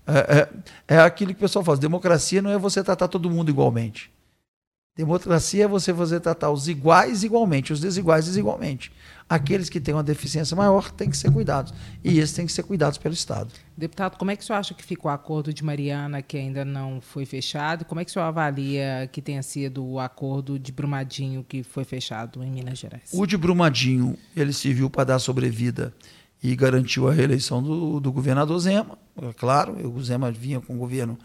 É, 0.07 0.49
é, 0.89 0.95
é, 0.97 1.01
aquilo 1.01 1.33
que 1.33 1.39
o 1.39 1.41
pessoal 1.41 1.65
fala. 1.65 1.77
Democracia 1.77 2.41
não 2.41 2.51
é 2.51 2.59
você 2.59 2.83
tratar 2.83 3.09
todo 3.09 3.31
mundo 3.31 3.51
igualmente. 3.51 4.11
Democracia 4.97 5.65
é 5.65 5.69
você 5.69 5.93
fazer 5.95 6.19
tratar 6.21 6.51
os 6.51 6.67
iguais 6.67 7.23
igualmente, 7.23 7.73
os 7.73 7.81
desiguais 7.81 8.25
desigualmente. 8.25 8.91
Aqueles 9.29 9.69
que 9.69 9.79
têm 9.79 9.95
uma 9.95 10.03
deficiência 10.03 10.57
maior 10.57 10.91
têm 10.91 11.11
que 11.11 11.17
ser 11.17 11.31
cuidados. 11.31 11.75
E 12.03 12.19
esses 12.19 12.35
têm 12.35 12.47
que 12.47 12.53
ser 12.53 12.63
cuidados 12.63 12.97
pelo 12.97 13.13
Estado. 13.13 13.53
Deputado, 13.77 14.17
como 14.17 14.31
é 14.31 14.37
que 14.37 14.43
o 14.43 14.47
senhor 14.47 14.59
acha 14.59 14.73
que 14.73 14.83
ficou 14.83 15.11
o 15.11 15.15
acordo 15.15 15.53
de 15.53 15.63
Mariana, 15.63 16.23
que 16.23 16.39
ainda 16.39 16.65
não 16.65 17.01
foi 17.01 17.27
fechado? 17.27 17.85
Como 17.85 18.01
é 18.01 18.05
que 18.05 18.11
o 18.11 18.13
senhor 18.13 18.25
avalia 18.25 19.09
que 19.13 19.21
tenha 19.21 19.43
sido 19.43 19.85
o 19.85 20.01
acordo 20.01 20.59
de 20.59 20.73
Brumadinho, 20.73 21.45
que 21.47 21.63
foi 21.63 21.85
fechado 21.85 22.43
em 22.43 22.51
Minas 22.51 22.79
Gerais? 22.79 23.11
O 23.13 23.27
de 23.27 23.37
Brumadinho, 23.37 24.17
ele 24.35 24.53
serviu 24.53 24.89
para 24.89 25.05
dar 25.05 25.19
sobrevida 25.19 25.93
e 26.43 26.55
garantiu 26.55 27.09
a 27.09 27.13
reeleição 27.13 27.63
do, 27.63 28.01
do 28.01 28.13
governador 28.13 28.59
Zema. 28.61 28.99
É 29.21 29.33
claro, 29.33 29.77
o 29.89 30.03
Zema 30.03 30.31
vinha 30.31 30.61
com 30.61 30.75
um 30.75 30.79
governo 30.79 31.19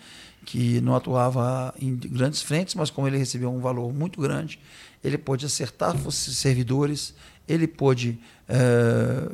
que 0.46 0.82
não 0.82 0.96
atuava 0.96 1.74
em 1.80 1.96
grandes 1.96 2.42
frentes, 2.42 2.76
mas 2.76 2.90
como 2.90 3.08
ele 3.08 3.18
recebeu 3.18 3.52
um 3.52 3.60
valor 3.60 3.94
muito 3.94 4.20
grande, 4.20 4.60
ele 5.04 5.18
pôde 5.18 5.46
acertar 5.46 5.96
servidores, 6.12 7.14
ele 7.48 7.68
pôde 7.68 8.20
é, 8.48 9.30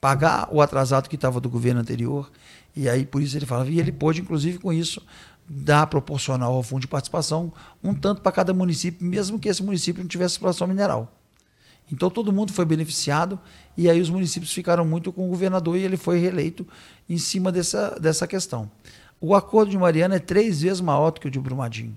pagar 0.00 0.48
o 0.52 0.60
atrasado 0.60 1.08
que 1.08 1.16
estava 1.16 1.40
do 1.40 1.48
governo 1.48 1.80
anterior, 1.80 2.30
e 2.74 2.88
aí 2.88 3.04
por 3.06 3.22
isso 3.22 3.36
ele 3.36 3.46
falava, 3.46 3.70
e 3.70 3.80
ele 3.80 3.92
pôde, 3.92 4.20
inclusive, 4.20 4.58
com 4.58 4.72
isso, 4.72 5.02
dar 5.48 5.86
proporcional 5.86 6.54
ao 6.54 6.62
fundo 6.62 6.82
de 6.82 6.88
participação 6.88 7.52
um 7.82 7.94
tanto 7.94 8.20
para 8.20 8.32
cada 8.32 8.52
município, 8.52 9.06
mesmo 9.06 9.38
que 9.38 9.48
esse 9.48 9.62
município 9.62 10.02
não 10.02 10.08
tivesse 10.08 10.34
exploração 10.34 10.66
mineral. 10.66 11.12
Então 11.90 12.10
todo 12.10 12.32
mundo 12.32 12.52
foi 12.52 12.64
beneficiado 12.64 13.38
e 13.76 13.88
aí 13.88 14.00
os 14.00 14.10
municípios 14.10 14.52
ficaram 14.52 14.84
muito 14.84 15.12
com 15.12 15.26
o 15.26 15.30
governador 15.30 15.76
e 15.76 15.82
ele 15.82 15.96
foi 15.96 16.18
reeleito 16.18 16.66
em 17.08 17.16
cima 17.16 17.52
dessa, 17.52 17.96
dessa 18.00 18.26
questão. 18.26 18.68
O 19.20 19.34
acordo 19.34 19.70
de 19.70 19.78
Mariana 19.78 20.16
é 20.16 20.18
três 20.18 20.62
vezes 20.62 20.80
maior 20.80 21.10
do 21.12 21.20
que 21.20 21.28
o 21.28 21.30
de 21.30 21.38
Brumadinho. 21.38 21.96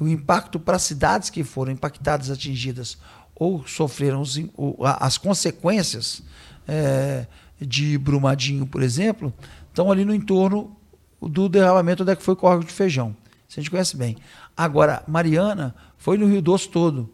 O 0.00 0.06
impacto 0.06 0.60
para 0.60 0.78
cidades 0.78 1.28
que 1.28 1.42
foram 1.42 1.72
impactadas, 1.72 2.30
atingidas 2.30 2.96
ou 3.38 3.66
sofreram 3.66 4.20
os, 4.20 4.38
as 4.82 5.16
consequências 5.16 6.22
é, 6.66 7.26
de 7.60 7.96
Brumadinho, 7.96 8.66
por 8.66 8.82
exemplo, 8.82 9.32
estão 9.68 9.90
ali 9.90 10.04
no 10.04 10.14
entorno 10.14 10.76
do 11.20 11.48
derramamento 11.48 12.02
onde 12.02 12.12
é 12.12 12.16
que 12.16 12.22
foi 12.22 12.34
o 12.34 12.36
córrego 12.36 12.64
de 12.64 12.72
feijão. 12.72 13.16
Isso 13.48 13.58
a 13.58 13.62
gente 13.62 13.70
conhece 13.70 13.96
bem. 13.96 14.16
Agora, 14.56 15.02
Mariana 15.06 15.74
foi 15.96 16.18
no 16.18 16.26
Rio 16.26 16.42
Doce 16.42 16.68
todo, 16.68 17.08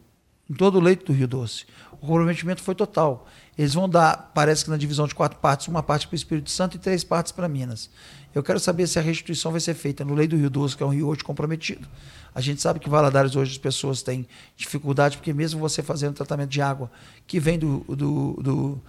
em 0.51 0.55
todo 0.55 0.79
o 0.79 0.81
leito 0.81 1.07
do 1.07 1.13
Rio 1.13 1.29
Doce. 1.29 1.67
O 1.93 1.97
comprometimento 2.07 2.63
foi 2.63 2.75
total. 2.75 3.27
Eles 3.57 3.73
vão 3.73 3.89
dar, 3.89 4.33
parece 4.35 4.65
que 4.65 4.71
na 4.71 4.77
divisão 4.77 5.07
de 5.07 5.15
quatro 5.15 5.39
partes, 5.39 5.69
uma 5.69 5.83
parte 5.83 6.07
para 6.07 6.15
o 6.15 6.17
Espírito 6.17 6.51
Santo 6.51 6.77
e 6.77 6.81
três 6.81 7.05
partes 7.05 7.33
para 7.33 7.49
Minas. 7.49 7.89
Eu 8.35 8.43
quero 8.43 8.59
saber 8.59 8.87
se 8.89 8.99
a 8.99 9.03
restituição 9.03 9.53
vai 9.53 9.61
ser 9.61 9.75
feita 9.75 10.05
no 10.05 10.13
Lei 10.13 10.27
do 10.27 10.37
Rio 10.37 10.51
Doce, 10.51 10.77
que 10.77 10.83
é 10.83 10.87
um 10.87 10.91
rio 10.91 11.07
hoje 11.07 11.23
comprometido. 11.23 11.89
A 12.35 12.41
gente 12.41 12.61
sabe 12.61 12.81
que 12.81 12.89
Valadares 12.89 13.37
hoje 13.37 13.53
as 13.53 13.59
pessoas 13.59 14.03
têm 14.03 14.27
dificuldade, 14.57 15.17
porque 15.17 15.33
mesmo 15.33 15.61
você 15.61 15.83
fazendo 15.83 16.15
tratamento 16.15 16.51
de 16.51 16.61
água 16.61 16.91
que 17.27 17.39
vem 17.39 17.59
do, 17.59 17.85
do, 17.89 18.33
do, 18.43 18.83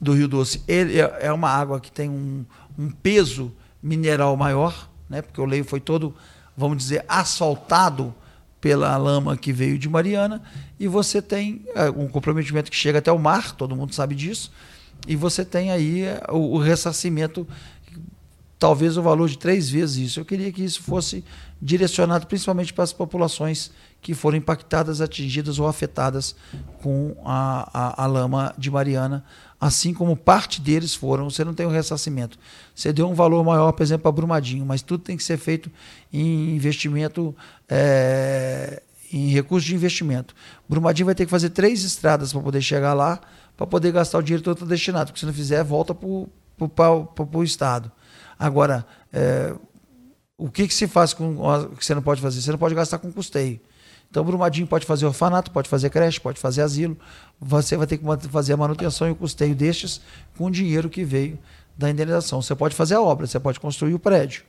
do 0.00 0.12
Rio 0.12 0.26
Doce, 0.26 0.62
ele 0.66 1.00
é, 1.00 1.18
é 1.20 1.32
uma 1.32 1.48
água 1.48 1.78
que 1.78 1.92
tem 1.92 2.10
um, 2.10 2.44
um 2.76 2.90
peso 2.90 3.54
mineral 3.82 4.36
maior, 4.36 4.90
né? 5.08 5.22
porque 5.22 5.40
o 5.40 5.44
leio 5.44 5.64
foi 5.64 5.80
todo, 5.80 6.14
vamos 6.56 6.78
dizer, 6.78 7.04
asfaltado 7.08 8.12
pela 8.60 8.96
lama 8.96 9.36
que 9.36 9.52
veio 9.52 9.78
de 9.78 9.88
Mariana, 9.88 10.42
e 10.80 10.88
você 10.88 11.22
tem 11.22 11.64
é, 11.76 11.88
um 11.90 12.08
comprometimento 12.08 12.70
que 12.70 12.76
chega 12.76 12.98
até 12.98 13.12
o 13.12 13.18
mar, 13.18 13.54
todo 13.54 13.76
mundo 13.76 13.94
sabe 13.94 14.16
disso, 14.16 14.50
e 15.06 15.14
você 15.14 15.44
tem 15.44 15.70
aí 15.70 16.02
é, 16.02 16.20
o, 16.30 16.56
o 16.56 16.58
ressarcimento 16.58 17.46
talvez 18.58 18.96
o 18.96 19.02
valor 19.02 19.28
de 19.28 19.38
três 19.38 19.70
vezes 19.70 19.96
isso. 19.96 20.20
Eu 20.20 20.24
queria 20.24 20.50
que 20.50 20.62
isso 20.62 20.82
fosse 20.82 21.24
direcionado 21.60 22.26
principalmente 22.26 22.72
para 22.72 22.84
as 22.84 22.92
populações 22.92 23.70
que 24.00 24.14
foram 24.14 24.38
impactadas, 24.38 25.00
atingidas 25.00 25.58
ou 25.58 25.66
afetadas 25.66 26.34
com 26.82 27.16
a, 27.24 27.68
a, 27.72 28.04
a, 28.04 28.06
lama 28.06 28.54
de 28.56 28.70
Mariana, 28.70 29.24
assim 29.60 29.92
como 29.92 30.16
parte 30.16 30.60
deles 30.60 30.94
foram. 30.94 31.28
Você 31.28 31.44
não 31.44 31.54
tem 31.54 31.66
o 31.66 31.68
um 31.68 31.72
ressarcimento. 31.72 32.38
Você 32.74 32.92
deu 32.92 33.08
um 33.08 33.14
valor 33.14 33.44
maior, 33.44 33.72
por 33.72 33.82
exemplo, 33.82 34.02
para 34.02 34.12
Brumadinho, 34.12 34.64
mas 34.64 34.82
tudo 34.82 35.02
tem 35.02 35.16
que 35.16 35.24
ser 35.24 35.36
feito 35.36 35.70
em 36.12 36.54
investimento, 36.54 37.34
é, 37.68 38.82
em 39.12 39.28
recursos 39.30 39.68
de 39.68 39.74
investimento. 39.74 40.34
Brumadinho 40.68 41.06
vai 41.06 41.14
ter 41.14 41.24
que 41.24 41.30
fazer 41.30 41.50
três 41.50 41.82
estradas 41.82 42.32
para 42.32 42.40
poder 42.40 42.62
chegar 42.62 42.94
lá, 42.94 43.20
para 43.56 43.66
poder 43.66 43.90
gastar 43.90 44.18
o 44.18 44.22
dinheiro 44.22 44.44
todo 44.44 44.64
destinado, 44.64 45.06
porque 45.06 45.18
se 45.18 45.26
não 45.26 45.32
fizer, 45.32 45.64
volta 45.64 45.92
para 45.92 46.06
o 46.06 47.42
Estado. 47.42 47.90
Agora, 48.38 48.86
é, 49.12 49.54
o 50.36 50.48
que, 50.48 50.68
que 50.68 50.74
se 50.74 50.86
faz 50.86 51.12
com 51.12 51.36
o 51.36 51.76
que 51.76 51.84
você 51.84 51.94
não 51.94 52.02
pode 52.02 52.20
fazer? 52.20 52.40
Você 52.40 52.50
não 52.50 52.58
pode 52.58 52.74
gastar 52.74 52.98
com 52.98 53.10
custeio. 53.10 53.60
Então, 54.10 54.24
Brumadinho 54.24 54.66
pode 54.66 54.86
fazer 54.86 55.04
orfanato, 55.04 55.50
pode 55.50 55.68
fazer 55.68 55.90
creche, 55.90 56.18
pode 56.18 56.40
fazer 56.40 56.62
asilo. 56.62 56.96
Você 57.40 57.76
vai 57.76 57.86
ter 57.86 57.98
que 57.98 58.04
fazer 58.28 58.54
a 58.54 58.56
manutenção 58.56 59.08
e 59.08 59.10
o 59.10 59.14
custeio 59.14 59.54
destes 59.54 60.00
com 60.36 60.46
o 60.46 60.50
dinheiro 60.50 60.88
que 60.88 61.04
veio 61.04 61.38
da 61.76 61.90
indenização. 61.90 62.40
Você 62.40 62.54
pode 62.54 62.74
fazer 62.74 62.94
a 62.94 63.02
obra, 63.02 63.26
você 63.26 63.38
pode 63.38 63.60
construir 63.60 63.94
o 63.94 63.98
prédio. 63.98 64.44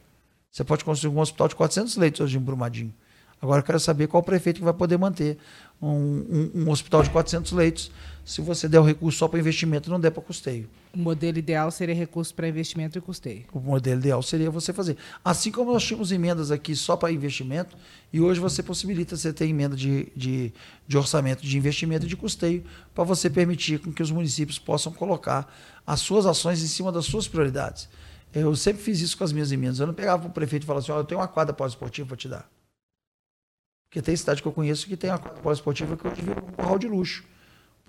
Você 0.50 0.64
pode 0.64 0.84
construir 0.84 1.14
um 1.14 1.20
hospital 1.20 1.48
de 1.48 1.56
400 1.56 1.98
leitos 1.98 2.22
hoje 2.22 2.38
em 2.38 2.42
Brumadinho. 2.42 2.94
Agora 3.42 3.60
eu 3.60 3.64
quero 3.64 3.80
saber 3.80 4.08
qual 4.08 4.22
prefeito 4.22 4.58
que 4.58 4.64
vai 4.64 4.74
poder 4.74 4.98
manter 4.98 5.38
um, 5.82 5.88
um, 5.88 6.52
um 6.56 6.70
hospital 6.70 7.04
de 7.04 7.10
400 7.10 7.52
leitos 7.54 7.92
se 8.30 8.42
você 8.42 8.70
der 8.70 8.80
o 8.80 8.84
recurso 8.84 9.18
só 9.18 9.28
para 9.28 9.40
investimento 9.40 9.90
não 9.90 10.00
der 10.00 10.12
para 10.12 10.22
custeio. 10.22 10.70
O 10.94 11.00
modelo 11.00 11.40
ideal 11.40 11.72
seria 11.72 11.96
recurso 11.96 12.32
para 12.32 12.48
investimento 12.48 12.96
e 12.96 13.02
custeio. 13.02 13.46
O 13.52 13.60
modelo 13.60 14.00
ideal 14.00 14.22
seria 14.22 14.52
você 14.52 14.72
fazer. 14.72 14.98
Assim 15.26 15.52
como 15.52 15.74
nós 15.74 15.84
tínhamos 15.84 16.12
emendas 16.12 16.52
aqui 16.52 16.76
só 16.76 16.96
para 16.96 17.12
investimento, 17.12 17.76
e 18.14 18.22
hoje 18.22 18.40
você 18.40 18.62
possibilita 18.62 19.18
você 19.18 19.34
ter 19.34 19.48
emenda 19.48 19.76
de, 19.76 20.12
de, 20.16 20.54
de 20.88 20.96
orçamento 20.96 21.42
de 21.42 21.58
investimento 21.58 22.06
e 22.06 22.08
de 22.08 22.16
custeio 22.16 22.64
para 22.94 23.04
você 23.04 23.32
permitir 23.32 23.80
com 23.80 23.92
que 23.92 24.04
os 24.04 24.12
municípios 24.12 24.60
possam 24.60 24.94
colocar 24.94 25.52
as 25.88 26.00
suas 26.00 26.28
ações 26.28 26.62
em 26.62 26.68
cima 26.68 26.92
das 26.92 27.06
suas 27.06 27.28
prioridades. 27.28 27.90
Eu 28.32 28.56
sempre 28.56 28.84
fiz 28.84 29.02
isso 29.02 29.18
com 29.18 29.24
as 29.24 29.34
minhas 29.34 29.52
emendas. 29.52 29.80
Eu 29.80 29.88
não 29.88 29.94
pegava 29.96 30.22
para 30.22 30.30
o 30.30 30.34
prefeito 30.34 30.62
e 30.62 30.66
falava 30.68 30.84
assim: 30.84 30.92
oh, 30.92 31.00
eu 31.00 31.04
tenho 31.04 31.20
uma 31.20 31.28
quadra 31.28 31.52
pós-esportiva 31.52 32.10
para 32.10 32.18
te 32.18 32.28
dar. 32.28 32.48
Porque 33.90 34.04
tem 34.04 34.16
cidade 34.16 34.40
que 34.40 34.48
eu 34.48 34.52
conheço 34.52 34.86
que 34.86 34.96
tem 34.96 35.10
uma 35.10 35.18
quadra 35.18 35.42
pós-esportiva 35.42 35.98
que 35.98 36.06
eu 36.06 36.14
tive 36.14 36.30
um 36.30 36.36
curral 36.36 36.78
de 36.78 36.88
luxo. 36.88 37.24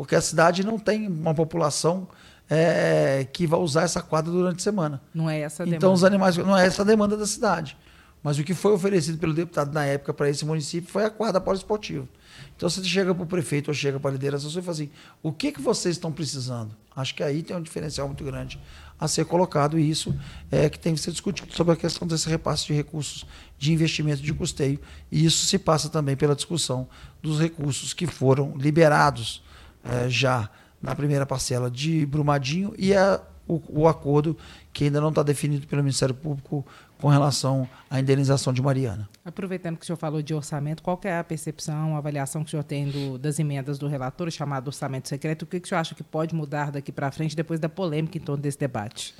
Porque 0.00 0.14
a 0.14 0.20
cidade 0.22 0.64
não 0.64 0.78
tem 0.78 1.06
uma 1.06 1.34
população 1.34 2.08
é, 2.48 3.26
que 3.34 3.46
vai 3.46 3.60
usar 3.60 3.82
essa 3.82 4.00
quadra 4.00 4.32
durante 4.32 4.56
a 4.56 4.62
semana. 4.62 4.98
Não 5.12 5.28
é 5.28 5.40
essa 5.40 5.62
a 5.62 5.66
demanda. 5.66 5.76
Então 5.76 5.92
os 5.92 6.02
animais 6.02 6.38
não 6.38 6.56
é 6.56 6.64
essa 6.64 6.80
a 6.80 6.84
demanda 6.86 7.18
da 7.18 7.26
cidade. 7.26 7.76
Mas 8.22 8.38
o 8.38 8.42
que 8.42 8.54
foi 8.54 8.72
oferecido 8.72 9.18
pelo 9.18 9.34
deputado 9.34 9.74
na 9.74 9.84
época 9.84 10.14
para 10.14 10.30
esse 10.30 10.42
município 10.42 10.90
foi 10.90 11.04
a 11.04 11.10
quadra 11.10 11.38
poliesportiva. 11.38 12.08
Então 12.56 12.66
você 12.66 12.82
chega 12.82 13.14
para 13.14 13.24
o 13.24 13.26
prefeito 13.26 13.68
ou 13.68 13.74
chega 13.74 14.00
para 14.00 14.08
a 14.08 14.12
liderança 14.14 14.48
e 14.48 14.50
fala 14.50 14.70
assim: 14.70 14.90
o 15.22 15.32
que, 15.32 15.52
que 15.52 15.60
vocês 15.60 15.96
estão 15.96 16.10
precisando? 16.10 16.74
Acho 16.96 17.14
que 17.14 17.22
aí 17.22 17.42
tem 17.42 17.54
um 17.54 17.60
diferencial 17.60 18.06
muito 18.06 18.24
grande 18.24 18.58
a 18.98 19.06
ser 19.06 19.26
colocado 19.26 19.78
e 19.78 19.90
isso 19.90 20.18
é 20.50 20.70
que 20.70 20.78
tem 20.78 20.94
que 20.94 21.00
ser 21.02 21.10
discutido 21.10 21.54
sobre 21.54 21.74
a 21.74 21.76
questão 21.76 22.08
desse 22.08 22.26
repasse 22.26 22.64
de 22.66 22.72
recursos 22.72 23.26
de 23.58 23.70
investimento 23.70 24.22
de 24.22 24.32
custeio. 24.32 24.80
E 25.12 25.26
isso 25.26 25.44
se 25.44 25.58
passa 25.58 25.90
também 25.90 26.16
pela 26.16 26.34
discussão 26.34 26.88
dos 27.22 27.38
recursos 27.38 27.92
que 27.92 28.06
foram 28.06 28.56
liberados 28.56 29.42
é, 29.84 30.08
já 30.08 30.50
na 30.80 30.94
primeira 30.94 31.26
parcela 31.26 31.70
de 31.70 32.06
Brumadinho 32.06 32.74
e 32.78 32.94
a, 32.94 33.20
o, 33.46 33.82
o 33.82 33.88
acordo 33.88 34.36
que 34.72 34.84
ainda 34.84 35.00
não 35.00 35.10
está 35.10 35.22
definido 35.22 35.66
pelo 35.66 35.82
Ministério 35.82 36.14
Público 36.14 36.64
com 36.98 37.08
relação 37.08 37.68
à 37.88 37.98
indenização 37.98 38.52
de 38.52 38.62
Mariana. 38.62 39.08
Aproveitando 39.24 39.76
que 39.76 39.82
o 39.82 39.86
senhor 39.86 39.96
falou 39.96 40.22
de 40.22 40.34
orçamento, 40.34 40.82
qual 40.82 41.00
é 41.04 41.18
a 41.18 41.24
percepção, 41.24 41.94
a 41.94 41.98
avaliação 41.98 42.42
que 42.42 42.48
o 42.48 42.50
senhor 42.50 42.62
tem 42.62 42.88
do, 42.88 43.18
das 43.18 43.38
emendas 43.38 43.78
do 43.78 43.88
relator, 43.88 44.30
chamado 44.30 44.68
orçamento 44.68 45.08
secreto? 45.08 45.42
O 45.42 45.46
que, 45.46 45.58
que 45.58 45.66
o 45.66 45.68
senhor 45.68 45.80
acha 45.80 45.94
que 45.94 46.02
pode 46.02 46.34
mudar 46.34 46.70
daqui 46.70 46.92
para 46.92 47.10
frente, 47.10 47.34
depois 47.34 47.58
da 47.58 47.68
polêmica 47.68 48.18
em 48.18 48.20
torno 48.20 48.42
desse 48.42 48.58
debate? 48.58 49.14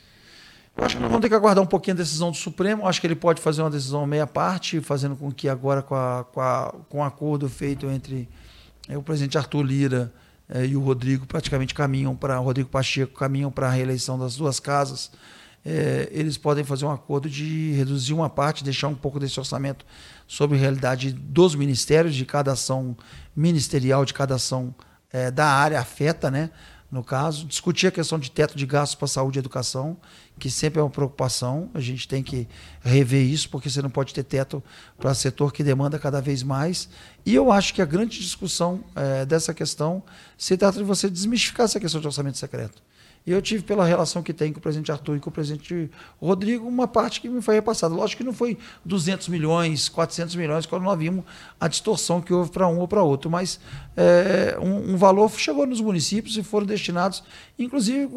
Eu 0.77 0.85
acho 0.85 0.97
que 0.97 1.03
nós 1.03 1.11
vamos 1.11 1.23
ter 1.23 1.29
que 1.29 1.35
aguardar 1.35 1.65
um 1.65 1.67
pouquinho 1.67 1.97
a 1.97 1.99
decisão 1.99 2.31
do 2.31 2.37
Supremo. 2.37 2.87
Acho 2.87 3.01
que 3.01 3.07
ele 3.07 3.17
pode 3.17 3.41
fazer 3.41 3.63
uma 3.63 3.71
decisão 3.71 4.07
meia 4.07 4.27
parte, 4.27 4.81
fazendo 4.81 5.17
com 5.17 5.33
que 5.33 5.49
agora, 5.49 5.83
com, 5.83 5.95
a, 5.95 6.25
com, 6.25 6.41
a, 6.41 6.75
com 6.89 6.99
o 6.99 7.03
acordo 7.03 7.49
feito 7.49 7.87
entre 7.87 8.29
é, 8.89 8.97
o 8.97 9.03
presidente 9.03 9.37
Arthur 9.37 9.63
Lira 9.63 10.13
é, 10.53 10.67
e 10.67 10.77
o 10.77 10.81
Rodrigo, 10.81 11.27
praticamente 11.27 11.75
caminham 11.75 12.15
para, 12.15 12.37
Rodrigo 12.39 12.69
Pacheco, 12.69 13.15
caminham 13.15 13.51
para 13.51 13.69
a 13.69 13.71
reeleição 13.71 14.19
das 14.19 14.37
duas 14.37 14.61
casas 14.61 15.11
é, 15.65 16.09
eles 16.11 16.39
podem 16.39 16.65
fazer 16.65 16.85
um 16.87 16.91
acordo 16.91 17.29
de 17.29 17.73
reduzir 17.73 18.15
uma 18.15 18.31
parte, 18.31 18.65
deixar 18.65 18.89
um 18.89 18.95
pouco 18.95 19.21
desse 19.21 19.39
orçamento 19.39 19.85
sobre 20.27 20.57
a 20.57 20.61
realidade 20.61 21.13
dos 21.13 21.55
ministérios, 21.55 22.15
de 22.15 22.25
cada 22.25 22.53
ação 22.53 22.97
ministerial, 23.37 24.05
de 24.05 24.15
cada 24.15 24.37
ação 24.37 24.75
é, 25.13 25.31
da 25.31 25.47
área 25.47 25.79
afeta, 25.79 26.31
né? 26.31 26.51
No 26.91 27.05
caso, 27.05 27.47
discutir 27.47 27.87
a 27.87 27.91
questão 27.93 28.19
de 28.19 28.31
teto 28.31 28.57
de 28.57 28.67
gastos 28.67 28.97
para 28.97 29.07
saúde 29.07 29.39
e 29.39 29.41
educação, 29.41 29.97
que 30.41 30.51
sempre 30.51 30.81
é 30.81 30.83
uma 30.83 30.91
preocupação. 30.91 31.71
A 31.73 31.79
gente 31.79 32.09
tem 32.09 32.21
que 32.21 32.49
rever 32.81 33.25
isso, 33.25 33.49
porque 33.49 33.71
você 33.71 33.81
não 33.81 33.91
pode 33.91 34.13
ter 34.13 34.25
teto 34.25 34.61
para 34.99 35.15
setor 35.15 35.53
que 35.53 35.63
demanda 35.63 36.01
cada 36.01 36.21
vez 36.21 36.43
mais. 36.43 36.89
E 37.25 37.33
eu 37.33 37.53
acho 37.53 37.73
que 37.75 37.81
a 37.81 37.85
grande 37.85 38.19
discussão 38.19 38.83
é, 38.97 39.25
dessa 39.25 39.55
questão 39.55 40.03
se 40.37 40.57
trata 40.57 40.79
de 40.79 40.85
você 40.85 41.09
desmistificar 41.09 41.65
essa 41.65 41.79
questão 41.79 42.01
de 42.01 42.09
orçamento 42.09 42.39
secreto. 42.39 42.83
E 43.27 43.33
eu 43.33 43.43
tive, 43.43 43.63
pela 43.63 43.85
relação 43.85 44.23
que 44.23 44.33
tem 44.33 44.51
com 44.51 44.59
o 44.59 44.63
presidente 44.63 44.91
Arthur 44.91 45.17
e 45.17 45.21
com 45.21 45.29
o 45.29 45.33
presidente 45.33 45.91
Rodrigo, 46.21 46.67
uma 46.67 46.89
parte 46.89 47.21
que 47.21 47.29
me 47.29 47.43
foi 47.43 47.55
repassada. 47.57 47.95
Lógico 47.95 48.19
que 48.19 48.25
não 48.25 48.33
foi 48.33 48.57
200 48.85 49.29
milhões, 49.29 49.91
400 49.91 50.35
milhões, 50.37 50.65
quando 50.65 50.85
nós 50.85 50.99
vimos 50.99 51.25
a 51.61 51.69
distorção 51.69 52.23
que 52.23 52.33
houve 52.33 52.51
para 52.51 52.67
um 52.67 52.79
ou 52.79 52.89
para 52.89 53.03
outro, 53.03 53.31
mas 53.31 53.61
é, 53.95 54.57
um, 54.59 54.95
um, 54.95 54.97
valor 54.97 55.31
chegou 55.33 55.67
nos 55.67 55.83
municípios 55.83 56.37
e 56.39 56.43
foram 56.43 56.67
destinados, 56.67 57.23
inclusive, 57.59 58.09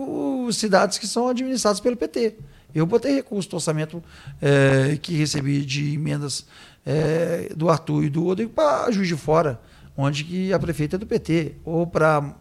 cidades 0.54 0.98
que 0.98 1.06
são 1.06 1.28
administradas 1.28 1.82
pelo 1.82 1.98
PT. 1.98 2.36
Eu 2.74 2.86
botei 2.86 3.14
recurso 3.14 3.50
do 3.50 3.56
orçamento 3.58 4.02
é, 4.42 4.98
que 5.02 5.14
recebi 5.16 5.66
de 5.66 5.94
emendas 5.94 6.46
é, 6.86 7.52
do 7.56 7.70
Arthur 7.70 8.06
e 8.06 8.10
do 8.10 8.24
Rodrigo 8.24 8.52
para 8.52 8.90
Juiz 8.90 9.08
de 9.10 9.18
Fora, 9.18 9.60
onde 9.98 10.24
que 10.24 10.54
a 10.54 10.58
prefeita 10.58 10.96
é 10.96 11.00
do 11.00 11.06
PT, 11.06 11.56
ou 11.66 11.86
para 11.86 12.34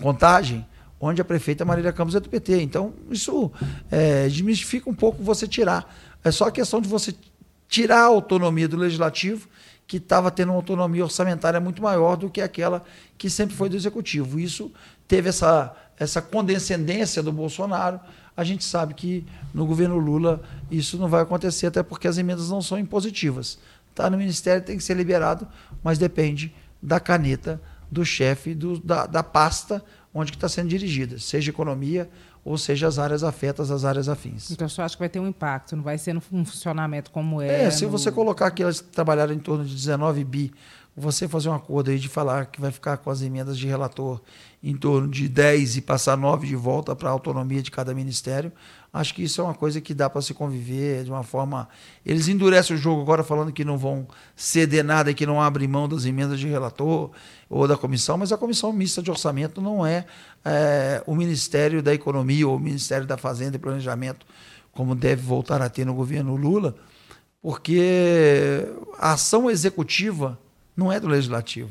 Contagem, 0.00 0.66
onde 1.00 1.22
a 1.22 1.24
prefeita 1.24 1.64
Marília 1.64 1.92
Campos 1.92 2.14
é 2.14 2.20
do 2.20 2.28
PT. 2.28 2.60
Então, 2.60 2.92
isso 3.10 3.50
é, 3.90 4.28
desmistifica 4.28 4.90
um 4.90 4.94
pouco 4.94 5.22
você 5.22 5.48
tirar. 5.48 5.92
É 6.22 6.30
só 6.30 6.50
questão 6.50 6.80
de 6.80 6.88
você 6.88 7.14
tirar 7.66 8.02
a 8.02 8.06
autonomia 8.06 8.68
do 8.68 8.76
legislativo, 8.76 9.48
que 9.86 9.96
estava 9.96 10.30
tendo 10.30 10.50
uma 10.50 10.56
autonomia 10.56 11.02
orçamentária 11.02 11.58
muito 11.58 11.82
maior 11.82 12.16
do 12.16 12.28
que 12.28 12.40
aquela 12.40 12.84
que 13.16 13.30
sempre 13.30 13.56
foi 13.56 13.68
do 13.68 13.76
executivo. 13.76 14.38
Isso 14.38 14.70
teve 15.08 15.30
essa, 15.30 15.74
essa 15.98 16.20
condescendência 16.20 17.22
do 17.22 17.32
Bolsonaro. 17.32 17.98
A 18.36 18.44
gente 18.44 18.62
sabe 18.62 18.94
que 18.94 19.26
no 19.52 19.66
governo 19.66 19.98
Lula 19.98 20.42
isso 20.70 20.96
não 20.98 21.08
vai 21.08 21.22
acontecer, 21.22 21.66
até 21.66 21.82
porque 21.82 22.06
as 22.06 22.18
emendas 22.18 22.50
não 22.50 22.62
são 22.62 22.78
impositivas. 22.78 23.58
Está 23.90 24.08
no 24.08 24.16
Ministério, 24.16 24.64
tem 24.64 24.76
que 24.76 24.84
ser 24.84 24.94
liberado, 24.94 25.48
mas 25.82 25.98
depende 25.98 26.54
da 26.80 27.00
caneta 27.00 27.60
do 27.90 28.04
chefe 28.04 28.56
da, 28.84 29.06
da 29.06 29.22
pasta 29.22 29.82
onde 30.12 30.32
está 30.32 30.48
sendo 30.48 30.68
dirigida, 30.68 31.18
seja 31.18 31.50
economia 31.50 32.08
ou 32.44 32.56
seja 32.56 32.88
as 32.88 32.98
áreas 32.98 33.22
afetas, 33.22 33.70
as 33.70 33.84
áreas 33.84 34.08
afins. 34.08 34.50
Então, 34.50 34.68
você 34.68 34.80
acha 34.80 34.94
que 34.96 35.00
vai 35.00 35.08
ter 35.08 35.20
um 35.20 35.28
impacto, 35.28 35.76
não 35.76 35.82
vai 35.82 35.98
ser 35.98 36.14
no 36.14 36.20
funcionamento 36.20 37.10
como 37.10 37.40
é? 37.40 37.64
É, 37.64 37.70
se 37.70 37.84
no... 37.84 37.90
você 37.90 38.10
colocar 38.10 38.50
que 38.50 38.62
elas 38.62 38.80
trabalharam 38.80 39.34
em 39.34 39.38
torno 39.38 39.64
de 39.64 39.74
19 39.74 40.24
bi, 40.24 40.52
você 40.96 41.28
fazer 41.28 41.48
um 41.48 41.54
acordo 41.54 41.90
aí 41.90 41.98
de 41.98 42.08
falar 42.08 42.46
que 42.46 42.60
vai 42.60 42.70
ficar 42.70 42.96
com 42.96 43.10
as 43.10 43.22
emendas 43.22 43.58
de 43.58 43.66
relator 43.66 44.20
em 44.62 44.76
torno 44.76 45.08
de 45.08 45.26
10 45.26 45.78
e 45.78 45.80
passar 45.80 46.16
9 46.16 46.46
de 46.46 46.54
volta 46.54 46.94
para 46.94 47.08
a 47.08 47.12
autonomia 47.12 47.62
de 47.62 47.70
cada 47.70 47.94
ministério, 47.94 48.52
acho 48.92 49.14
que 49.14 49.22
isso 49.22 49.40
é 49.40 49.44
uma 49.44 49.54
coisa 49.54 49.80
que 49.80 49.94
dá 49.94 50.10
para 50.10 50.20
se 50.20 50.34
conviver 50.34 51.02
de 51.04 51.10
uma 51.10 51.22
forma. 51.22 51.66
Eles 52.04 52.28
endurecem 52.28 52.76
o 52.76 52.78
jogo 52.78 53.00
agora 53.00 53.24
falando 53.24 53.52
que 53.52 53.64
não 53.64 53.78
vão 53.78 54.06
ceder 54.36 54.84
nada 54.84 55.14
que 55.14 55.24
não 55.24 55.40
abrem 55.40 55.66
mão 55.66 55.88
das 55.88 56.04
emendas 56.04 56.38
de 56.38 56.46
relator 56.46 57.10
ou 57.48 57.66
da 57.66 57.76
comissão, 57.76 58.18
mas 58.18 58.32
a 58.32 58.36
comissão 58.36 58.70
mista 58.70 59.02
de 59.02 59.10
orçamento 59.10 59.62
não 59.62 59.86
é, 59.86 60.04
é 60.44 61.02
o 61.06 61.14
Ministério 61.14 61.82
da 61.82 61.94
Economia 61.94 62.46
ou 62.46 62.56
o 62.56 62.60
Ministério 62.60 63.06
da 63.06 63.16
Fazenda 63.16 63.56
e 63.56 63.58
Planejamento, 63.58 64.26
como 64.72 64.94
deve 64.94 65.22
voltar 65.22 65.62
a 65.62 65.70
ter 65.70 65.86
no 65.86 65.94
governo 65.94 66.36
Lula, 66.36 66.76
porque 67.40 68.68
a 68.98 69.12
ação 69.12 69.50
executiva 69.50 70.38
não 70.76 70.92
é 70.92 71.00
do 71.00 71.08
legislativo. 71.08 71.70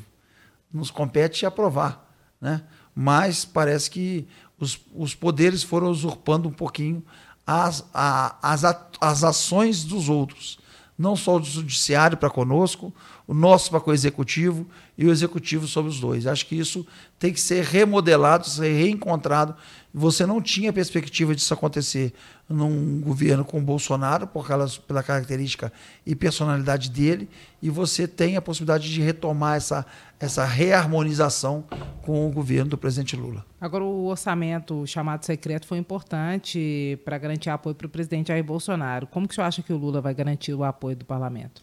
Nos 0.74 0.90
compete 0.90 1.46
aprovar. 1.46 2.08
Né? 2.42 2.62
Mas 3.02 3.46
parece 3.46 3.90
que 3.90 4.28
os, 4.60 4.78
os 4.94 5.16
poderes 5.16 5.64
foram 5.64 5.90
usurpando 5.90 6.50
um 6.50 6.52
pouquinho 6.52 7.02
as, 7.48 7.86
a, 7.94 8.36
as, 8.42 8.66
as 9.00 9.24
ações 9.24 9.86
dos 9.86 10.10
outros. 10.10 10.60
Não 10.98 11.16
só 11.16 11.38
o 11.38 11.42
judiciário 11.42 12.18
para 12.18 12.30
conosco, 12.30 12.94
o 13.26 13.34
nosso 13.34 13.72
para 13.72 13.80
com 13.80 13.92
o 13.92 13.94
executivo 13.94 14.68
e 14.98 15.06
o 15.06 15.12
executivo 15.12 15.66
sobre 15.66 15.90
os 15.90 15.98
dois. 15.98 16.28
Acho 16.28 16.46
que 16.46 16.58
isso 16.58 16.86
tem 17.18 17.32
que 17.32 17.40
ser 17.40 17.64
remodelado, 17.64 18.46
ser 18.50 18.74
reencontrado. 18.74 19.56
Você 19.94 20.26
não 20.26 20.42
tinha 20.42 20.74
perspectiva 20.74 21.34
disso 21.34 21.54
acontecer 21.54 22.14
num 22.50 23.00
governo 23.00 23.46
com 23.46 23.64
Bolsonaro, 23.64 24.26
por 24.26 24.48
causa, 24.48 24.80
pela 24.82 25.04
característica 25.04 25.72
e 26.04 26.16
personalidade 26.16 26.90
dele, 26.90 27.30
e 27.62 27.70
você 27.70 28.08
tem 28.08 28.36
a 28.36 28.42
possibilidade 28.42 28.92
de 28.92 29.02
retomar 29.02 29.56
essa, 29.56 29.86
essa 30.20 30.44
reharmonização 30.44 31.64
com 32.02 32.28
o 32.28 32.32
governo 32.32 32.72
do 32.72 32.78
presidente 32.78 33.16
Lula. 33.16 33.46
Agora, 33.62 33.84
o 33.84 34.06
orçamento 34.08 34.86
chamado 34.88 35.24
secreto 35.24 35.68
foi 35.68 35.78
importante 35.78 37.00
para 37.06 37.18
garantir 37.20 37.52
apoio 37.52 37.76
para 37.76 37.86
o 37.86 37.90
presidente 37.90 38.30
Jair 38.30 38.44
Bolsonaro. 38.44 39.06
Como 39.06 39.28
que 39.28 39.34
o 39.34 39.36
senhor 39.36 39.48
acha 39.48 39.62
que 39.62 39.72
o 39.72 39.78
Lula 39.78 40.02
vai 40.02 40.16
garantir 40.16 40.54
o 40.54 40.64
apoio 40.64 40.96
do 40.96 41.06
parlamento? 41.06 41.62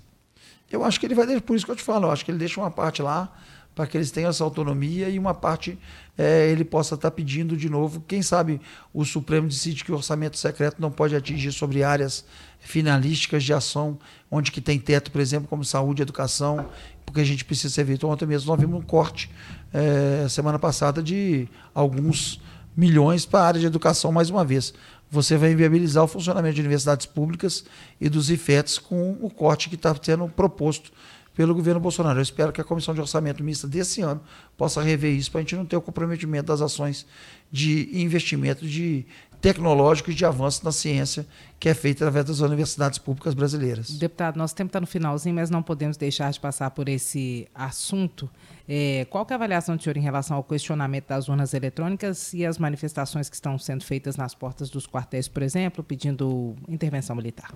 Eu 0.71 0.85
acho 0.85 1.01
que 1.01 1.07
ele 1.07 1.15
vai, 1.15 1.41
por 1.41 1.57
isso 1.57 1.65
que 1.65 1.73
eu 1.73 1.77
te 1.77 1.83
falo, 1.83 2.07
eu 2.07 2.13
acho 2.13 2.25
que 2.25 2.31
ele 2.31 2.39
deixa 2.39 2.61
uma 2.61 2.71
parte 2.71 3.03
lá 3.03 3.33
para 3.75 3.87
que 3.87 3.97
eles 3.97 4.11
tenham 4.11 4.31
essa 4.31 4.43
autonomia 4.43 5.09
e 5.11 5.19
uma 5.19 5.35
parte 5.35 5.79
é, 6.17 6.51
ele 6.51 6.65
possa 6.65 6.95
estar 6.95 7.11
tá 7.11 7.15
pedindo 7.15 7.57
de 7.57 7.69
novo. 7.69 8.03
Quem 8.07 8.23
sabe 8.23 8.61
o 8.93 9.05
Supremo 9.05 9.49
decide 9.49 9.85
que 9.85 9.93
o 9.93 9.95
orçamento 9.95 10.39
secreto 10.39 10.81
não 10.81 10.91
pode 10.91 11.15
atingir 11.15 11.53
sobre 11.53 11.83
áreas 11.83 12.25
finalísticas 12.59 13.45
de 13.45 13.53
ação, 13.53 13.99
onde 14.31 14.51
que 14.51 14.61
tem 14.61 14.79
teto, 14.79 15.11
por 15.11 15.21
exemplo, 15.21 15.49
como 15.49 15.65
saúde 15.65 16.03
educação, 16.03 16.69
porque 17.05 17.21
a 17.21 17.25
gente 17.25 17.45
precisa 17.45 17.73
ser 17.73 17.85
visto. 17.85 18.09
Ontem 18.09 18.27
mesmo 18.27 18.51
nós 18.51 18.61
vimos 18.61 18.81
um 18.81 18.83
corte 18.83 19.31
é, 19.73 20.27
semana 20.29 20.59
passada 20.59 21.03
de 21.03 21.49
alguns 21.75 22.41
milhões 22.77 23.25
para 23.25 23.41
a 23.41 23.47
área 23.47 23.61
de 23.61 23.67
educação 23.67 24.13
mais 24.13 24.29
uma 24.29 24.45
vez 24.45 24.75
você 25.11 25.37
vai 25.37 25.53
inviabilizar 25.53 26.05
o 26.05 26.09
funcionamento 26.09 26.57
de 26.57 26.61
universidades 26.61 27.07
públicas 27.07 27.65
e 28.01 28.09
dos 28.09 28.31
IFETs 28.31 28.79
com 28.79 29.17
o 29.21 29.31
corte 29.31 29.69
que 29.69 29.77
está 29.77 29.95
sendo 30.01 30.29
proposto 30.29 30.91
pelo 31.37 31.55
governo 31.55 31.79
Bolsonaro. 31.79 32.19
Eu 32.19 32.23
espero 32.23 32.51
que 32.51 32.61
a 32.61 32.65
Comissão 32.65 32.95
de 32.95 33.01
Orçamento 33.01 33.45
Mista 33.45 33.69
desse 33.69 34.01
ano 34.01 34.23
possa 34.57 34.83
rever 34.83 35.13
isso 35.13 35.31
para 35.31 35.41
a 35.41 35.43
gente 35.43 35.55
não 35.55 35.67
ter 35.67 35.77
o 35.77 35.83
comprometimento 35.83 36.47
das 36.47 36.63
ações 36.63 37.07
de 37.53 37.91
investimento 37.93 38.67
de 38.67 39.07
tecnológico 39.41 40.11
e 40.11 40.15
de 40.15 40.25
avanço 40.25 40.65
na 40.65 40.73
ciência 40.73 41.27
que 41.59 41.69
é 41.69 41.75
feito 41.75 42.03
através 42.05 42.27
das 42.27 42.41
universidades 42.41 42.99
públicas 42.99 43.33
brasileiras. 43.33 43.91
Deputado, 43.91 44.37
nosso 44.37 44.55
tempo 44.55 44.69
está 44.69 44.81
no 44.81 44.87
finalzinho, 44.87 45.35
mas 45.35 45.49
não 45.49 45.63
podemos 45.63 45.97
deixar 45.97 46.31
de 46.31 46.39
passar 46.39 46.71
por 46.71 46.89
esse 46.89 47.49
assunto. 47.55 48.29
É, 48.69 49.07
qual 49.09 49.27
é 49.31 49.33
a 49.33 49.37
avaliação 49.37 49.77
do 49.77 49.83
senhor 49.83 49.97
em 49.97 50.01
relação 50.01 50.37
ao 50.37 50.43
questionamento 50.43 51.07
das 51.09 51.29
urnas 51.29 51.55
eletrônicas 51.55 52.35
e 52.35 52.45
as 52.45 52.59
manifestações 52.59 53.31
que 53.31 53.37
estão 53.37 53.59
sendo 53.59 53.85
feitas 53.85 54.17
nas 54.17 54.35
portas 54.35 54.69
dos 54.69 54.87
quartéis, 54.87 55.29
por 55.29 55.43
exemplo, 55.43 55.83
pedindo 55.85 56.55
intervenção 56.69 57.15
militar? 57.17 57.53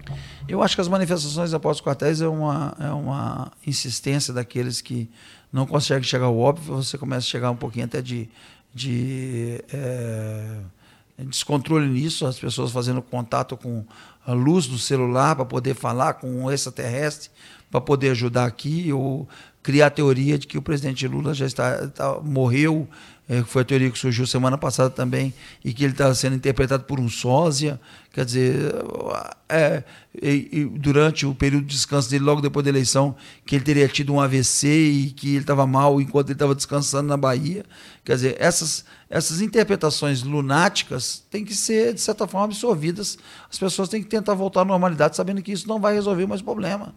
Eu 0.48 0.62
acho 0.62 0.76
que 0.76 0.80
as 0.80 0.88
manifestações 0.88 1.52
após 1.52 1.78
os 1.78 1.82
quartéis 1.82 2.20
é 2.22 2.28
uma, 2.28 2.74
é 2.78 2.90
uma 2.90 3.52
insistência 3.66 4.32
daqueles 4.32 4.80
que 4.80 5.10
não 5.52 5.66
conseguem 5.66 6.04
chegar 6.04 6.26
ao 6.26 6.38
óbvio, 6.38 6.76
você 6.76 6.96
começa 6.96 7.26
a 7.26 7.28
chegar 7.28 7.50
um 7.50 7.56
pouquinho 7.56 7.84
até 7.84 8.00
de, 8.00 8.28
de 8.72 9.62
é, 9.72 10.58
descontrole 11.24 11.86
nisso, 11.86 12.26
as 12.26 12.38
pessoas 12.38 12.70
fazendo 12.70 13.02
contato 13.02 13.56
com 13.56 13.84
a 14.26 14.32
luz 14.32 14.66
do 14.66 14.78
celular 14.78 15.36
para 15.36 15.44
poder 15.44 15.74
falar 15.74 16.14
com 16.14 16.44
um 16.44 16.50
extraterrestre, 16.50 17.30
para 17.70 17.80
poder 17.80 18.10
ajudar 18.10 18.44
aqui, 18.44 18.92
ou 18.92 19.28
criar 19.62 19.86
a 19.86 19.90
teoria 19.90 20.38
de 20.38 20.46
que 20.46 20.58
o 20.58 20.62
presidente 20.62 21.06
Lula 21.06 21.34
já 21.34 21.46
está, 21.46 21.84
está 21.84 22.20
morreu, 22.20 22.88
é, 23.30 23.44
foi 23.44 23.62
a 23.62 23.64
teoria 23.64 23.88
que 23.88 23.96
surgiu 23.96 24.26
semana 24.26 24.58
passada 24.58 24.90
também, 24.90 25.32
e 25.64 25.72
que 25.72 25.84
ele 25.84 25.92
está 25.92 26.12
sendo 26.12 26.34
interpretado 26.34 26.82
por 26.82 26.98
um 26.98 27.08
sósia. 27.08 27.80
Quer 28.12 28.24
dizer, 28.24 28.74
é, 29.48 29.84
e, 30.20 30.48
e 30.50 30.64
durante 30.64 31.24
o 31.24 31.32
período 31.32 31.64
de 31.64 31.76
descanso 31.76 32.10
dele, 32.10 32.24
logo 32.24 32.40
depois 32.40 32.64
da 32.64 32.70
eleição, 32.70 33.14
que 33.46 33.54
ele 33.54 33.64
teria 33.64 33.86
tido 33.86 34.12
um 34.12 34.20
AVC 34.20 34.66
e 34.66 35.10
que 35.12 35.28
ele 35.28 35.44
estava 35.44 35.64
mal 35.64 36.00
enquanto 36.00 36.26
ele 36.30 36.34
estava 36.34 36.56
descansando 36.56 37.06
na 37.06 37.16
Bahia. 37.16 37.64
Quer 38.04 38.16
dizer, 38.16 38.36
essas, 38.40 38.84
essas 39.08 39.40
interpretações 39.40 40.24
lunáticas 40.24 41.22
têm 41.30 41.44
que 41.44 41.54
ser, 41.54 41.94
de 41.94 42.00
certa 42.00 42.26
forma, 42.26 42.46
absorvidas. 42.46 43.16
As 43.48 43.56
pessoas 43.56 43.88
têm 43.88 44.02
que 44.02 44.08
tentar 44.08 44.34
voltar 44.34 44.62
à 44.62 44.64
normalidade, 44.64 45.14
sabendo 45.14 45.40
que 45.40 45.52
isso 45.52 45.68
não 45.68 45.78
vai 45.78 45.94
resolver 45.94 46.26
mais 46.26 46.40
o 46.40 46.44
problema 46.44 46.92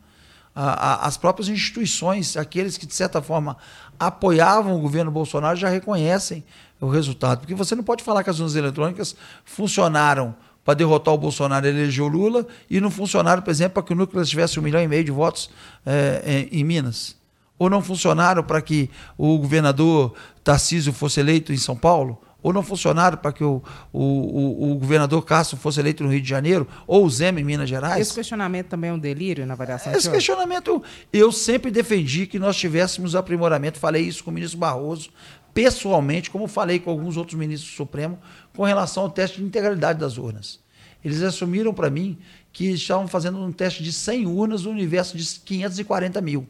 as 0.55 1.17
próprias 1.17 1.49
instituições, 1.49 2.37
aqueles 2.37 2.77
que 2.77 2.85
de 2.85 2.93
certa 2.93 3.21
forma 3.21 3.57
apoiavam 3.99 4.75
o 4.75 4.79
governo 4.79 5.09
Bolsonaro, 5.09 5.57
já 5.57 5.69
reconhecem 5.69 6.43
o 6.79 6.87
resultado. 6.87 7.39
Porque 7.39 7.55
você 7.55 7.75
não 7.75 7.83
pode 7.83 8.03
falar 8.03 8.23
que 8.23 8.29
as 8.29 8.39
urnas 8.39 8.55
eletrônicas 8.55 9.15
funcionaram 9.45 10.35
para 10.63 10.75
derrotar 10.75 11.13
o 11.13 11.17
Bolsonaro 11.17 11.65
e 11.65 11.69
eleger 11.69 12.03
o 12.03 12.07
Lula 12.07 12.47
e 12.69 12.79
não 12.79 12.89
funcionaram, 12.89 13.41
por 13.41 13.51
exemplo, 13.51 13.75
para 13.75 13.83
que 13.83 13.93
o 13.93 13.95
núcleo 13.95 14.23
tivesse 14.25 14.59
um 14.59 14.63
milhão 14.63 14.81
e 14.81 14.87
meio 14.87 15.03
de 15.03 15.11
votos 15.11 15.49
é, 15.85 16.47
em, 16.51 16.59
em 16.59 16.63
Minas. 16.63 17.15
Ou 17.57 17.69
não 17.69 17.81
funcionaram 17.81 18.43
para 18.43 18.61
que 18.61 18.89
o 19.17 19.37
governador 19.37 20.13
Tarcísio 20.43 20.93
fosse 20.93 21.19
eleito 21.19 21.51
em 21.51 21.57
São 21.57 21.75
Paulo 21.75 22.19
ou 22.43 22.51
não 22.51 22.61
funcionaram 22.61 23.17
para 23.17 23.31
que 23.31 23.43
o, 23.43 23.63
o, 23.91 24.71
o, 24.71 24.75
governador 24.75 25.23
Castro 25.23 25.57
fosse 25.57 25.79
eleito 25.79 26.03
no 26.03 26.11
Rio 26.11 26.21
de 26.21 26.29
Janeiro, 26.29 26.67
ou 26.85 27.05
o 27.05 27.09
Zema 27.09 27.39
em 27.39 27.43
Minas 27.43 27.69
Gerais. 27.69 28.01
Esse 28.01 28.13
questionamento 28.13 28.67
também 28.67 28.89
é 28.89 28.93
um 28.93 28.99
delírio 28.99 29.45
na 29.47 29.55
variação? 29.55 29.93
Esse 29.93 30.11
questionamento, 30.11 30.83
eu 31.11 31.31
sempre 31.31 31.71
defendi 31.71 32.27
que 32.27 32.37
nós 32.37 32.57
tivéssemos 32.57 33.15
aprimoramento, 33.15 33.79
falei 33.79 34.03
isso 34.03 34.23
com 34.23 34.29
o 34.29 34.33
ministro 34.33 34.59
Barroso, 34.59 35.09
pessoalmente, 35.53 36.29
como 36.29 36.47
falei 36.47 36.79
com 36.79 36.89
alguns 36.89 37.15
outros 37.15 37.39
ministros 37.39 37.71
do 37.71 37.77
Supremo, 37.77 38.19
com 38.55 38.63
relação 38.63 39.03
ao 39.03 39.09
teste 39.09 39.37
de 39.37 39.45
integralidade 39.45 39.97
das 39.97 40.17
urnas. 40.17 40.59
Eles 41.03 41.21
assumiram 41.21 41.73
para 41.73 41.89
mim 41.89 42.17
que 42.51 42.65
estavam 42.71 43.07
fazendo 43.07 43.37
um 43.39 43.51
teste 43.51 43.83
de 43.83 43.91
100 43.91 44.25
urnas 44.25 44.63
no 44.63 44.71
universo 44.71 45.17
de 45.17 45.25
540 45.39 46.21
mil. 46.21 46.47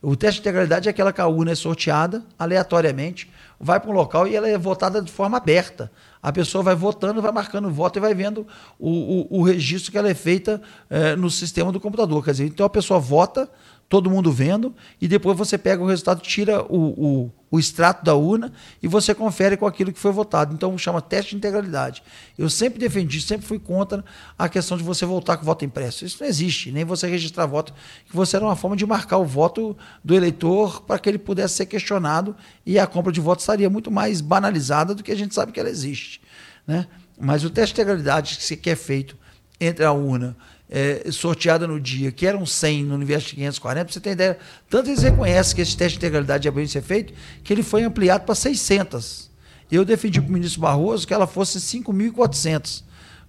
O 0.00 0.14
teste 0.14 0.36
de 0.36 0.42
integralidade 0.42 0.88
é 0.88 0.90
aquela 0.90 1.12
que 1.12 1.20
a 1.20 1.26
urna 1.26 1.50
é 1.50 1.54
sorteada 1.56 2.24
aleatoriamente, 2.38 3.28
vai 3.58 3.80
para 3.80 3.90
um 3.90 3.92
local 3.92 4.28
e 4.28 4.36
ela 4.36 4.48
é 4.48 4.56
votada 4.56 5.02
de 5.02 5.10
forma 5.10 5.36
aberta. 5.36 5.90
A 6.22 6.32
pessoa 6.32 6.62
vai 6.62 6.76
votando, 6.76 7.20
vai 7.20 7.32
marcando 7.32 7.66
o 7.66 7.70
voto 7.70 7.98
e 7.98 8.00
vai 8.00 8.14
vendo 8.14 8.46
o, 8.78 9.36
o, 9.36 9.40
o 9.40 9.42
registro 9.42 9.90
que 9.90 9.98
ela 9.98 10.08
é 10.08 10.14
feita 10.14 10.62
é, 10.88 11.16
no 11.16 11.28
sistema 11.28 11.72
do 11.72 11.80
computador. 11.80 12.24
Quer 12.24 12.30
dizer, 12.30 12.46
então 12.46 12.64
a 12.64 12.70
pessoa 12.70 13.00
vota, 13.00 13.50
todo 13.88 14.10
mundo 14.10 14.30
vendo, 14.30 14.74
e 15.00 15.08
depois 15.08 15.36
você 15.36 15.56
pega 15.56 15.82
o 15.82 15.86
resultado, 15.86 16.20
tira 16.20 16.62
o, 16.62 16.76
o, 16.76 17.32
o 17.50 17.58
extrato 17.58 18.04
da 18.04 18.14
urna 18.14 18.52
e 18.82 18.86
você 18.86 19.14
confere 19.14 19.56
com 19.56 19.66
aquilo 19.66 19.90
que 19.92 19.98
foi 19.98 20.12
votado. 20.12 20.52
Então 20.52 20.76
chama 20.76 21.00
teste 21.00 21.30
de 21.30 21.36
integralidade. 21.36 22.02
Eu 22.36 22.50
sempre 22.50 22.78
defendi, 22.78 23.20
sempre 23.22 23.46
fui 23.46 23.58
contra 23.58 24.04
a 24.38 24.46
questão 24.46 24.76
de 24.76 24.84
você 24.84 25.06
voltar 25.06 25.38
com 25.38 25.44
voto 25.46 25.64
impresso. 25.64 26.04
Isso 26.04 26.18
não 26.20 26.28
existe, 26.28 26.70
nem 26.70 26.84
você 26.84 27.06
registrar 27.06 27.46
voto, 27.46 27.72
que 28.06 28.14
você 28.14 28.36
era 28.36 28.44
uma 28.44 28.56
forma 28.56 28.76
de 28.76 28.84
marcar 28.84 29.16
o 29.16 29.24
voto 29.24 29.74
do 30.04 30.14
eleitor 30.14 30.82
para 30.82 30.98
que 30.98 31.08
ele 31.08 31.18
pudesse 31.18 31.54
ser 31.54 31.66
questionado 31.66 32.36
e 32.66 32.78
a 32.78 32.86
compra 32.86 33.10
de 33.10 33.22
voto 33.22 33.40
estaria 33.40 33.70
muito 33.70 33.90
mais 33.90 34.20
banalizada 34.20 34.94
do 34.94 35.02
que 35.02 35.12
a 35.12 35.16
gente 35.16 35.34
sabe 35.34 35.50
que 35.50 35.58
ela 35.60 35.70
existe. 35.70 36.20
Né? 36.66 36.86
Mas 37.18 37.42
o 37.42 37.48
teste 37.48 37.74
de 37.74 37.80
integralidade 37.80 38.36
que 38.58 38.68
é 38.68 38.76
feito 38.76 39.16
entre 39.58 39.84
a 39.84 39.92
urna 39.92 40.36
é, 40.70 41.10
sorteada 41.10 41.66
no 41.66 41.80
dia, 41.80 42.12
que 42.12 42.26
eram 42.26 42.44
100 42.44 42.84
no 42.84 42.94
universo 42.94 43.28
de 43.28 43.36
540, 43.36 43.84
para 43.84 43.92
você 43.92 44.00
ter 44.00 44.10
ideia, 44.10 44.38
tanto 44.68 44.90
eles 44.90 45.02
reconhecem 45.02 45.56
que 45.56 45.62
esse 45.62 45.76
teste 45.76 45.98
de 45.98 46.04
integralidade 46.04 46.46
é 46.46 46.50
bem 46.50 46.66
ser 46.66 46.82
feito, 46.82 47.14
que 47.42 47.52
ele 47.52 47.62
foi 47.62 47.82
ampliado 47.84 48.24
para 48.24 48.34
600. 48.34 49.30
Eu 49.70 49.84
defendi 49.84 50.20
para 50.20 50.28
o 50.28 50.32
ministro 50.32 50.60
Barroso 50.60 51.06
que 51.06 51.14
ela 51.14 51.26
fosse 51.26 51.58
5.400, 51.58 52.82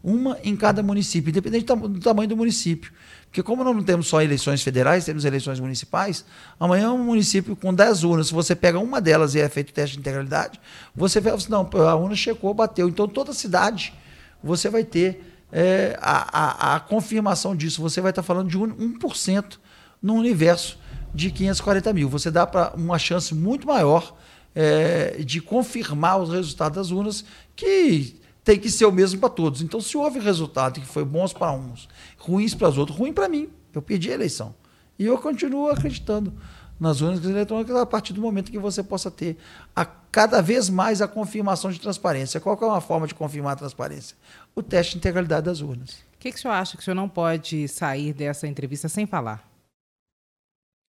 uma 0.04 0.38
em 0.44 0.56
cada 0.56 0.82
município, 0.84 1.30
independente 1.30 1.66
do 1.66 2.00
tamanho 2.00 2.28
do 2.28 2.38
município. 2.38 2.92
Porque 3.26 3.44
como 3.44 3.64
nós 3.64 3.76
não 3.76 3.84
temos 3.84 4.08
só 4.08 4.22
eleições 4.22 4.64
federais, 4.64 5.06
temos 5.06 5.24
eleições 5.24 5.60
municipais, 5.60 6.26
amanhã 6.60 6.92
um 6.92 7.04
município 7.04 7.56
com 7.56 7.72
10 7.74 8.04
urnas, 8.04 8.28
se 8.28 8.34
você 8.34 8.56
pega 8.56 8.80
uma 8.80 9.00
delas 9.00 9.36
e 9.36 9.40
é 9.40 9.48
feito 9.48 9.70
o 9.70 9.74
teste 9.74 9.96
de 9.96 10.00
integralidade, 10.00 10.60
você 10.96 11.22
vai 11.22 11.34
assim, 11.34 11.50
não, 11.50 11.70
a 11.88 11.96
urna 11.96 12.16
checou, 12.16 12.54
bateu. 12.54 12.90
Então 12.90 13.08
toda 13.08 13.32
cidade 13.34 13.94
você 14.42 14.68
vai 14.70 14.84
ter 14.84 15.29
é, 15.52 15.98
a, 16.02 16.74
a, 16.74 16.76
a, 16.76 16.80
confirmação 16.80 17.56
disso. 17.56 17.82
Você 17.82 18.02
vai 18.02 18.12
estar 18.12 18.24
falando 18.24 18.50
de 18.50 18.58
1%, 18.58 19.58
no 20.02 20.14
universo 20.16 20.78
de 21.14 21.32
540 21.32 21.94
mil. 21.94 22.10
Você 22.10 22.32
dá 22.32 22.46
para 22.46 22.74
uma 22.76 22.98
chance 22.98 23.34
muito 23.34 23.68
maior 23.68 24.16
é, 24.56 25.22
de 25.24 25.42
confirmar 25.42 26.20
os 26.20 26.30
resultados 26.30 26.78
das 26.78 26.92
urnas, 26.92 27.26
que 27.56 28.20
tem 28.44 28.58
que 28.58 28.70
ser 28.70 28.86
o 28.86 28.92
mesmo 28.92 29.20
para 29.20 29.30
todos. 29.30 29.62
Então, 29.62 29.82
se 29.82 29.98
houve 29.98 30.20
resultado 30.20 30.80
que 30.80 30.88
foi 30.88 31.04
bons 31.04 31.34
para 31.34 31.52
uns, 31.52 31.88
ruins 32.18 32.54
para 32.54 32.70
os 32.70 32.78
outros, 32.78 32.98
ruim 32.98 33.14
para 33.14 33.30
mim, 33.30 33.50
eu 33.74 33.82
perdi 33.82 34.12
a 34.12 34.14
eleição. 34.14 34.56
E 34.98 35.06
eu 35.06 35.18
continuo 35.18 35.70
acreditando 35.70 36.34
nas 36.80 37.02
urnas 37.02 37.24
eletrônicas 37.24 37.76
a 37.76 37.86
partir 37.86 38.14
do 38.14 38.22
momento 38.22 38.52
que 38.52 38.58
você 38.58 38.82
possa 38.82 39.12
ter 39.12 39.38
a 39.76 39.86
cada 39.86 40.42
vez 40.42 40.70
mais 40.70 41.02
a 41.02 41.08
confirmação 41.08 41.70
de 41.72 41.80
transparência. 41.80 42.40
Qual 42.40 42.58
é 42.62 42.66
uma 42.66 42.82
forma 42.82 43.06
de 43.06 43.14
confirmar 43.14 43.54
a 43.54 43.56
transparência? 43.58 44.16
O 44.56 44.64
teste 44.64 44.94
de 44.94 45.00
integralidade 45.00 45.46
das 45.46 45.62
urnas. 45.62 45.92
O 46.16 46.20
que, 46.20 46.32
que 46.32 46.38
o 46.38 46.42
senhor 46.42 46.54
acha 46.54 46.76
que 46.76 46.82
o 46.82 46.84
senhor 46.84 46.96
não 46.96 47.10
pode 47.10 47.68
sair 47.68 48.14
dessa 48.14 48.48
entrevista 48.48 48.88
sem 48.88 49.06
falar? 49.06 49.48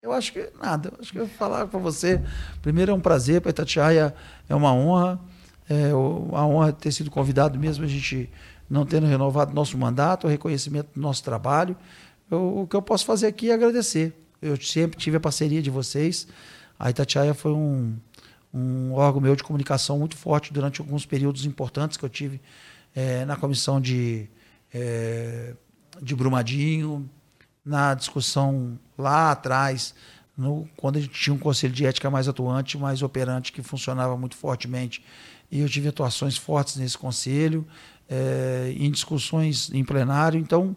Eu 0.01 0.13
acho 0.13 0.31
que 0.31 0.49
nada. 0.61 0.89
Eu 0.89 0.97
acho 1.01 1.11
que 1.11 1.19
eu 1.19 1.25
vou 1.25 1.35
falar 1.35 1.67
para 1.67 1.79
você. 1.79 2.21
Primeiro 2.61 2.91
é 2.91 2.95
um 2.95 3.01
prazer, 3.01 3.41
para 3.41 3.49
Itatiaia 3.49 4.15
é 4.47 4.55
uma 4.55 4.73
honra. 4.73 5.19
É 5.69 5.91
a 5.91 6.45
honra 6.45 6.71
ter 6.71 6.91
sido 6.91 7.11
convidado 7.11 7.59
mesmo, 7.59 7.85
a 7.85 7.87
gente 7.87 8.29
não 8.67 8.85
tendo 8.85 9.05
renovado 9.05 9.53
nosso 9.53 9.77
mandato, 9.77 10.25
o 10.25 10.29
reconhecimento 10.29 10.89
do 10.95 11.01
nosso 11.01 11.23
trabalho. 11.23 11.75
Eu, 12.29 12.59
o 12.59 12.67
que 12.67 12.75
eu 12.75 12.81
posso 12.81 13.05
fazer 13.05 13.27
aqui 13.27 13.51
é 13.51 13.53
agradecer 13.53 14.15
eu 14.41 14.59
sempre 14.61 14.97
tive 14.97 15.17
a 15.17 15.19
parceria 15.19 15.61
de 15.61 15.69
vocês. 15.69 16.27
A 16.77 16.89
Itatiaia 16.89 17.33
foi 17.33 17.51
um, 17.51 17.95
um 18.53 18.93
órgão 18.93 19.21
meu 19.21 19.35
de 19.35 19.43
comunicação 19.43 19.99
muito 19.99 20.15
forte 20.15 20.53
durante 20.53 20.81
alguns 20.81 21.05
períodos 21.05 21.45
importantes 21.45 21.97
que 21.97 22.05
eu 22.05 22.09
tive 22.09 22.41
é, 22.95 23.25
na 23.25 23.35
comissão 23.35 23.79
de, 23.79 24.27
é, 24.73 25.53
de 26.01 26.15
Brumadinho, 26.15 27.09
na 27.63 27.93
discussão 27.93 28.79
lá 28.97 29.31
atrás, 29.31 29.93
no, 30.37 30.67
quando 30.77 30.97
a 30.97 31.01
gente 31.01 31.13
tinha 31.13 31.33
um 31.33 31.37
conselho 31.37 31.73
de 31.73 31.85
ética 31.85 32.09
mais 32.09 32.27
atuante, 32.27 32.77
mais 32.77 33.01
operante, 33.01 33.51
que 33.51 33.61
funcionava 33.61 34.17
muito 34.17 34.35
fortemente. 34.35 35.03
E 35.51 35.59
eu 35.59 35.69
tive 35.69 35.89
atuações 35.89 36.37
fortes 36.37 36.77
nesse 36.77 36.97
conselho, 36.97 37.67
é, 38.07 38.73
em 38.77 38.89
discussões 38.89 39.69
em 39.73 39.83
plenário. 39.83 40.39
Então, 40.39 40.75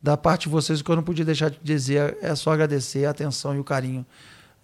da 0.00 0.16
parte 0.16 0.42
de 0.42 0.48
vocês, 0.48 0.80
o 0.80 0.84
que 0.84 0.90
eu 0.90 0.96
não 0.96 1.02
podia 1.02 1.24
deixar 1.24 1.50
de 1.50 1.58
dizer 1.62 2.16
é 2.22 2.34
só 2.34 2.52
agradecer 2.52 3.04
a 3.04 3.10
atenção 3.10 3.54
e 3.54 3.58
o 3.58 3.64
carinho 3.64 4.06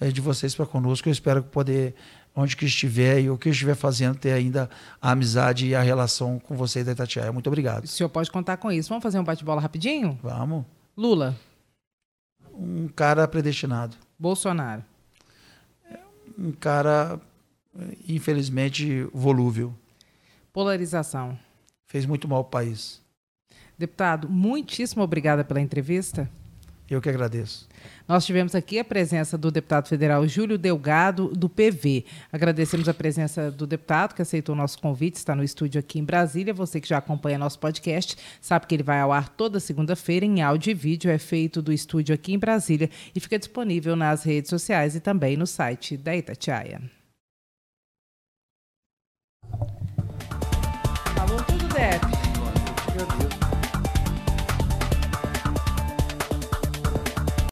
eh, 0.00 0.10
de 0.10 0.20
vocês 0.20 0.54
para 0.54 0.64
conosco. 0.64 1.08
Eu 1.08 1.12
espero 1.12 1.42
poder, 1.42 1.94
onde 2.34 2.56
que 2.56 2.64
estiver 2.64 3.20
e 3.20 3.30
o 3.30 3.36
que 3.36 3.48
estiver 3.48 3.74
fazendo, 3.74 4.16
ter 4.16 4.32
ainda 4.32 4.70
a 5.02 5.10
amizade 5.10 5.66
e 5.66 5.74
a 5.74 5.82
relação 5.82 6.38
com 6.38 6.56
vocês 6.56 6.86
da 6.86 6.92
Itatiaia. 6.92 7.32
Muito 7.32 7.48
obrigado. 7.48 7.84
O 7.84 7.88
senhor 7.88 8.08
pode 8.08 8.30
contar 8.30 8.56
com 8.58 8.70
isso. 8.70 8.88
Vamos 8.88 9.02
fazer 9.02 9.18
um 9.18 9.24
bate-bola 9.24 9.60
rapidinho? 9.60 10.18
Vamos. 10.22 10.64
Lula. 10.96 11.36
Um 12.52 12.86
cara 12.88 13.26
predestinado. 13.26 13.96
Bolsonaro. 14.16 14.84
Um 16.38 16.52
cara, 16.52 17.20
infelizmente, 18.08 19.08
volúvel. 19.12 19.74
Polarização. 20.52 21.36
Fez 21.86 22.06
muito 22.06 22.28
mal 22.28 22.38
ao 22.38 22.44
país. 22.44 23.03
Deputado, 23.78 24.28
muitíssimo 24.28 25.02
obrigada 25.02 25.44
pela 25.44 25.60
entrevista. 25.60 26.28
Eu 26.88 27.00
que 27.00 27.08
agradeço. 27.08 27.66
Nós 28.06 28.26
tivemos 28.26 28.54
aqui 28.54 28.78
a 28.78 28.84
presença 28.84 29.38
do 29.38 29.50
deputado 29.50 29.88
federal 29.88 30.28
Júlio 30.28 30.58
Delgado, 30.58 31.28
do 31.28 31.48
PV. 31.48 32.04
Agradecemos 32.30 32.88
a 32.88 32.94
presença 32.94 33.50
do 33.50 33.66
deputado 33.66 34.14
que 34.14 34.20
aceitou 34.20 34.54
o 34.54 34.58
nosso 34.58 34.78
convite, 34.78 35.14
está 35.14 35.34
no 35.34 35.42
estúdio 35.42 35.78
aqui 35.78 35.98
em 35.98 36.04
Brasília. 36.04 36.52
Você 36.52 36.82
que 36.82 36.88
já 36.88 36.98
acompanha 36.98 37.38
nosso 37.38 37.58
podcast 37.58 38.16
sabe 38.38 38.66
que 38.66 38.74
ele 38.74 38.82
vai 38.82 39.00
ao 39.00 39.12
ar 39.12 39.30
toda 39.30 39.58
segunda-feira 39.58 40.26
em 40.26 40.42
áudio 40.42 40.72
e 40.72 40.74
vídeo. 40.74 41.10
É 41.10 41.16
feito 41.16 41.62
do 41.62 41.72
estúdio 41.72 42.14
aqui 42.14 42.34
em 42.34 42.38
Brasília 42.38 42.90
e 43.14 43.20
fica 43.20 43.38
disponível 43.38 43.96
nas 43.96 44.22
redes 44.22 44.50
sociais 44.50 44.94
e 44.94 45.00
também 45.00 45.38
no 45.38 45.46
site 45.46 45.96
da 45.96 46.14
Itatiaia. 46.14 46.82
Alô, 51.16 51.42
tudo, 51.46 51.72
certo. 51.72 52.13